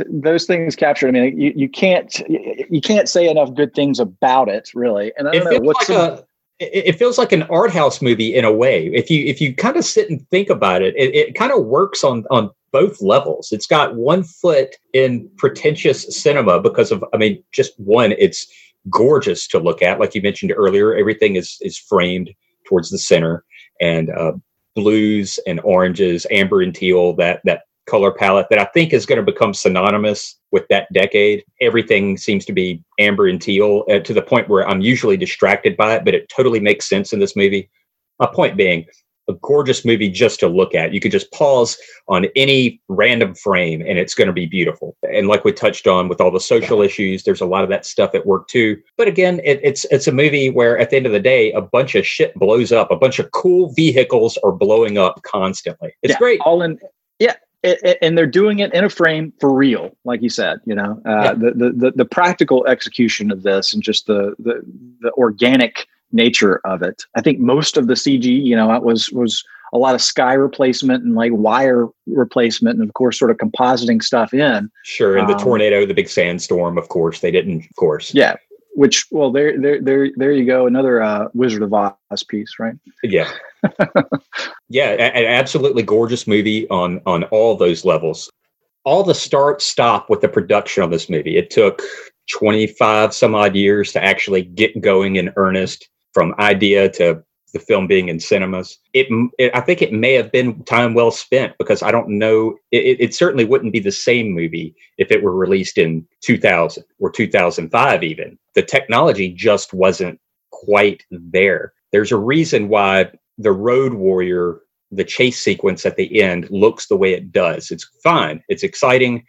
those 0.10 0.46
things 0.46 0.76
capture. 0.76 1.08
i 1.08 1.12
mean 1.12 1.40
you, 1.40 1.54
you 1.56 1.70
can't 1.70 2.20
you 2.28 2.82
can't 2.82 3.08
say 3.08 3.30
enough 3.30 3.54
good 3.54 3.74
things 3.74 4.02
about 4.02 4.50
it 4.50 4.70
really 4.76 5.14
and 5.18 5.30
i 5.30 5.32
don't 5.32 5.50
know 5.50 5.60
what's 5.62 5.88
like 5.88 5.98
a, 5.98 6.24
it 6.60 6.98
feels 6.98 7.18
like 7.18 7.32
an 7.32 7.44
art 7.44 7.72
house 7.72 8.02
movie 8.02 8.34
in 8.34 8.44
a 8.44 8.52
way. 8.52 8.88
If 8.88 9.12
you 9.12 9.26
if 9.26 9.40
you 9.40 9.54
kind 9.54 9.78
of 9.78 9.86
sit 9.86 10.10
and 10.10 10.28
think 10.30 10.50
about 10.50 10.82
it, 10.82 10.96
it, 10.98 11.14
it 11.16 11.36
kind 11.36 11.52
of 11.52 11.66
works 11.66 12.04
on 12.04 12.26
on 12.32 12.50
both 12.72 13.02
levels. 13.02 13.52
It's 13.52 13.68
got 13.68 13.96
one 13.96 14.24
foot 14.24 14.76
in 14.94 15.30
pretentious 15.38 16.22
cinema 16.22 16.60
because 16.60 16.92
of 16.92 17.04
I 17.14 17.18
mean, 17.18 17.44
just 17.52 17.80
one, 17.80 18.14
it's 18.14 18.48
gorgeous 18.90 19.48
to 19.50 19.60
look 19.60 19.82
at. 19.82 20.00
Like 20.00 20.16
you 20.16 20.22
mentioned 20.22 20.54
earlier, 20.56 20.96
everything 20.96 21.36
is 21.36 21.58
is 21.62 21.78
framed 21.78 22.32
towards 22.66 22.90
the 22.90 22.98
center 22.98 23.44
and 23.80 24.10
uh, 24.10 24.34
blues 24.76 25.40
and 25.48 25.60
oranges, 25.64 26.26
amber 26.32 26.62
and 26.62 26.74
teal. 26.74 27.14
That 27.14 27.42
that 27.46 27.62
color 27.88 28.12
palette 28.12 28.48
that 28.50 28.60
I 28.60 28.66
think 28.66 28.94
is 28.94 29.06
going 29.06 29.18
to 29.18 29.32
become 29.32 29.54
synonymous 29.54 30.38
with 30.52 30.68
that 30.70 30.92
decade. 30.94 31.44
Everything 31.62 32.18
seems 32.18 32.46
to 32.46 32.54
be 32.54 32.84
amber 33.00 33.28
and 33.28 33.42
teal 33.42 33.86
uh, 33.90 34.00
to 34.00 34.14
the 34.14 34.22
point 34.22 34.50
where 34.50 34.68
I'm 34.68 34.82
usually 34.82 35.18
distracted 35.18 35.76
by 35.78 35.96
it, 35.96 36.06
but 36.06 36.14
it 36.14 36.30
totally 36.30 36.60
makes 36.60 36.88
sense 36.88 37.14
in 37.14 37.20
this 37.20 37.36
movie. 37.36 37.70
My 38.20 38.28
point 38.28 38.58
being, 38.58 38.86
a 39.28 39.34
gorgeous 39.42 39.84
movie 39.86 40.10
just 40.10 40.40
to 40.40 40.48
look 40.48 40.74
at. 40.74 40.94
You 40.94 41.00
could 41.00 41.12
just 41.12 41.32
pause 41.32 41.78
on 42.08 42.28
any 42.36 42.82
random 42.88 43.36
frame 43.36 43.82
and 43.82 43.98
it's 43.98 44.16
going 44.16 44.28
to 44.28 44.34
be 44.34 44.46
beautiful. 44.46 44.96
And 45.04 45.28
like 45.28 45.44
we 45.44 45.52
touched 45.52 45.88
on 45.88 46.08
with 46.08 46.22
all 46.22 46.32
the 46.32 46.40
social 46.40 46.82
issues, 46.82 47.24
there's 47.24 47.42
a 47.42 47.46
lot 47.46 47.64
of 47.64 47.70
that 47.70 47.86
stuff 47.86 48.16
at 48.16 48.26
work 48.26 48.48
too. 48.48 48.78
But 48.98 49.08
again, 49.08 49.42
it, 49.44 49.60
it's 49.64 49.86
it's 49.92 50.08
a 50.08 50.12
movie 50.12 50.50
where 50.50 50.78
at 50.78 50.90
the 50.90 50.98
end 50.98 51.06
of 51.06 51.12
the 51.12 51.20
day, 51.20 51.52
a 51.52 51.62
bunch 51.62 51.96
of 51.96 52.06
shit 52.06 52.34
blows 52.36 52.72
up. 52.72 52.92
A 52.92 52.96
bunch 52.96 53.20
of 53.20 53.32
cool 53.32 53.74
vehicles 53.74 54.38
are 54.44 54.52
blowing 54.52 54.98
up 54.98 55.22
constantly. 55.24 55.94
It's 56.04 56.12
yeah, 56.12 56.18
great. 56.18 56.40
All 56.42 56.62
in 56.62 56.80
yeah, 57.20 57.34
and 58.02 58.18
they're 58.18 58.28
doing 58.28 58.60
it 58.60 58.74
in 58.74 58.84
a 58.84 58.90
frame 58.90 59.34
for 59.40 59.54
real, 59.54 59.96
like 60.06 60.22
you 60.22 60.30
said. 60.30 60.60
You 60.66 60.76
know, 60.76 61.02
uh, 61.06 61.22
yeah. 61.24 61.34
the, 61.34 61.52
the, 61.52 61.72
the 61.72 61.92
the 61.96 62.06
practical 62.06 62.66
execution 62.68 63.32
of 63.32 63.44
this 63.44 63.74
and 63.74 63.82
just 63.82 64.08
the 64.08 64.36
the 64.40 64.62
the 65.02 65.12
organic 65.14 65.88
nature 66.12 66.62
of 66.66 66.82
it. 66.82 67.04
I 67.16 67.22
think 67.22 67.40
most 67.40 67.78
of 67.78 67.88
the 67.88 67.94
CG, 67.94 68.26
you 68.26 68.56
know, 68.56 68.74
it 68.74 68.84
was 68.84 69.10
was 69.12 69.44
a 69.74 69.78
lot 69.78 69.96
of 69.96 70.02
sky 70.02 70.34
replacement 70.34 71.04
and 71.04 71.16
like 71.16 71.32
wire 71.34 71.88
replacement, 72.06 72.80
and 72.80 72.88
of 72.88 72.94
course, 72.94 73.20
sort 73.20 73.32
of 73.32 73.38
compositing 73.38 74.02
stuff 74.02 74.34
in. 74.34 74.72
Sure, 74.84 75.18
and 75.18 75.28
the 75.28 75.34
um, 75.34 75.40
tornado, 75.40 75.86
the 75.86 75.94
big 75.94 76.10
sandstorm, 76.10 76.78
of 76.78 76.90
course, 76.90 77.20
they 77.20 77.32
didn't. 77.32 77.66
Of 77.66 77.76
course, 77.76 78.14
yeah. 78.14 78.36
Which 78.76 79.08
well, 79.10 79.32
there, 79.32 79.60
there, 79.60 79.82
there, 79.82 80.10
there 80.18 80.32
you 80.32 80.46
go. 80.46 80.68
Another 80.68 81.02
uh, 81.02 81.30
Wizard 81.34 81.64
of 81.64 81.74
Oz 81.74 82.24
piece, 82.28 82.56
right? 82.60 82.76
Yeah. 83.04 83.30
yeah, 84.70 84.92
an 84.92 85.26
absolutely 85.26 85.82
gorgeous 85.82 86.28
movie 86.28 86.70
on 86.70 87.02
on 87.06 87.24
all 87.26 87.56
those 87.56 87.86
levels. 87.86 88.30
All 88.84 89.04
the 89.04 89.16
start 89.16 89.62
stop 89.62 90.10
with 90.10 90.22
the 90.22 90.30
production 90.30 90.84
of 90.84 90.92
this 90.92 91.10
movie. 91.10 91.38
It 91.38 91.50
took 91.50 91.82
25 92.32 93.14
some 93.14 93.36
odd 93.36 93.56
years 93.56 93.92
to 93.94 94.04
actually 94.04 94.44
get 94.44 94.80
going 94.80 95.16
in 95.16 95.34
earnest 95.36 95.90
from 96.18 96.34
idea 96.40 96.90
to 96.90 97.24
the 97.54 97.60
film 97.60 97.86
being 97.86 98.10
in 98.10 98.20
cinemas. 98.20 98.80
It, 98.94 99.06
it, 99.38 99.52
I 99.54 99.62
think 99.62 99.84
it 99.84 99.94
may 99.94 100.14
have 100.14 100.32
been 100.32 100.64
time 100.64 100.96
well 100.96 101.12
spent 101.12 101.56
because 101.60 101.84
I 101.84 101.92
don't 101.92 102.10
know. 102.10 102.56
It, 102.72 103.00
it, 103.00 103.14
certainly 103.14 103.46
wouldn't 103.46 103.72
be 103.72 103.80
the 103.80 103.92
same 103.92 104.32
movie 104.32 104.76
if 104.98 105.12
it 105.12 105.22
were 105.22 105.36
released 105.36 105.78
in 105.78 106.08
2000 106.22 106.84
or 106.98 107.12
2005. 107.12 108.04
Even 108.04 108.36
the 108.56 108.64
technology 108.64 109.32
just 109.32 109.76
wasn't 109.76 110.20
quite 110.50 111.04
there. 111.12 111.74
There's 111.92 112.12
a 112.12 112.18
reason 112.18 112.68
why 112.68 113.12
the 113.38 113.52
Road 113.52 113.94
Warrior, 113.94 114.62
the 114.90 115.04
chase 115.04 115.40
sequence 115.40 115.86
at 115.86 115.98
the 115.98 116.20
end 116.20 116.50
looks 116.50 116.88
the 116.88 116.98
way 116.98 117.14
it 117.14 117.32
does. 117.32 117.70
It's 117.70 117.88
fine. 118.04 118.44
It's 118.50 118.64
exciting. 118.64 119.24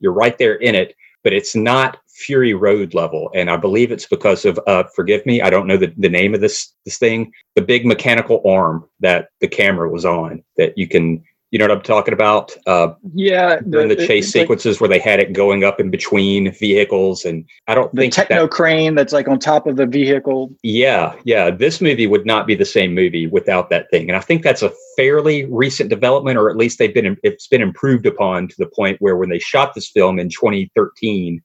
You're 0.00 0.12
right 0.12 0.36
there 0.38 0.56
in 0.56 0.74
it, 0.74 0.96
but 1.22 1.32
it's 1.32 1.54
not 1.54 1.98
Fury 2.12 2.54
Road 2.54 2.94
level. 2.94 3.30
And 3.34 3.50
I 3.50 3.56
believe 3.56 3.90
it's 3.90 4.06
because 4.06 4.44
of 4.44 4.58
uh, 4.66 4.84
forgive 4.94 5.24
me, 5.26 5.40
I 5.40 5.50
don't 5.50 5.66
know 5.66 5.76
the, 5.76 5.92
the 5.96 6.08
name 6.08 6.34
of 6.34 6.40
this 6.40 6.72
this 6.84 6.98
thing, 6.98 7.32
the 7.54 7.62
big 7.62 7.86
mechanical 7.86 8.42
arm 8.46 8.88
that 9.00 9.28
the 9.40 9.48
camera 9.48 9.88
was 9.88 10.04
on 10.04 10.42
that 10.56 10.76
you 10.76 10.88
can 10.88 11.22
you 11.52 11.58
know 11.58 11.66
what 11.66 11.76
I'm 11.76 11.82
talking 11.82 12.14
about? 12.14 12.56
Uh, 12.66 12.94
yeah, 13.12 13.60
during 13.68 13.88
the, 13.88 13.94
the 13.94 14.06
chase 14.06 14.32
sequences 14.32 14.80
where 14.80 14.88
they 14.88 14.98
had 14.98 15.20
it 15.20 15.34
going 15.34 15.64
up 15.64 15.78
in 15.78 15.90
between 15.90 16.50
vehicles, 16.50 17.26
and 17.26 17.44
I 17.68 17.74
don't 17.74 17.94
the 17.94 18.00
think 18.00 18.14
techno 18.14 18.42
that, 18.42 18.50
crane 18.50 18.94
that's 18.94 19.12
like 19.12 19.28
on 19.28 19.38
top 19.38 19.66
of 19.66 19.76
the 19.76 19.84
vehicle. 19.84 20.50
Yeah, 20.62 21.14
yeah. 21.24 21.50
This 21.50 21.82
movie 21.82 22.06
would 22.06 22.24
not 22.24 22.46
be 22.46 22.54
the 22.54 22.64
same 22.64 22.94
movie 22.94 23.26
without 23.26 23.68
that 23.68 23.90
thing, 23.90 24.08
and 24.08 24.16
I 24.16 24.20
think 24.20 24.42
that's 24.42 24.62
a 24.62 24.72
fairly 24.96 25.44
recent 25.44 25.90
development, 25.90 26.38
or 26.38 26.48
at 26.48 26.56
least 26.56 26.78
they've 26.78 26.94
been 26.94 27.18
it's 27.22 27.48
been 27.48 27.60
improved 27.60 28.06
upon 28.06 28.48
to 28.48 28.54
the 28.56 28.70
point 28.74 28.96
where 29.00 29.18
when 29.18 29.28
they 29.28 29.38
shot 29.38 29.74
this 29.74 29.90
film 29.90 30.18
in 30.18 30.30
2013 30.30 31.42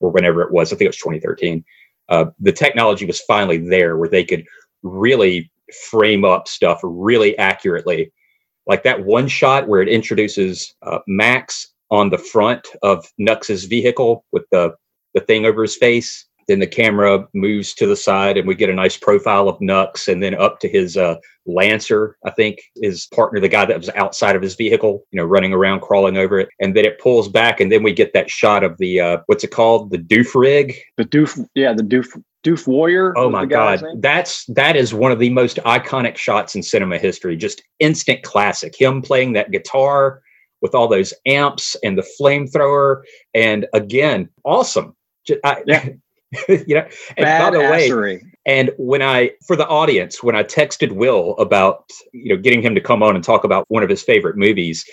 or 0.00 0.10
whenever 0.10 0.42
it 0.42 0.52
was, 0.52 0.72
I 0.72 0.76
think 0.76 0.86
it 0.86 0.88
was 0.88 0.96
2013, 0.98 1.64
uh, 2.08 2.26
the 2.40 2.52
technology 2.52 3.04
was 3.04 3.20
finally 3.20 3.58
there 3.58 3.96
where 3.96 4.08
they 4.08 4.24
could 4.24 4.44
really 4.82 5.50
frame 5.90 6.24
up 6.24 6.48
stuff 6.48 6.80
really 6.82 7.36
accurately 7.38 8.10
like 8.68 8.82
that 8.84 9.04
one 9.04 9.26
shot 9.26 9.66
where 9.66 9.82
it 9.82 9.88
introduces 9.88 10.74
uh, 10.82 10.98
Max 11.08 11.72
on 11.90 12.10
the 12.10 12.18
front 12.18 12.68
of 12.82 13.10
Nux's 13.18 13.64
vehicle 13.64 14.24
with 14.30 14.44
the 14.52 14.74
the 15.14 15.20
thing 15.22 15.46
over 15.46 15.62
his 15.62 15.74
face. 15.74 16.26
Then 16.48 16.58
the 16.58 16.66
camera 16.66 17.28
moves 17.34 17.74
to 17.74 17.86
the 17.86 17.94
side 17.94 18.38
and 18.38 18.48
we 18.48 18.54
get 18.54 18.70
a 18.70 18.74
nice 18.74 18.96
profile 18.96 19.48
of 19.48 19.60
Nux 19.60 20.08
and 20.08 20.22
then 20.22 20.34
up 20.34 20.58
to 20.60 20.68
his 20.68 20.96
uh, 20.96 21.16
Lancer, 21.46 22.16
I 22.24 22.30
think, 22.30 22.58
his 22.80 23.06
partner, 23.14 23.38
the 23.38 23.48
guy 23.48 23.66
that 23.66 23.76
was 23.76 23.90
outside 23.90 24.34
of 24.34 24.42
his 24.42 24.56
vehicle, 24.56 25.04
you 25.10 25.18
know, 25.18 25.26
running 25.26 25.52
around, 25.52 25.80
crawling 25.80 26.16
over 26.16 26.40
it. 26.40 26.48
And 26.58 26.74
then 26.74 26.86
it 26.86 26.98
pulls 26.98 27.28
back 27.28 27.60
and 27.60 27.70
then 27.70 27.82
we 27.82 27.92
get 27.92 28.14
that 28.14 28.30
shot 28.30 28.64
of 28.64 28.78
the, 28.78 28.98
uh, 28.98 29.18
what's 29.26 29.44
it 29.44 29.50
called? 29.50 29.90
The 29.90 29.98
doof 29.98 30.34
rig? 30.34 30.74
The 30.96 31.04
doof, 31.04 31.46
yeah, 31.54 31.72
the 31.72 31.82
doof. 31.82 32.20
Doof 32.44 32.68
Warrior. 32.68 33.18
Oh 33.18 33.28
my 33.28 33.44
God. 33.44 33.82
That's 33.96 34.44
that 34.46 34.76
is 34.76 34.94
one 34.94 35.10
of 35.10 35.18
the 35.18 35.28
most 35.28 35.56
iconic 35.66 36.16
shots 36.16 36.54
in 36.54 36.62
cinema 36.62 36.96
history. 36.96 37.36
Just 37.36 37.64
instant 37.80 38.22
classic. 38.22 38.80
Him 38.80 39.02
playing 39.02 39.32
that 39.32 39.50
guitar 39.50 40.22
with 40.62 40.72
all 40.72 40.86
those 40.86 41.12
amps 41.26 41.76
and 41.82 41.98
the 41.98 42.08
flamethrower. 42.18 43.02
And 43.34 43.66
again, 43.74 44.28
awesome. 44.44 44.94
I, 45.44 45.62
yeah. 45.66 45.88
you 46.48 46.74
know, 46.74 46.86
and 47.16 47.24
Bad 47.24 47.52
by 47.52 47.58
the 47.58 47.58
way, 47.58 48.22
and 48.46 48.70
when 48.78 49.02
I, 49.02 49.32
for 49.46 49.56
the 49.56 49.66
audience, 49.66 50.22
when 50.22 50.36
I 50.36 50.42
texted 50.42 50.92
Will 50.92 51.36
about, 51.38 51.90
you 52.12 52.34
know, 52.34 52.40
getting 52.40 52.62
him 52.62 52.74
to 52.74 52.80
come 52.80 53.02
on 53.02 53.14
and 53.14 53.24
talk 53.24 53.44
about 53.44 53.64
one 53.68 53.82
of 53.82 53.88
his 53.88 54.02
favorite 54.02 54.36
movies, 54.36 54.84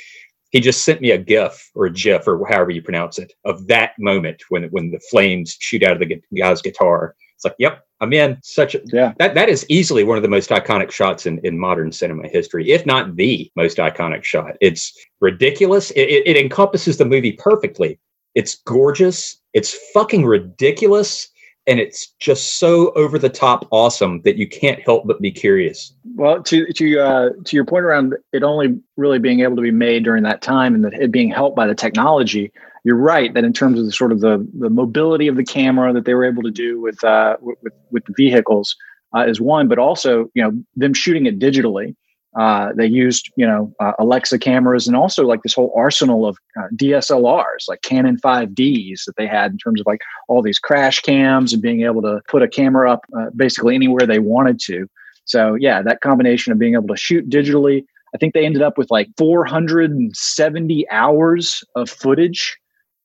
he 0.52 0.62
just 0.62 0.84
sent 0.86 1.02
me 1.02 1.12
a 1.12 1.18
GIF 1.18 1.72
or 1.76 1.86
a 1.86 1.92
GIF 1.92 2.28
or 2.28 2.46
however 2.48 2.72
you 2.72 2.82
pronounce 2.82 3.20
it 3.20 3.34
of 3.44 3.68
that 3.68 3.92
moment 4.00 4.44
when 4.50 4.64
when 4.66 4.92
the 4.92 5.00
flames 5.12 5.58
shoot 5.60 5.84
out 5.84 6.02
of 6.02 6.08
the 6.08 6.22
guy's 6.38 6.62
guitar. 6.62 7.16
It's 7.36 7.44
like, 7.44 7.56
yep, 7.60 7.86
I'm 8.00 8.14
in. 8.14 8.38
Such 8.42 8.76
a 8.76 8.82
yeah. 8.86 9.14
That 9.20 9.36
that 9.36 9.50
is 9.50 9.66
easily 9.68 10.04
one 10.04 10.18
of 10.18 10.24
the 10.24 10.30
most 10.30 10.50
iconic 10.50 10.92
shots 10.92 11.26
in 11.26 11.40
in 11.44 11.60
modern 11.60 11.92
cinema 11.92 12.28
history, 12.28 12.72
if 12.72 12.86
not 12.86 13.16
the 13.16 13.52
most 13.56 13.78
iconic 13.78 14.24
shot. 14.24 14.56
It's 14.62 14.94
ridiculous. 15.20 15.92
It, 15.92 16.04
it, 16.04 16.28
it 16.28 16.38
encompasses 16.38 16.98
the 16.98 17.06
movie 17.06 17.34
perfectly. 17.34 18.00
It's 18.36 18.56
gorgeous. 18.56 19.42
It's 19.56 19.74
fucking 19.94 20.26
ridiculous. 20.26 21.30
And 21.68 21.80
it's 21.80 22.14
just 22.20 22.60
so 22.60 22.92
over 22.92 23.18
the 23.18 23.30
top 23.30 23.68
awesome 23.72 24.22
that 24.22 24.38
you 24.38 24.48
can't 24.48 24.80
help 24.82 25.08
but 25.08 25.20
be 25.20 25.32
curious. 25.32 25.92
Well, 26.14 26.44
to 26.44 26.72
to 26.72 27.00
uh, 27.00 27.30
to 27.44 27.56
your 27.56 27.66
point 27.66 27.86
around 27.86 28.14
it 28.34 28.44
only 28.44 28.80
really 28.98 29.18
being 29.18 29.40
able 29.40 29.56
to 29.56 29.64
be 29.64 29.72
made 29.72 30.04
during 30.04 30.22
that 30.24 30.44
time 30.44 30.76
and 30.76 30.86
that 30.86 30.94
it 30.94 31.12
being 31.12 31.32
helped 31.32 31.56
by 31.56 31.66
the 31.66 31.74
technology, 31.74 32.52
you're 32.84 32.96
right 32.96 33.34
that 33.34 33.44
in 33.44 33.52
terms 33.52 33.80
of 33.80 33.86
the 33.86 33.92
sort 33.92 34.12
of 34.12 34.20
the 34.20 34.48
the 34.60 34.70
mobility 34.70 35.28
of 35.28 35.38
the 35.38 35.44
camera 35.44 35.92
that 35.92 36.06
they 36.06 36.14
were 36.14 36.24
able 36.24 36.44
to 36.44 36.52
do 36.52 36.80
with 36.80 37.04
uh, 37.04 37.36
with 37.42 37.74
with 37.90 38.06
the 38.06 38.14
vehicles 38.16 38.76
uh, 39.16 39.26
is 39.26 39.42
one, 39.42 39.68
but 39.68 39.80
also 39.80 40.30
you 40.36 40.44
know 40.44 40.52
them 40.76 40.94
shooting 40.94 41.26
it 41.26 41.40
digitally 41.40 41.96
uh, 42.36 42.74
they 42.76 42.86
used, 42.86 43.32
you 43.38 43.48
know, 43.48 43.74
uh, 43.80 43.94
Alexa 43.98 44.40
cameras 44.40 44.88
and 44.88 44.96
also 44.96 45.26
like 45.26 45.42
this 45.44 45.54
whole 45.54 45.72
arsenal 45.76 46.26
of 46.26 46.38
uh, 46.60 46.68
DSLRs, 46.76 47.68
like 47.70 47.82
Canon 47.82 48.18
5Ds 48.18 49.06
that 49.06 49.16
they 49.16 49.26
had 49.26 49.52
in 49.52 49.58
terms 49.58 49.80
of 49.80 49.88
like 49.88 50.02
all 50.28 50.42
these 50.42 50.60
crash 50.60 51.00
cams 51.00 51.54
and 51.54 51.62
being 51.62 51.84
able 51.84 52.02
to 52.02 52.22
put 52.28 52.44
a 52.44 52.48
camera 52.48 52.92
up 52.92 53.06
uh, 53.18 53.28
basically 53.36 53.74
anywhere 53.74 54.06
they 54.06 54.20
wanted 54.20 54.60
to. 54.66 54.88
So 55.24 55.56
yeah, 55.56 55.82
that 55.82 56.02
combination 56.02 56.52
of 56.52 56.60
being 56.60 56.74
able 56.74 56.90
to 56.90 56.98
shoot 56.98 57.30
digitally, 57.30 57.86
I 58.14 58.18
think 58.18 58.34
they 58.34 58.46
ended 58.46 58.62
up 58.62 58.78
with 58.78 58.92
like 58.92 59.08
470 59.18 60.90
hours 60.92 61.64
of 61.76 61.90
footage 61.90 62.58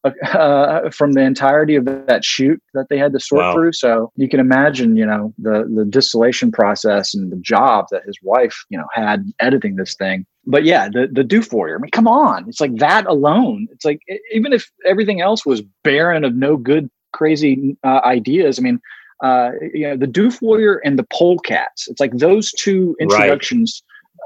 uh, 0.04 0.90
from 0.90 1.12
the 1.12 1.20
entirety 1.20 1.76
of 1.76 1.84
that 1.84 2.24
shoot 2.24 2.62
that 2.74 2.86
they 2.88 2.98
had 2.98 3.12
to 3.12 3.20
sort 3.20 3.42
wow. 3.42 3.52
through. 3.52 3.72
So 3.72 4.10
you 4.16 4.28
can 4.28 4.40
imagine, 4.40 4.96
you 4.96 5.06
know, 5.06 5.34
the 5.38 5.70
the 5.74 5.84
distillation 5.84 6.50
process 6.50 7.14
and 7.14 7.30
the 7.30 7.36
job 7.36 7.86
that 7.90 8.04
his 8.06 8.16
wife, 8.22 8.64
you 8.70 8.78
know, 8.78 8.86
had 8.92 9.30
editing 9.40 9.76
this 9.76 9.94
thing. 9.94 10.26
But 10.46 10.64
yeah, 10.64 10.88
the 10.88 11.08
the 11.10 11.24
Doof 11.24 11.52
Warrior. 11.52 11.76
I 11.76 11.80
mean, 11.80 11.90
come 11.90 12.08
on, 12.08 12.48
it's 12.48 12.60
like 12.60 12.76
that 12.76 13.06
alone. 13.06 13.68
It's 13.70 13.84
like 13.84 14.00
even 14.32 14.52
if 14.52 14.70
everything 14.86 15.20
else 15.20 15.44
was 15.44 15.62
barren 15.84 16.24
of 16.24 16.34
no 16.34 16.56
good, 16.56 16.90
crazy 17.12 17.76
uh, 17.84 18.00
ideas. 18.04 18.58
I 18.58 18.62
mean, 18.62 18.80
uh, 19.22 19.50
you 19.74 19.86
know, 19.86 19.96
the 19.96 20.06
Doof 20.06 20.40
Warrior 20.40 20.80
and 20.84 20.98
the 20.98 21.04
Polecats. 21.04 21.88
It's 21.88 22.00
like 22.00 22.12
those 22.12 22.52
two 22.52 22.96
introductions. 23.00 23.82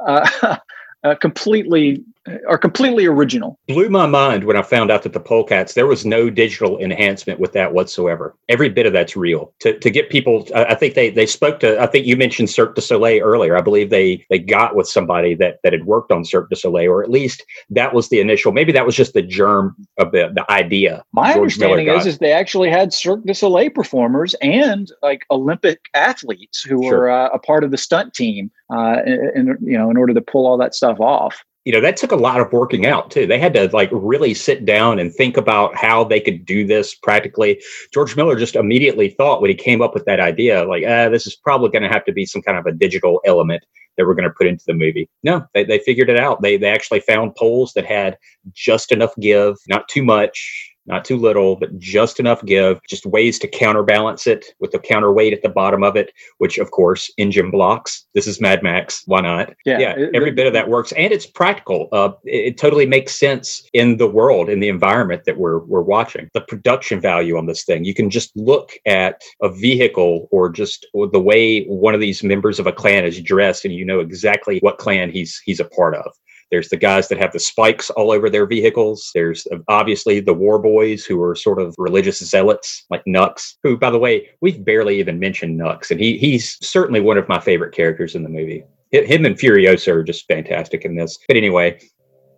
Right. 0.07 0.29
Uh, 0.43 0.57
uh, 1.05 1.14
completely 1.16 2.03
are 2.49 2.59
completely 2.59 3.07
original. 3.07 3.59
Blew 3.68 3.89
my 3.89 4.07
mind 4.07 4.45
when 4.45 4.57
I 4.57 4.62
found 4.62 4.91
out 4.91 5.03
that 5.03 5.12
the 5.12 5.20
polecats 5.20 5.75
there 5.75 5.87
was 5.87 6.07
no 6.07 6.31
digital 6.31 6.79
enhancement 6.79 7.41
with 7.41 7.53
that 7.53 7.72
whatsoever. 7.72 8.35
Every 8.49 8.68
bit 8.68 8.87
of 8.87 8.93
that's 8.93 9.16
real. 9.16 9.53
To 9.61 9.79
to 9.79 9.91
get 9.91 10.11
people, 10.11 10.47
I 10.55 10.75
think 10.75 10.95
they 10.95 11.11
they 11.11 11.27
spoke 11.27 11.61
to. 11.61 11.81
I 11.81 11.87
think 11.87 12.07
you 12.07 12.16
mentioned 12.16 12.51
Cirque 12.51 12.75
du 12.75 12.81
Soleil 12.81 13.22
earlier. 13.22 13.57
I 13.57 13.61
believe 13.61 13.91
they 13.91 14.25
they 14.31 14.39
got 14.39 14.75
with 14.75 14.89
somebody 14.89 15.35
that 15.37 15.59
that 15.62 15.72
had 15.72 15.85
worked 15.85 16.11
on 16.11 16.25
Cirque 16.25 16.49
du 16.49 16.57
Soleil, 16.57 16.91
or 16.91 17.03
at 17.03 17.11
least 17.11 17.45
that 17.70 17.95
was 17.95 18.09
the 18.09 18.20
initial. 18.20 18.53
Maybe 18.53 18.72
that 18.72 18.87
was 18.87 18.97
just 18.97 19.14
the 19.14 19.22
germ 19.22 19.77
of 19.99 20.12
the 20.12 20.33
the 20.35 20.51
idea. 20.51 21.05
My 21.12 21.35
George 21.35 21.61
understanding 21.61 21.89
is 21.89 22.07
is 22.07 22.18
they 22.18 22.33
actually 22.33 22.70
had 22.70 22.93
Cirque 22.93 23.25
du 23.25 23.35
Soleil 23.35 23.70
performers 23.70 24.35
and 24.41 24.91
like 25.03 25.27
Olympic 25.31 25.81
athletes 25.95 26.62
who 26.62 26.83
sure. 26.83 26.99
were 26.99 27.11
uh, 27.11 27.29
a 27.29 27.39
part 27.39 27.64
of 27.64 27.70
the 27.70 27.79
stunt 27.79 28.14
team, 28.14 28.51
uh, 28.72 28.99
in, 29.05 29.57
you 29.61 29.77
know, 29.77 29.91
in 29.91 29.97
order 29.97 30.14
to 30.14 30.20
pull 30.20 30.47
all 30.47 30.57
that 30.57 30.75
stuff 30.75 31.01
off 31.01 31.45
you 31.65 31.73
know 31.73 31.81
that 31.81 31.97
took 31.97 32.12
a 32.12 32.17
lot 32.17 32.41
of 32.41 32.53
working 32.53 32.87
out 32.87 33.11
too. 33.11 33.27
They 33.27 33.39
had 33.39 33.55
to 33.55 33.69
like 33.73 33.89
really 33.93 34.35
sit 34.35 34.65
down 34.65 34.99
and 34.99 35.12
think 35.12 35.37
about 35.37 35.75
how 35.77 36.05
they 36.05 36.21
could 36.21 36.45
do 36.45 36.67
this 36.67 36.95
practically. 36.95 37.62
George 37.93 38.17
miller 38.17 38.37
just 38.37 38.57
immediately 38.57 39.11
thought 39.11 39.41
when 39.41 39.51
he 39.51 39.57
came 39.57 39.81
up 39.81 39.95
with 39.95 40.05
that 40.05 40.21
idea 40.21 40.65
like 40.65 40.85
ah, 40.87 41.09
this 41.09 41.27
is 41.27 41.37
probably 41.37 41.71
going 41.71 41.83
to 41.83 41.89
have 41.89 42.05
to 42.05 42.12
be 42.12 42.27
some 42.27 42.43
kind 42.43 42.59
of 42.59 42.67
a 42.67 42.73
digital 42.73 43.21
element 43.25 43.65
that 43.97 44.07
we're 44.07 44.15
going 44.15 44.29
to 44.29 44.35
put 44.37 44.47
into 44.47 44.65
the 44.67 44.75
movie. 44.75 45.09
No 45.23 45.47
they, 45.55 45.65
they 45.65 45.79
figured 45.79 46.11
it 46.11 46.19
out. 46.19 46.43
They, 46.43 46.57
they 46.57 46.71
actually 46.71 47.01
found 47.01 47.35
poles 47.37 47.73
that 47.75 47.87
had 47.87 48.19
just 48.53 48.93
enough 48.93 49.15
give 49.21 49.57
not 49.69 49.89
too 49.89 50.03
much 50.03 50.74
not 50.87 51.05
too 51.05 51.16
little, 51.16 51.57
but 51.57 51.78
just 51.78 52.20
enough 52.20 52.45
give, 52.45 52.80
just 52.89 53.07
ways 53.07 53.39
to 53.39 53.49
counterbalance 53.49 54.26
it 54.26 54.47
with 54.61 54.70
the 54.70 54.78
counterweight 54.78 55.32
at 55.32 55.43
the 55.43 55.49
bottom 55.49 55.82
of 55.82 55.97
it, 55.97 56.12
which 56.39 56.59
of 56.59 56.70
course 56.70 57.11
engine 57.16 57.51
blocks. 57.51 58.07
This 58.14 58.26
is 58.26 58.41
Mad 58.41 58.62
Max. 58.62 59.03
Why 59.07 59.20
not? 59.20 59.55
Yeah. 59.64 59.78
yeah 59.78 60.07
every 60.14 60.30
bit 60.30 60.47
of 60.47 60.53
that 60.53 60.68
works. 60.68 60.93
And 60.93 61.12
it's 61.12 61.26
practical. 61.26 61.89
Uh, 61.93 62.12
it, 62.24 62.45
it, 62.47 62.59
totally 62.59 62.87
makes 62.87 63.14
sense 63.14 63.62
in 63.72 63.97
the 63.97 64.09
world, 64.09 64.49
in 64.49 64.61
the 64.61 64.68
environment 64.68 65.24
that 65.24 65.39
we're, 65.39 65.59
we're 65.61 65.82
watching. 65.82 66.30
The 66.35 66.41
production 66.43 67.01
value 67.01 67.37
on 67.37 67.47
this 67.47 67.64
thing, 67.64 67.85
you 67.85 67.95
can 67.95 68.11
just 68.11 68.35
look 68.37 68.72
at 68.87 69.22
a 69.43 69.51
vehicle 69.51 70.28
or 70.30 70.49
just 70.49 70.87
the 70.95 71.20
way 71.20 71.64
one 71.64 71.95
of 71.95 72.01
these 72.01 72.22
members 72.22 72.59
of 72.59 72.66
a 72.66 72.72
clan 72.72 73.05
is 73.05 73.20
dressed 73.20 73.64
and 73.64 73.74
you 73.74 73.85
know 73.85 74.01
exactly 74.01 74.59
what 74.61 74.78
clan 74.78 75.11
he's, 75.11 75.41
he's 75.45 75.61
a 75.61 75.64
part 75.64 75.95
of. 75.95 76.12
There's 76.51 76.68
the 76.68 76.76
guys 76.76 77.09
that 77.09 77.18
have 77.18 77.32
the 77.32 77.40
spikes 77.40 77.90
all 77.90 78.11
over 78.11 78.30
their 78.30 78.47
vehicles. 78.47 79.11
There's 79.14 79.47
uh, 79.53 79.59
obviously 79.68 80.20
the 80.20 80.34
war 80.34 80.59
boys 80.59 81.05
who 81.05 81.22
are 81.22 81.34
sort 81.34 81.61
of 81.61 81.74
religious 81.78 82.18
zealots 82.18 82.84
like 82.90 83.03
Nux, 83.07 83.34
who, 83.62 83.76
by 83.76 83.90
the 83.90 83.99
way, 83.99 84.28
we've 84.40 84.64
barely 84.64 84.99
even 84.99 85.18
mentioned 85.18 85.57
Nux, 85.57 85.90
and 85.90 86.01
he 86.01 86.18
he's 86.18 86.57
certainly 86.66 87.01
one 87.01 87.18
of 87.18 87.28
my 87.28 87.40
favorite 87.40 87.74
characters 87.74 88.14
in 88.14 88.22
the 88.22 88.28
movie. 88.28 88.64
Him 88.92 89.24
and 89.24 89.36
Furiosa 89.36 89.92
are 89.92 90.05
just 90.05 90.28
fantastic 90.28 90.84
in 90.84 90.95
this. 90.95 91.18
But 91.26 91.36
anyway, 91.36 91.80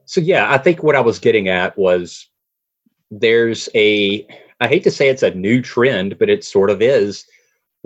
so 0.07 0.21
yeah, 0.21 0.51
I 0.51 0.59
think 0.59 0.83
what 0.83 0.97
I 0.97 1.01
was 1.01 1.19
getting 1.19 1.49
at 1.49 1.77
was 1.77 2.29
there's 3.11 3.69
a 3.75 4.27
I 4.61 4.69
hate 4.69 4.85
to 4.85 4.91
say 4.91 5.09
it's 5.09 5.23
a 5.23 5.35
new 5.35 5.61
trend, 5.61 6.19
but 6.19 6.31
it 6.31 6.45
sort 6.45 6.71
of 6.71 6.81
is 6.81 7.27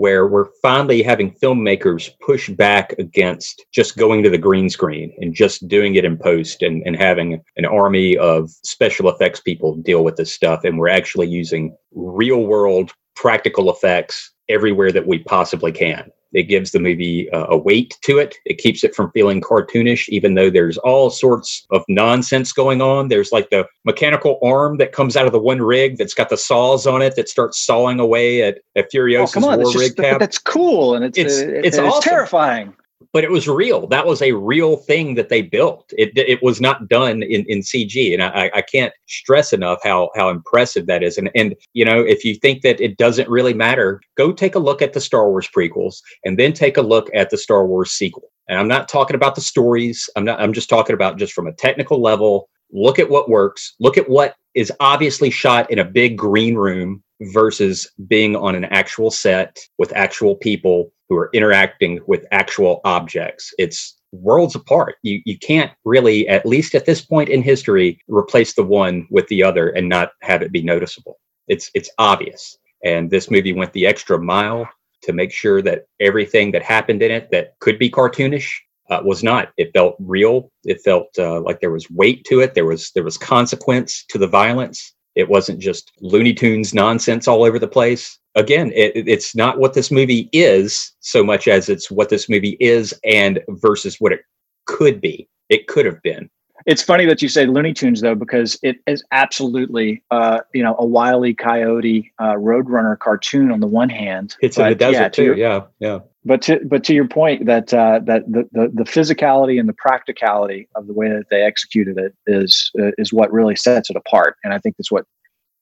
where 0.01 0.27
we're 0.27 0.49
finally 0.63 1.03
having 1.03 1.31
filmmakers 1.43 2.09
push 2.23 2.49
back 2.49 2.95
against 2.99 3.67
just 3.71 3.99
going 3.99 4.23
to 4.23 4.31
the 4.31 4.39
green 4.39 4.71
screen 4.71 5.13
and 5.21 5.35
just 5.35 5.69
doing 5.69 5.95
it 5.95 6.07
in 6.07 6.17
post 6.17 6.63
and, 6.63 6.83
and 6.87 6.97
having 6.97 7.39
an 7.59 7.67
army 7.67 8.17
of 8.17 8.49
special 8.65 9.11
effects 9.11 9.41
people 9.41 9.77
deal 9.77 10.03
with 10.03 10.17
this 10.17 10.33
stuff. 10.33 10.65
And 10.65 10.79
we're 10.79 10.89
actually 10.89 11.29
using 11.29 11.77
real 11.93 12.47
world 12.47 12.93
practical 13.15 13.71
effects 13.71 14.33
everywhere 14.49 14.91
that 14.91 15.07
we 15.07 15.19
possibly 15.19 15.71
can. 15.71 16.11
It 16.33 16.45
gives 16.45 16.71
the 16.71 16.79
movie 16.79 17.31
uh, 17.31 17.47
a 17.49 17.57
weight 17.57 17.97
to 18.03 18.19
it. 18.19 18.37
It 18.45 18.59
keeps 18.59 18.85
it 18.85 18.95
from 18.95 19.11
feeling 19.13 19.41
cartoonish, 19.41 20.09
even 20.09 20.35
though 20.35 20.51
there's 20.51 20.79
all 20.79 21.11
sorts 21.11 21.67
of 21.71 21.85
nonsense 21.89 22.53
going 22.53 22.81
on. 22.81 23.09
There's 23.09 23.33
like 23.33 23.51
the 23.51 23.67
mechanical 23.85 24.39
arm 24.43 24.79
that 24.79 24.93
comes 24.93 25.17
out 25.17 25.27
of 25.27 25.33
the 25.33 25.41
one 25.41 25.61
rig 25.61 25.97
that's 25.99 26.15
got 26.15 26.29
the 26.29 26.37
saws 26.37 26.87
on 26.87 27.03
it 27.03 27.17
that 27.17 27.29
starts 27.29 27.61
sawing 27.61 27.99
away 28.01 28.43
at, 28.43 28.59
at 28.77 28.91
Furiosa's 28.93 29.31
oh, 29.31 29.41
come 29.41 29.45
on, 29.45 29.61
war 29.61 29.73
rig 29.75 29.97
cap. 29.97 30.21
That's 30.21 30.39
cool 30.39 30.95
and 30.95 31.05
it's 31.05 31.19
it's, 31.19 31.41
uh, 31.41 31.47
it's, 31.47 31.67
it's, 31.69 31.79
awesome. 31.79 32.03
terrifying 32.03 32.75
but 33.13 33.25
it 33.25 33.31
was 33.31 33.49
real. 33.49 33.87
That 33.89 34.07
was 34.07 34.23
a 34.23 34.33
real 34.33 34.77
thing 34.77 35.15
that 35.17 35.29
they 35.29 35.43
built. 35.43 35.93
It 35.99 36.13
it 36.17 36.43
was 36.43 36.61
not 36.61 36.89
done 36.89 37.23
in, 37.23 37.45
in 37.49 37.61
CG, 37.61 38.13
and 38.13 38.23
I, 38.23 38.51
I 38.55 38.63
can't 38.63 38.93
stress 39.07 39.53
enough 39.53 39.81
how 39.83 40.11
how 40.15 40.29
impressive 40.29 40.87
that 40.87 41.03
is. 41.03 41.19
And 41.19 41.31
and 41.35 41.55
you 41.73 41.85
know, 41.85 42.01
if 42.01 42.25
you 42.25 42.35
think 42.35 42.63
that 42.63 42.81
it 42.81 42.97
doesn't 42.97 43.29
really 43.29 43.55
matter, 43.55 44.01
go 44.17 44.33
take 44.33 44.55
a 44.55 44.61
look 44.61 44.81
at 44.83 44.93
the 44.93 45.01
Star 45.01 45.29
Wars 45.29 45.49
prequels, 45.55 46.01
and 46.25 46.39
then 46.39 46.53
take 46.53 46.77
a 46.77 46.83
look 46.83 47.11
at 47.15 47.31
the 47.31 47.39
Star 47.39 47.67
Wars 47.67 47.91
sequel. 47.91 48.31
And 48.49 48.59
I'm 48.59 48.69
not 48.69 48.89
talking 48.89 49.17
about 49.17 49.35
the 49.35 49.41
stories. 49.41 50.09
I'm 50.17 50.25
not. 50.25 50.41
I'm 50.41 50.53
just 50.53 50.71
talking 50.71 50.95
about 50.95 51.19
just 51.19 51.33
from 51.33 51.47
a 51.47 51.53
technical 51.53 52.01
level. 52.01 52.49
Look 52.73 53.01
at 53.01 53.11
what 53.11 53.29
works. 53.29 53.75
Look 53.81 53.99
at 53.99 54.09
what 54.09 54.37
is 54.55 54.73
obviously 54.81 55.31
shot 55.31 55.71
in 55.71 55.81
a 55.81 55.85
big 55.85 56.17
green 56.17 56.55
room 56.55 57.03
versus 57.21 57.91
being 58.09 58.37
on 58.37 58.55
an 58.55 58.65
actual 58.67 59.11
set 59.11 59.59
with 59.79 59.93
actual 59.95 60.37
people 60.37 60.93
who 61.09 61.17
are 61.17 61.31
interacting 61.33 62.01
with 62.07 62.25
actual 62.31 62.81
objects. 62.85 63.53
It's 63.59 63.97
worlds 64.13 64.55
apart. 64.55 64.97
You 65.03 65.21
you 65.25 65.39
can't 65.39 65.73
really, 65.85 66.29
at 66.29 66.47
least 66.47 66.75
at 66.75 66.87
this 66.87 67.01
point 67.01 67.29
in 67.29 67.43
history, 67.43 68.01
replace 68.09 68.55
the 68.55 68.65
one 68.65 69.07
with 69.11 69.27
the 69.29 69.43
other 69.43 69.71
and 69.71 69.89
not 69.89 70.13
have 70.23 70.43
it 70.43 70.53
be 70.53 70.63
noticeable. 70.63 71.19
It's 71.49 71.71
it's 71.75 71.91
obvious. 71.99 72.59
And 72.85 73.11
this 73.11 73.31
movie 73.31 73.53
went 73.53 73.73
the 73.73 73.87
extra 73.87 74.19
mile 74.19 74.69
to 75.03 75.13
make 75.13 75.33
sure 75.33 75.63
that 75.63 75.87
everything 76.01 76.53
that 76.53 76.63
happened 76.63 77.03
in 77.03 77.11
it 77.11 77.31
that 77.31 77.59
could 77.59 77.79
be 77.79 77.91
cartoonish 77.91 78.51
uh, 78.91 79.01
was 79.05 79.23
not. 79.23 79.53
It 79.57 79.73
felt 79.73 79.97
real. 79.99 80.51
It 80.65 80.81
felt 80.83 81.09
uh, 81.19 81.41
like 81.41 81.61
there 81.61 81.71
was 81.71 81.91
weight 81.91 82.25
to 82.25 82.41
it. 82.41 82.55
There 82.55 82.67
was 82.67 82.91
there 82.93 83.05
was 83.05 83.17
consequence 83.17 84.05
to 84.09 84.19
the 84.19 84.27
violence. 84.27 84.95
It 85.15 85.29
wasn't 85.29 85.59
just 85.61 85.93
Looney 86.01 86.33
Tunes 86.33 86.73
nonsense 86.73 87.27
all 87.27 87.45
over 87.45 87.59
the 87.59 87.69
place. 87.69 88.19
Again, 88.37 88.73
it, 88.75 89.09
it's 89.09 89.35
not 89.35 89.59
what 89.59 89.75
this 89.75 89.91
movie 89.91 90.29
is 90.33 90.93
so 91.01 91.25
much 91.25 91.49
as 91.49 91.69
it's 91.69 91.91
what 91.91 92.09
this 92.09 92.29
movie 92.29 92.57
is 92.61 92.95
and 93.05 93.41
versus 93.49 93.97
what 93.99 94.13
it 94.13 94.21
could 94.67 95.01
be. 95.01 95.29
It 95.49 95.67
could 95.67 95.85
have 95.85 96.01
been. 96.03 96.31
It's 96.67 96.83
funny 96.83 97.07
that 97.07 97.23
you 97.23 97.29
say 97.29 97.47
Looney 97.47 97.73
Tunes 97.73 98.01
though, 98.01 98.15
because 98.15 98.59
it 98.63 98.77
is 98.87 99.03
absolutely, 99.13 100.03
uh, 100.11 100.41
you 100.53 100.63
know, 100.63 100.77
a 100.79 100.85
wily 100.85 101.35
coyote 101.35 102.13
uh, 102.19 102.35
roadrunner 102.35 102.99
cartoon 102.99 103.51
on 103.51 103.61
the 103.61 103.67
one 103.67 103.89
hand. 103.89 104.37
It's 104.41 104.59
in 104.59 104.69
the 104.69 104.75
desert 104.75 105.01
yeah, 105.01 105.09
too. 105.09 105.25
Your, 105.25 105.37
yeah, 105.37 105.61
yeah. 105.79 105.99
But 106.25 106.43
to 106.43 106.61
but 106.67 106.85
to 106.85 106.95
your 106.95 107.09
point 107.09 107.47
that 107.47 107.73
uh, 107.73 108.01
that 108.05 108.31
the, 108.31 108.47
the, 108.53 108.71
the 108.75 108.85
physicality 108.85 109.59
and 109.59 109.69
the 109.69 109.75
practicality 109.75 110.69
of 110.75 110.87
the 110.87 110.93
way 110.93 111.09
that 111.09 111.25
they 111.31 111.43
executed 111.43 111.97
it 111.99 112.15
is 112.27 112.71
uh, 112.79 112.91
is 112.99 113.13
what 113.13 113.33
really 113.33 113.57
sets 113.57 113.89
it 113.89 113.97
apart, 113.97 114.37
and 114.45 114.53
I 114.53 114.59
think 114.59 114.77
that's 114.77 114.93
what 114.93 115.07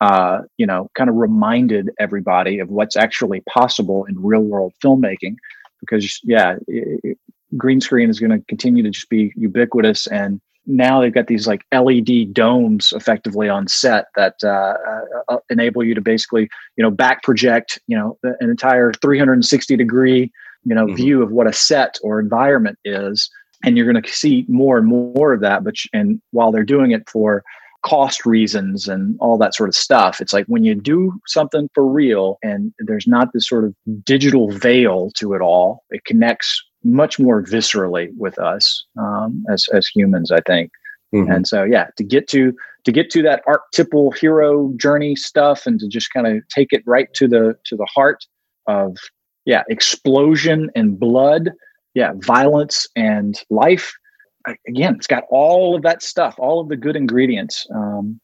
uh, 0.00 0.40
you 0.56 0.66
know 0.66 0.90
kind 0.94 1.08
of 1.08 1.16
reminded 1.16 1.90
everybody 2.00 2.58
of 2.58 2.70
what's 2.70 2.96
actually 2.96 3.40
possible 3.48 4.04
in 4.06 4.20
real 4.20 4.42
world 4.42 4.72
filmmaking. 4.82 5.36
Because 5.80 6.20
yeah, 6.24 6.56
it, 6.66 7.16
green 7.56 7.80
screen 7.80 8.10
is 8.10 8.18
going 8.18 8.30
to 8.30 8.44
continue 8.46 8.82
to 8.82 8.90
just 8.90 9.08
be 9.08 9.32
ubiquitous 9.36 10.06
and 10.08 10.40
now 10.68 11.00
they've 11.00 11.14
got 11.14 11.26
these 11.26 11.46
like 11.46 11.64
LED 11.72 12.32
domes 12.32 12.92
effectively 12.94 13.48
on 13.48 13.66
set 13.66 14.06
that 14.16 14.34
uh, 14.44 14.74
uh, 14.86 15.22
uh, 15.28 15.38
enable 15.50 15.82
you 15.82 15.94
to 15.94 16.00
basically, 16.00 16.48
you 16.76 16.82
know, 16.84 16.90
back 16.90 17.22
project, 17.22 17.78
you 17.86 17.96
know, 17.96 18.18
an 18.22 18.50
entire 18.50 18.92
360 18.92 19.76
degree, 19.76 20.30
you 20.64 20.74
know, 20.74 20.86
mm-hmm. 20.86 20.94
view 20.94 21.22
of 21.22 21.32
what 21.32 21.48
a 21.48 21.52
set 21.52 21.98
or 22.02 22.20
environment 22.20 22.78
is. 22.84 23.30
And 23.64 23.76
you're 23.76 23.90
going 23.90 24.00
to 24.00 24.08
see 24.08 24.44
more 24.46 24.78
and 24.78 24.86
more 24.86 25.32
of 25.32 25.40
that. 25.40 25.64
But 25.64 25.74
and 25.92 26.20
while 26.30 26.52
they're 26.52 26.64
doing 26.64 26.92
it 26.92 27.08
for 27.08 27.42
cost 27.82 28.26
reasons 28.26 28.88
and 28.88 29.16
all 29.20 29.38
that 29.38 29.54
sort 29.54 29.68
of 29.68 29.74
stuff, 29.74 30.20
it's 30.20 30.32
like 30.32 30.44
when 30.46 30.64
you 30.64 30.74
do 30.74 31.12
something 31.26 31.68
for 31.74 31.86
real 31.86 32.38
and 32.42 32.72
there's 32.80 33.06
not 33.06 33.32
this 33.32 33.48
sort 33.48 33.64
of 33.64 33.74
digital 34.04 34.50
veil 34.50 35.10
to 35.16 35.32
it 35.32 35.40
all, 35.40 35.82
it 35.90 36.04
connects 36.04 36.62
much 36.84 37.18
more 37.18 37.42
viscerally 37.42 38.10
with 38.16 38.38
us 38.38 38.84
um, 38.98 39.44
as 39.50 39.66
as 39.72 39.86
humans, 39.86 40.30
I 40.30 40.40
think. 40.46 40.70
Mm-hmm. 41.14 41.32
And 41.32 41.48
so, 41.48 41.64
yeah, 41.64 41.88
to 41.96 42.04
get 42.04 42.28
to 42.28 42.54
to 42.84 42.92
get 42.92 43.10
to 43.10 43.22
that 43.22 43.42
archetypal 43.46 44.12
hero 44.12 44.72
journey 44.76 45.16
stuff, 45.16 45.66
and 45.66 45.80
to 45.80 45.88
just 45.88 46.12
kind 46.12 46.26
of 46.26 46.46
take 46.48 46.72
it 46.72 46.82
right 46.86 47.12
to 47.14 47.28
the 47.28 47.56
to 47.64 47.76
the 47.76 47.86
heart 47.94 48.24
of 48.66 48.96
yeah, 49.44 49.62
explosion 49.70 50.70
and 50.74 50.98
blood, 51.00 51.50
yeah, 51.94 52.12
violence 52.16 52.86
and 52.96 53.40
life. 53.50 53.94
Again, 54.66 54.94
it's 54.94 55.06
got 55.06 55.24
all 55.30 55.74
of 55.74 55.82
that 55.82 56.02
stuff, 56.02 56.34
all 56.38 56.60
of 56.60 56.68
the 56.68 56.76
good 56.76 56.96
ingredients, 56.96 57.66
um, 57.74 58.20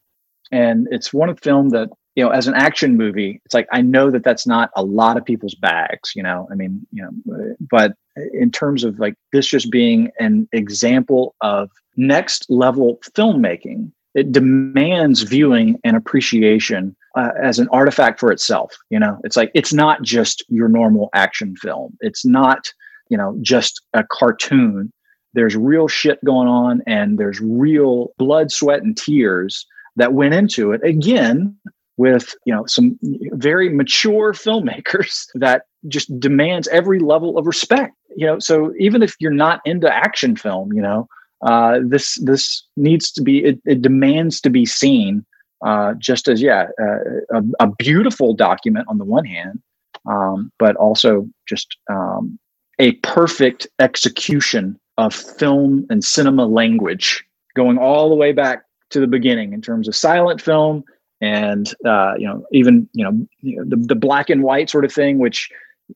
and 0.51 0.87
it's 0.91 1.13
one 1.13 1.29
of 1.29 1.35
the 1.35 1.41
film 1.41 1.69
that 1.69 1.89
you 2.15 2.23
know, 2.23 2.29
as 2.29 2.47
an 2.47 2.53
action 2.53 2.95
movie, 2.95 3.41
it's 3.43 3.53
like 3.53 3.67
I 3.71 3.81
know 3.81 4.09
that 4.09 4.23
that's 4.23 4.47
not 4.47 4.71
a 4.75 4.83
lot 4.83 5.17
of 5.17 5.25
people's 5.25 5.55
bags, 5.55 6.13
you 6.15 6.23
know. 6.23 6.47
I 6.51 6.55
mean, 6.55 6.85
you 6.91 7.03
know, 7.03 7.55
but 7.59 7.93
in 8.33 8.51
terms 8.51 8.83
of 8.83 8.99
like 8.99 9.15
this 9.31 9.47
just 9.47 9.71
being 9.71 10.09
an 10.19 10.47
example 10.51 11.35
of 11.41 11.69
next 11.97 12.45
level 12.49 12.99
filmmaking, 13.15 13.91
it 14.13 14.31
demands 14.31 15.23
viewing 15.23 15.79
and 15.83 15.97
appreciation 15.97 16.95
uh, 17.15 17.31
as 17.41 17.59
an 17.59 17.67
artifact 17.69 18.19
for 18.19 18.31
itself. 18.31 18.75
You 18.89 18.99
know, 18.99 19.19
it's 19.23 19.35
like 19.35 19.51
it's 19.53 19.73
not 19.73 20.01
just 20.01 20.43
your 20.47 20.67
normal 20.67 21.09
action 21.13 21.55
film. 21.57 21.97
It's 22.01 22.25
not, 22.25 22.71
you 23.09 23.17
know, 23.17 23.37
just 23.41 23.81
a 23.93 24.03
cartoon. 24.09 24.91
There's 25.33 25.55
real 25.55 25.89
shit 25.89 26.23
going 26.23 26.47
on, 26.47 26.81
and 26.87 27.17
there's 27.17 27.41
real 27.41 28.13
blood, 28.17 28.51
sweat, 28.51 28.83
and 28.83 28.95
tears 28.95 29.65
that 29.97 30.13
went 30.13 30.33
into 30.33 30.71
it. 30.71 30.81
Again, 30.83 31.57
with 31.97 32.35
you 32.45 32.53
know 32.53 32.65
some 32.65 32.97
very 33.33 33.69
mature 33.69 34.33
filmmakers 34.33 35.25
that 35.35 35.63
just 35.87 36.17
demands 36.19 36.67
every 36.69 36.99
level 36.99 37.37
of 37.37 37.47
respect 37.47 37.95
you 38.15 38.25
know 38.25 38.39
so 38.39 38.73
even 38.79 39.03
if 39.03 39.15
you're 39.19 39.31
not 39.31 39.61
into 39.65 39.93
action 39.93 40.35
film 40.35 40.71
you 40.73 40.81
know 40.81 41.07
uh, 41.45 41.79
this 41.85 42.15
this 42.23 42.65
needs 42.75 43.11
to 43.11 43.21
be 43.21 43.43
it, 43.43 43.59
it 43.65 43.81
demands 43.81 44.41
to 44.41 44.49
be 44.49 44.65
seen 44.65 45.25
uh, 45.65 45.93
just 45.95 46.27
as 46.27 46.41
yeah 46.41 46.67
uh, 46.81 47.39
a, 47.39 47.43
a, 47.65 47.67
beautiful 47.77 48.33
document 48.33 48.85
on 48.89 48.97
the 48.97 49.05
one 49.05 49.25
hand 49.25 49.61
um, 50.09 50.51
but 50.59 50.75
also 50.75 51.27
just 51.47 51.77
um, 51.89 52.39
a 52.79 52.93
perfect 52.93 53.67
execution 53.79 54.79
of 54.97 55.13
film 55.13 55.85
and 55.89 56.03
cinema 56.03 56.45
language 56.45 57.23
going 57.55 57.77
all 57.77 58.09
the 58.09 58.15
way 58.15 58.31
back 58.31 58.63
to 58.89 58.99
the 58.99 59.07
beginning 59.07 59.53
in 59.53 59.61
terms 59.61 59.87
of 59.87 59.95
silent 59.95 60.41
film 60.41 60.83
and 61.21 61.73
uh, 61.85 62.13
you 62.17 62.27
know 62.27 62.45
even 62.51 62.87
you 62.93 63.03
know, 63.03 63.27
you 63.41 63.57
know 63.57 63.63
the, 63.67 63.77
the 63.87 63.95
black 63.95 64.29
and 64.29 64.43
white 64.43 64.69
sort 64.69 64.85
of 64.85 64.91
thing 64.91 65.19
which 65.19 65.49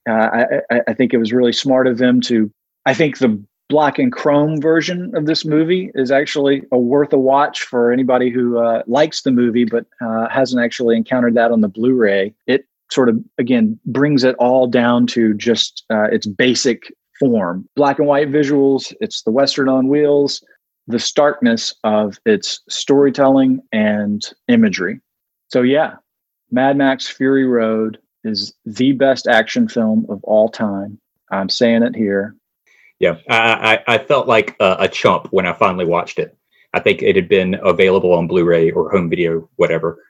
uh, 0.08 0.46
I, 0.72 0.82
I 0.88 0.94
think 0.94 1.14
it 1.14 1.18
was 1.18 1.34
really 1.34 1.54
smart 1.54 1.88
of 1.88 1.98
them 1.98 2.22
to 2.22 2.52
i 2.86 2.94
think 2.94 3.18
the 3.18 3.44
black 3.70 4.00
and 4.00 4.12
chrome 4.12 4.60
version 4.60 5.16
of 5.16 5.28
this 5.28 5.46
movie 5.46 5.92
is 5.94 6.12
actually 6.12 6.64
a 6.72 6.78
worth 6.78 7.14
a 7.14 7.18
watch 7.18 7.62
for 7.62 7.92
anybody 7.92 8.30
who 8.32 8.58
uh, 8.58 8.82
likes 8.88 9.22
the 9.22 9.32
movie 9.32 9.64
but 9.64 9.86
uh, 10.02 10.28
hasn't 10.28 10.62
actually 10.62 10.98
encountered 10.98 11.36
that 11.36 11.52
on 11.52 11.62
the 11.62 11.68
blu-ray. 11.68 12.34
It 12.48 12.66
sort 12.92 13.10
of 13.10 13.20
again 13.38 13.80
brings 13.86 14.24
it 14.24 14.36
all 14.40 14.66
down 14.66 15.06
to 15.08 15.36
just 15.36 15.86
uh, 15.92 16.06
its 16.06 16.26
basic 16.26 16.92
form. 17.20 17.70
Black 17.76 18.00
and 18.00 18.08
white 18.08 18.32
visuals 18.32 18.92
it's 19.00 19.22
the 19.22 19.32
western 19.32 19.70
on 19.70 19.88
wheels 19.88 20.44
the 20.88 21.00
starkness 21.00 21.76
of 21.84 22.18
its 22.26 22.62
storytelling 22.68 23.62
and 23.72 24.24
imagery. 24.48 25.00
So 25.50 25.62
yeah, 25.62 25.98
Mad 26.50 26.78
Max 26.78 27.08
Fury 27.08 27.46
Road 27.46 28.00
is 28.24 28.54
the 28.66 28.92
best 28.94 29.28
action 29.28 29.68
film 29.68 30.06
of 30.10 30.24
all 30.24 30.50
time. 30.50 31.00
I'm 31.32 31.50
saying 31.50 31.84
it 31.84 31.96
here. 31.96 32.36
Yeah, 33.00 33.18
I, 33.30 33.84
I, 33.88 33.96
I 33.96 33.98
felt 33.98 34.28
like 34.28 34.56
a, 34.60 34.78
a, 34.80 34.88
chump 34.88 35.28
when 35.32 35.46
I 35.46 35.54
finally 35.54 35.86
watched 35.86 36.20
it. 36.20 36.36
I 36.74 36.80
think 36.82 37.02
it 37.02 37.16
had 37.16 37.30
been 37.30 37.58
available 37.64 38.14
on 38.14 38.28
Blu-ray 38.28 38.72
or 38.72 38.92
home 38.92 39.10
video, 39.10 39.50
whatever, 39.56 40.04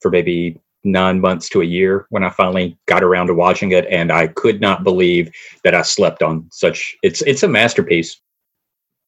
for 0.00 0.10
maybe 0.10 0.60
nine 0.84 1.20
months 1.20 1.48
to 1.50 1.60
a 1.60 1.64
year 1.64 2.06
when 2.10 2.22
I 2.22 2.30
finally 2.30 2.78
got 2.86 3.02
around 3.02 3.26
to 3.26 3.34
watching 3.34 3.72
it, 3.72 3.86
and 3.90 4.12
I 4.12 4.28
could 4.28 4.60
not 4.60 4.84
believe 4.84 5.32
that 5.64 5.74
I 5.74 5.82
slept 5.82 6.22
on 6.22 6.46
such. 6.52 6.96
It's 7.02 7.20
it's 7.22 7.42
a 7.42 7.48
masterpiece. 7.48 8.20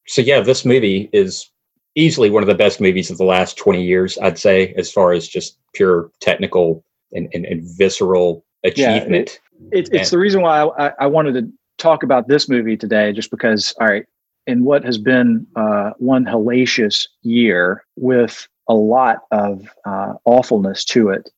So 0.09 0.21
yeah, 0.21 0.41
this 0.41 0.65
movie 0.65 1.09
is 1.13 1.51
easily 1.95 2.29
one 2.29 2.43
of 2.43 2.49
the 2.49 2.55
best 2.55 2.81
movies 2.81 3.11
of 3.11 3.19
the 3.19 3.25
last 3.25 3.57
20 3.57 3.83
years, 3.83 4.19
I'd 4.19 4.39
say, 4.39 4.75
as 4.77 4.91
far 4.91 5.13
as 5.13 5.29
just 5.29 5.59
pure 5.75 6.11
technical 6.21 6.85
and, 7.13 7.29
and, 7.33 7.45
and 7.45 7.63
visceral 7.77 8.45
achievement. 8.65 9.41
Yeah, 9.61 9.79
it, 9.79 9.89
it, 9.89 9.95
it's 9.95 10.11
the 10.11 10.19
reason 10.19 10.43
why 10.43 10.63
I, 10.63 10.93
I, 11.01 11.07
wanted 11.07 11.35
to 11.35 11.53
talk 11.79 12.03
about 12.03 12.29
this 12.29 12.49
movie 12.49 12.77
today, 12.77 13.13
just 13.13 13.31
because, 13.31 13.75
all 13.81 13.87
right, 13.87 14.07
in 14.47 14.65
what 14.65 14.85
has 14.85 14.99
been 14.99 15.47
uh, 15.57 15.91
one 15.99 16.25
hellacious 16.25 17.07
year 17.23 17.85
with 17.97 18.49
a 18.69 18.75
lot 18.75 19.19
of 19.31 19.69
uh, 19.85 20.15
awfulness 20.25 20.85
to 20.87 21.11
it, 21.11 21.31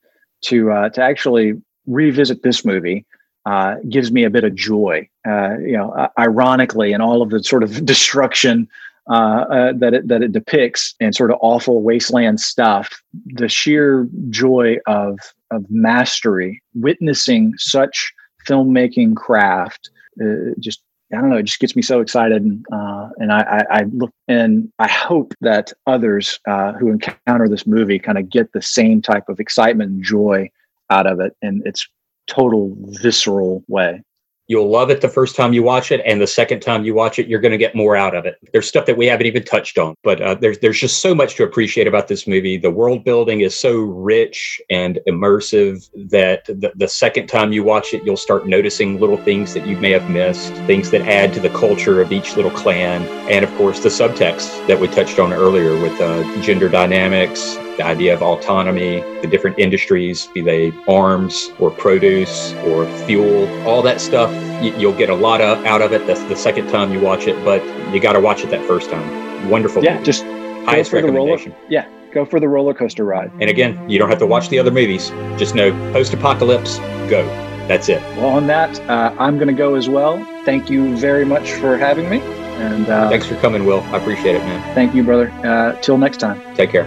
to 0.43 0.71
uh, 0.71 0.89
to 0.91 1.03
actually 1.03 1.55
revisit 1.87 2.43
this 2.43 2.65
movie 2.65 3.05
uh, 3.47 3.77
gives 3.89 4.11
me 4.11 4.25
a 4.25 4.31
bit 4.31 4.45
of 4.45 4.55
joy. 4.55 5.09
Uh, 5.27 5.59
you 5.59 5.73
know, 5.73 6.09
ironically, 6.19 6.93
and 6.93 7.03
all 7.03 7.23
of 7.23 7.31
the 7.31 7.43
sort 7.43 7.63
of 7.63 7.85
destruction 7.87 8.69
uh, 9.11 9.45
uh, 9.51 9.73
that 9.77 9.93
it 9.93 10.09
that 10.09 10.23
it 10.23 10.33
depicts 10.33 10.95
and 10.99 11.15
sort 11.15 11.31
of 11.31 11.39
awful 11.43 11.83
wasteland 11.83 12.41
stuff. 12.41 13.03
The 13.27 13.49
sheer 13.49 14.09
joy 14.31 14.79
of 14.87 15.19
of 15.51 15.65
mastery, 15.71 16.63
witnessing 16.75 17.55
such 17.57 18.13
filmmaking 18.49 19.17
craft, 19.17 19.91
uh, 20.23 20.55
just 20.59 20.83
I 21.13 21.21
don't 21.21 21.31
know, 21.31 21.37
it 21.37 21.45
just 21.45 21.61
gets 21.61 21.77
me 21.77 21.83
so 21.83 22.01
excited, 22.01 22.43
and 22.43 22.65
uh, 22.73 23.09
and 23.19 23.33
I, 23.33 23.41
I, 23.41 23.79
I, 23.79 23.83
look 23.93 24.11
and 24.27 24.73
I 24.79 24.89
hope 24.89 25.35
that 25.43 25.73
others 25.87 26.41
uh, 26.49 26.73
who 26.73 26.91
encounter 26.91 27.49
this 27.49 27.67
movie 27.67 27.99
kind 27.99 28.19
of 28.19 28.31
get 28.31 28.53
the 28.53 28.63
same 28.63 29.03
type 29.03 29.29
of 29.29 29.39
excitement 29.39 29.91
and 29.91 30.03
joy 30.03 30.51
out 30.91 31.07
of 31.07 31.21
it 31.21 31.37
in 31.43 31.63
its 31.65 31.87
total 32.27 32.75
visceral 33.03 33.63
way. 33.69 34.03
You'll 34.47 34.71
love 34.71 34.91
it 34.91 35.01
the 35.01 35.09
first 35.09 35.37
time 35.37 35.55
you 35.55 35.63
watch 35.63 35.91
it, 35.91 36.03
and 36.05 36.21
the 36.21 36.27
second 36.27 36.61
time 36.61 36.85
you 36.85 36.93
watch 36.95 37.19
it, 37.19 37.29
you're 37.29 37.41
going 37.41 37.53
to 37.53 37.59
get 37.59 37.75
more 37.75 37.97
out 37.97 38.15
of 38.15 38.27
it. 38.27 38.37
There's 38.53 38.69
stuff 38.69 38.85
that 38.85 38.97
we 38.97 39.07
haven't 39.07 39.27
even 39.27 39.43
touched 39.43 39.79
on, 39.79 39.95
but 40.03 40.21
uh, 40.21 40.35
there's 40.35 40.59
there's 40.59 40.79
just 40.79 41.01
so 41.01 41.15
much 41.15 41.37
to 41.37 41.45
appreciate 41.45 41.87
about 41.87 42.09
this 42.09 42.27
movie. 42.27 42.59
The 42.59 42.71
world 42.71 43.05
building 43.05 43.41
is 43.41 43.59
so 43.59 43.79
rich 43.79 44.61
and 44.69 45.01
immersive 45.09 45.89
that 46.11 46.45
the, 46.45 46.73
the 46.77 46.89
second 46.89 47.29
time 47.29 47.55
you 47.55 47.65
watch 47.65 47.95
it, 47.95 48.03
you'll 48.05 48.19
start 48.19 48.47
noticing 48.47 49.01
little 49.01 49.17
things 49.17 49.55
that 49.55 49.67
you 49.67 49.79
may 49.79 49.93
have 49.93 50.11
missed, 50.11 50.53
things 50.67 50.91
that 50.91 51.01
add 51.03 51.33
to 51.33 51.41
the 51.41 51.51
culture 51.51 52.03
of 52.03 52.13
each 52.13 52.37
little 52.37 52.51
clan, 52.51 53.03
and 53.31 53.47
of 53.47 53.55
course 53.57 53.83
the 53.83 53.89
subtext 53.89 54.67
that 54.67 54.79
we 54.79 54.89
touched 54.89 55.19
on 55.19 55.33
earlier 55.33 55.81
with 55.81 55.99
uh, 56.03 56.43
gender 56.43 56.69
dynamics, 56.69 57.57
the 57.77 57.85
idea 57.85 58.15
of 58.15 58.23
autonomy, 58.23 59.01
the 59.21 59.27
different 59.27 59.59
industries, 59.59 60.27
be 60.29 60.41
they 60.41 60.73
arms 60.89 61.51
or 61.59 61.71
produce 61.71 62.53
or 62.65 62.87
fuel, 63.07 63.49
all 63.67 63.83
that 63.83 64.01
stuff. 64.01 64.33
You'll 64.63 64.97
get 64.97 65.11
a 65.11 65.15
lot 65.15 65.41
of, 65.41 65.65
out 65.65 65.83
of 65.83 65.93
it 65.93 66.07
the, 66.07 66.15
the 66.29 66.37
second 66.37 66.69
time 66.69 66.93
you 66.93 67.01
watch 67.01 67.27
it, 67.27 67.43
but 67.45 67.63
you 67.93 68.01
got 68.01 68.13
to 68.13 68.21
watch 68.21 68.43
it 68.43 68.51
that 68.51 68.65
first 68.67 68.91
time. 68.91 69.51
Wonderful. 69.51 69.83
Yeah, 69.83 69.95
movie. 69.95 70.05
just 70.05 70.23
highest 70.65 70.91
go 70.91 71.01
for 71.01 71.07
the 71.07 71.13
roller. 71.13 71.33
recommendation. 71.33 71.55
Yeah, 71.69 71.89
go 72.13 72.25
for 72.25 72.41
the 72.41 72.49
roller 72.49 72.75
coaster 72.75 73.05
ride. 73.05 73.31
And 73.41 73.51
again, 73.51 73.89
you 73.89 73.99
don't 73.99 74.09
have 74.09 74.21
to 74.21 74.27
watch 74.27 74.49
the 74.49 74.59
other 74.59 74.71
movies. 74.71 75.11
Just 75.37 75.55
know 75.55 75.73
post 75.93 76.15
apocalypse, 76.15 76.79
go. 77.11 77.27
That's 77.67 77.89
it. 77.89 78.03
Well, 78.17 78.27
on 78.27 78.47
that, 78.49 78.79
uh, 78.91 79.15
I'm 79.19 79.37
going 79.37 79.49
to 79.49 79.55
go 79.55 79.75
as 79.75 79.89
well. 79.89 80.23
Thank 80.45 80.69
you 80.69 80.97
very 80.99 81.25
much 81.25 81.53
for 81.53 81.79
having 81.79 82.11
me. 82.11 82.21
And 82.21 82.89
uh, 82.89 83.09
Thanks 83.09 83.27
for 83.27 83.37
coming, 83.37 83.65
Will. 83.65 83.81
I 83.85 83.97
appreciate 83.97 84.37
it, 84.37 84.41
man. 84.41 84.75
thank 84.75 84.95
you, 84.95 85.03
brother. 85.03 85.31
Uh, 85.43 85.73
till 85.81 85.99
next 85.99 86.19
time. 86.19 86.41
Take 86.55 86.71
care. 86.71 86.85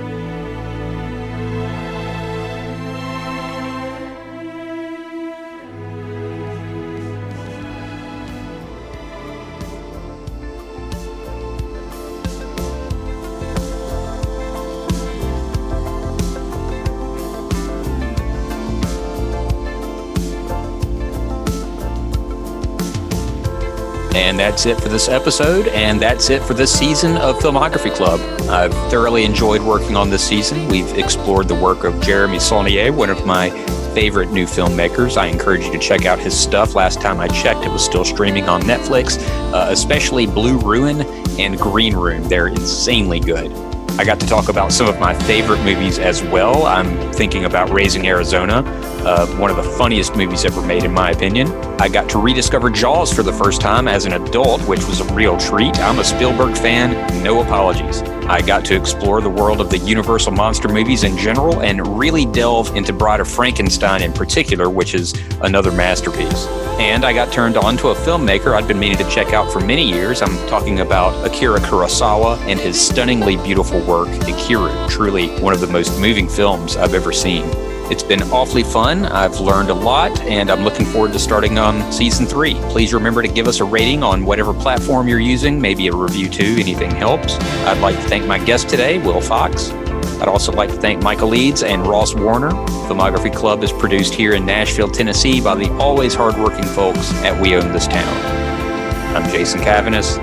That's 24.57 24.65
it 24.65 24.81
for 24.81 24.89
this 24.89 25.07
episode, 25.07 25.67
and 25.67 26.01
that's 26.01 26.31
it 26.31 26.41
for 26.41 26.55
this 26.55 26.73
season 26.73 27.15
of 27.17 27.37
Filmography 27.37 27.93
Club. 27.93 28.19
I've 28.49 28.73
thoroughly 28.89 29.23
enjoyed 29.23 29.61
working 29.61 29.95
on 29.95 30.09
this 30.09 30.27
season. 30.27 30.67
We've 30.67 30.97
explored 30.97 31.47
the 31.47 31.53
work 31.53 31.83
of 31.83 32.01
Jeremy 32.01 32.39
Saulnier, 32.39 32.91
one 32.91 33.11
of 33.11 33.23
my 33.23 33.51
favorite 33.93 34.31
new 34.31 34.47
filmmakers. 34.47 35.15
I 35.15 35.27
encourage 35.27 35.65
you 35.65 35.73
to 35.73 35.77
check 35.77 36.05
out 36.07 36.17
his 36.17 36.35
stuff. 36.35 36.73
Last 36.73 36.99
time 36.99 37.19
I 37.19 37.27
checked, 37.27 37.65
it 37.65 37.71
was 37.71 37.85
still 37.85 38.03
streaming 38.03 38.49
on 38.49 38.63
Netflix, 38.63 39.19
uh, 39.53 39.67
especially 39.69 40.25
Blue 40.25 40.57
Ruin 40.57 41.01
and 41.39 41.59
Green 41.59 41.95
Room. 41.95 42.27
They're 42.27 42.47
insanely 42.47 43.19
good. 43.19 43.51
I 43.99 44.05
got 44.05 44.19
to 44.21 44.25
talk 44.25 44.49
about 44.49 44.71
some 44.73 44.87
of 44.87 44.99
my 44.99 45.13
favorite 45.25 45.63
movies 45.63 45.99
as 45.99 46.23
well. 46.23 46.65
I'm 46.65 47.13
thinking 47.13 47.45
about 47.45 47.69
Raising 47.69 48.07
Arizona, 48.07 48.63
uh, 49.05 49.27
one 49.37 49.51
of 49.51 49.57
the 49.57 49.71
funniest 49.77 50.15
movies 50.15 50.45
ever 50.45 50.63
made, 50.63 50.83
in 50.83 50.93
my 50.93 51.11
opinion. 51.11 51.47
I 51.79 51.89
got 51.89 52.09
to 52.09 52.17
rediscover 52.17 52.71
Jaws 52.71 53.13
for 53.13 53.21
the 53.21 53.31
first 53.31 53.61
time 53.61 53.87
as 53.87 54.05
an 54.05 54.13
adult, 54.13 54.61
which 54.61 54.83
was 54.87 54.99
a 54.99 55.13
real 55.13 55.37
treat. 55.37 55.77
I'm 55.77 55.99
a 55.99 56.03
Spielberg 56.03 56.57
fan, 56.57 57.23
no 57.23 57.41
apologies. 57.41 58.01
I 58.27 58.41
got 58.41 58.65
to 58.65 58.75
explore 58.75 59.21
the 59.21 59.29
world 59.29 59.61
of 59.61 59.69
the 59.69 59.77
Universal 59.77 60.31
monster 60.31 60.67
movies 60.69 61.03
in 61.03 61.15
general 61.17 61.61
and 61.61 61.85
really 61.99 62.25
delve 62.25 62.75
into 62.75 62.93
Bride 62.93 63.19
of 63.19 63.27
Frankenstein 63.27 64.01
in 64.01 64.11
particular, 64.11 64.71
which 64.71 64.95
is 64.95 65.13
another 65.41 65.71
masterpiece. 65.71 66.47
And 66.79 67.05
I 67.05 67.13
got 67.13 67.31
turned 67.31 67.57
on 67.57 67.77
to 67.77 67.89
a 67.89 67.95
filmmaker 67.95 68.55
I'd 68.55 68.67
been 68.67 68.79
meaning 68.79 68.97
to 68.97 69.09
check 69.11 69.33
out 69.33 69.53
for 69.53 69.59
many 69.59 69.87
years. 69.87 70.23
I'm 70.23 70.35
talking 70.47 70.79
about 70.79 71.27
Akira 71.27 71.59
Kurosawa 71.59 72.39
and 72.47 72.59
his 72.59 72.81
stunningly 72.81 73.37
beautiful 73.37 73.79
work, 73.81 74.07
Ikiru, 74.25 74.89
truly 74.89 75.27
one 75.41 75.53
of 75.53 75.61
the 75.61 75.67
most 75.67 75.99
moving 75.99 76.27
films 76.27 76.75
I've 76.75 76.95
ever 76.95 77.13
seen. 77.13 77.45
It's 77.89 78.03
been 78.03 78.21
awfully 78.33 78.63
fun. 78.63 79.05
I've 79.05 79.39
learned 79.39 79.69
a 79.69 79.73
lot, 79.73 80.19
and 80.21 80.51
I'm 80.51 80.65
looking 80.65 80.85
forward 80.85 81.13
to 81.13 81.19
starting 81.19 81.57
on 81.57 81.89
season 81.91 82.25
three. 82.25 82.55
Please 82.69 82.93
remember 82.93 83.21
to 83.21 83.29
give 83.29 83.47
us 83.47 83.61
a 83.61 83.63
rating 83.63 84.03
on 84.03 84.25
whatever 84.25 84.53
platform 84.53 85.07
you're 85.07 85.21
using, 85.21 85.61
maybe 85.61 85.87
a 85.87 85.95
review 85.95 86.27
too. 86.27 86.57
Anything 86.59 86.91
helps. 86.91 87.35
I'd 87.65 87.79
like 87.79 87.95
to 87.95 88.01
thank 88.09 88.25
my 88.25 88.39
guest 88.39 88.67
today, 88.67 88.97
Will 88.97 89.21
Fox. 89.21 89.71
I'd 90.19 90.27
also 90.27 90.51
like 90.51 90.69
to 90.69 90.75
thank 90.75 91.01
Michael 91.01 91.29
Leeds 91.29 91.63
and 91.63 91.87
Ross 91.87 92.13
Warner. 92.13 92.51
Filmography 92.89 93.33
Club 93.33 93.63
is 93.63 93.71
produced 93.71 94.13
here 94.13 94.33
in 94.33 94.45
Nashville, 94.45 94.89
Tennessee 94.89 95.39
by 95.39 95.55
the 95.55 95.71
always 95.77 96.13
hardworking 96.13 96.65
folks 96.65 97.13
at 97.23 97.41
We 97.41 97.55
Own 97.55 97.71
This 97.71 97.87
Town. 97.87 99.15
I'm 99.15 99.31
Jason 99.31 99.61
Cavanis. 99.61 100.17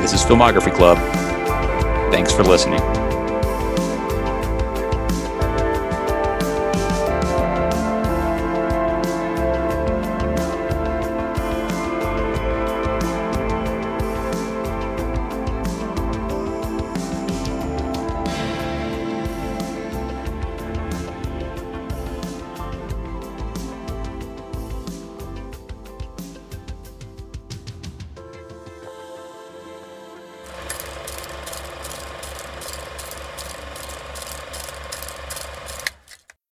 This 0.00 0.12
is 0.12 0.22
Filmography 0.22 0.72
Club. 0.72 0.98
Thanks 2.12 2.32
for 2.32 2.44
listening. 2.44 2.99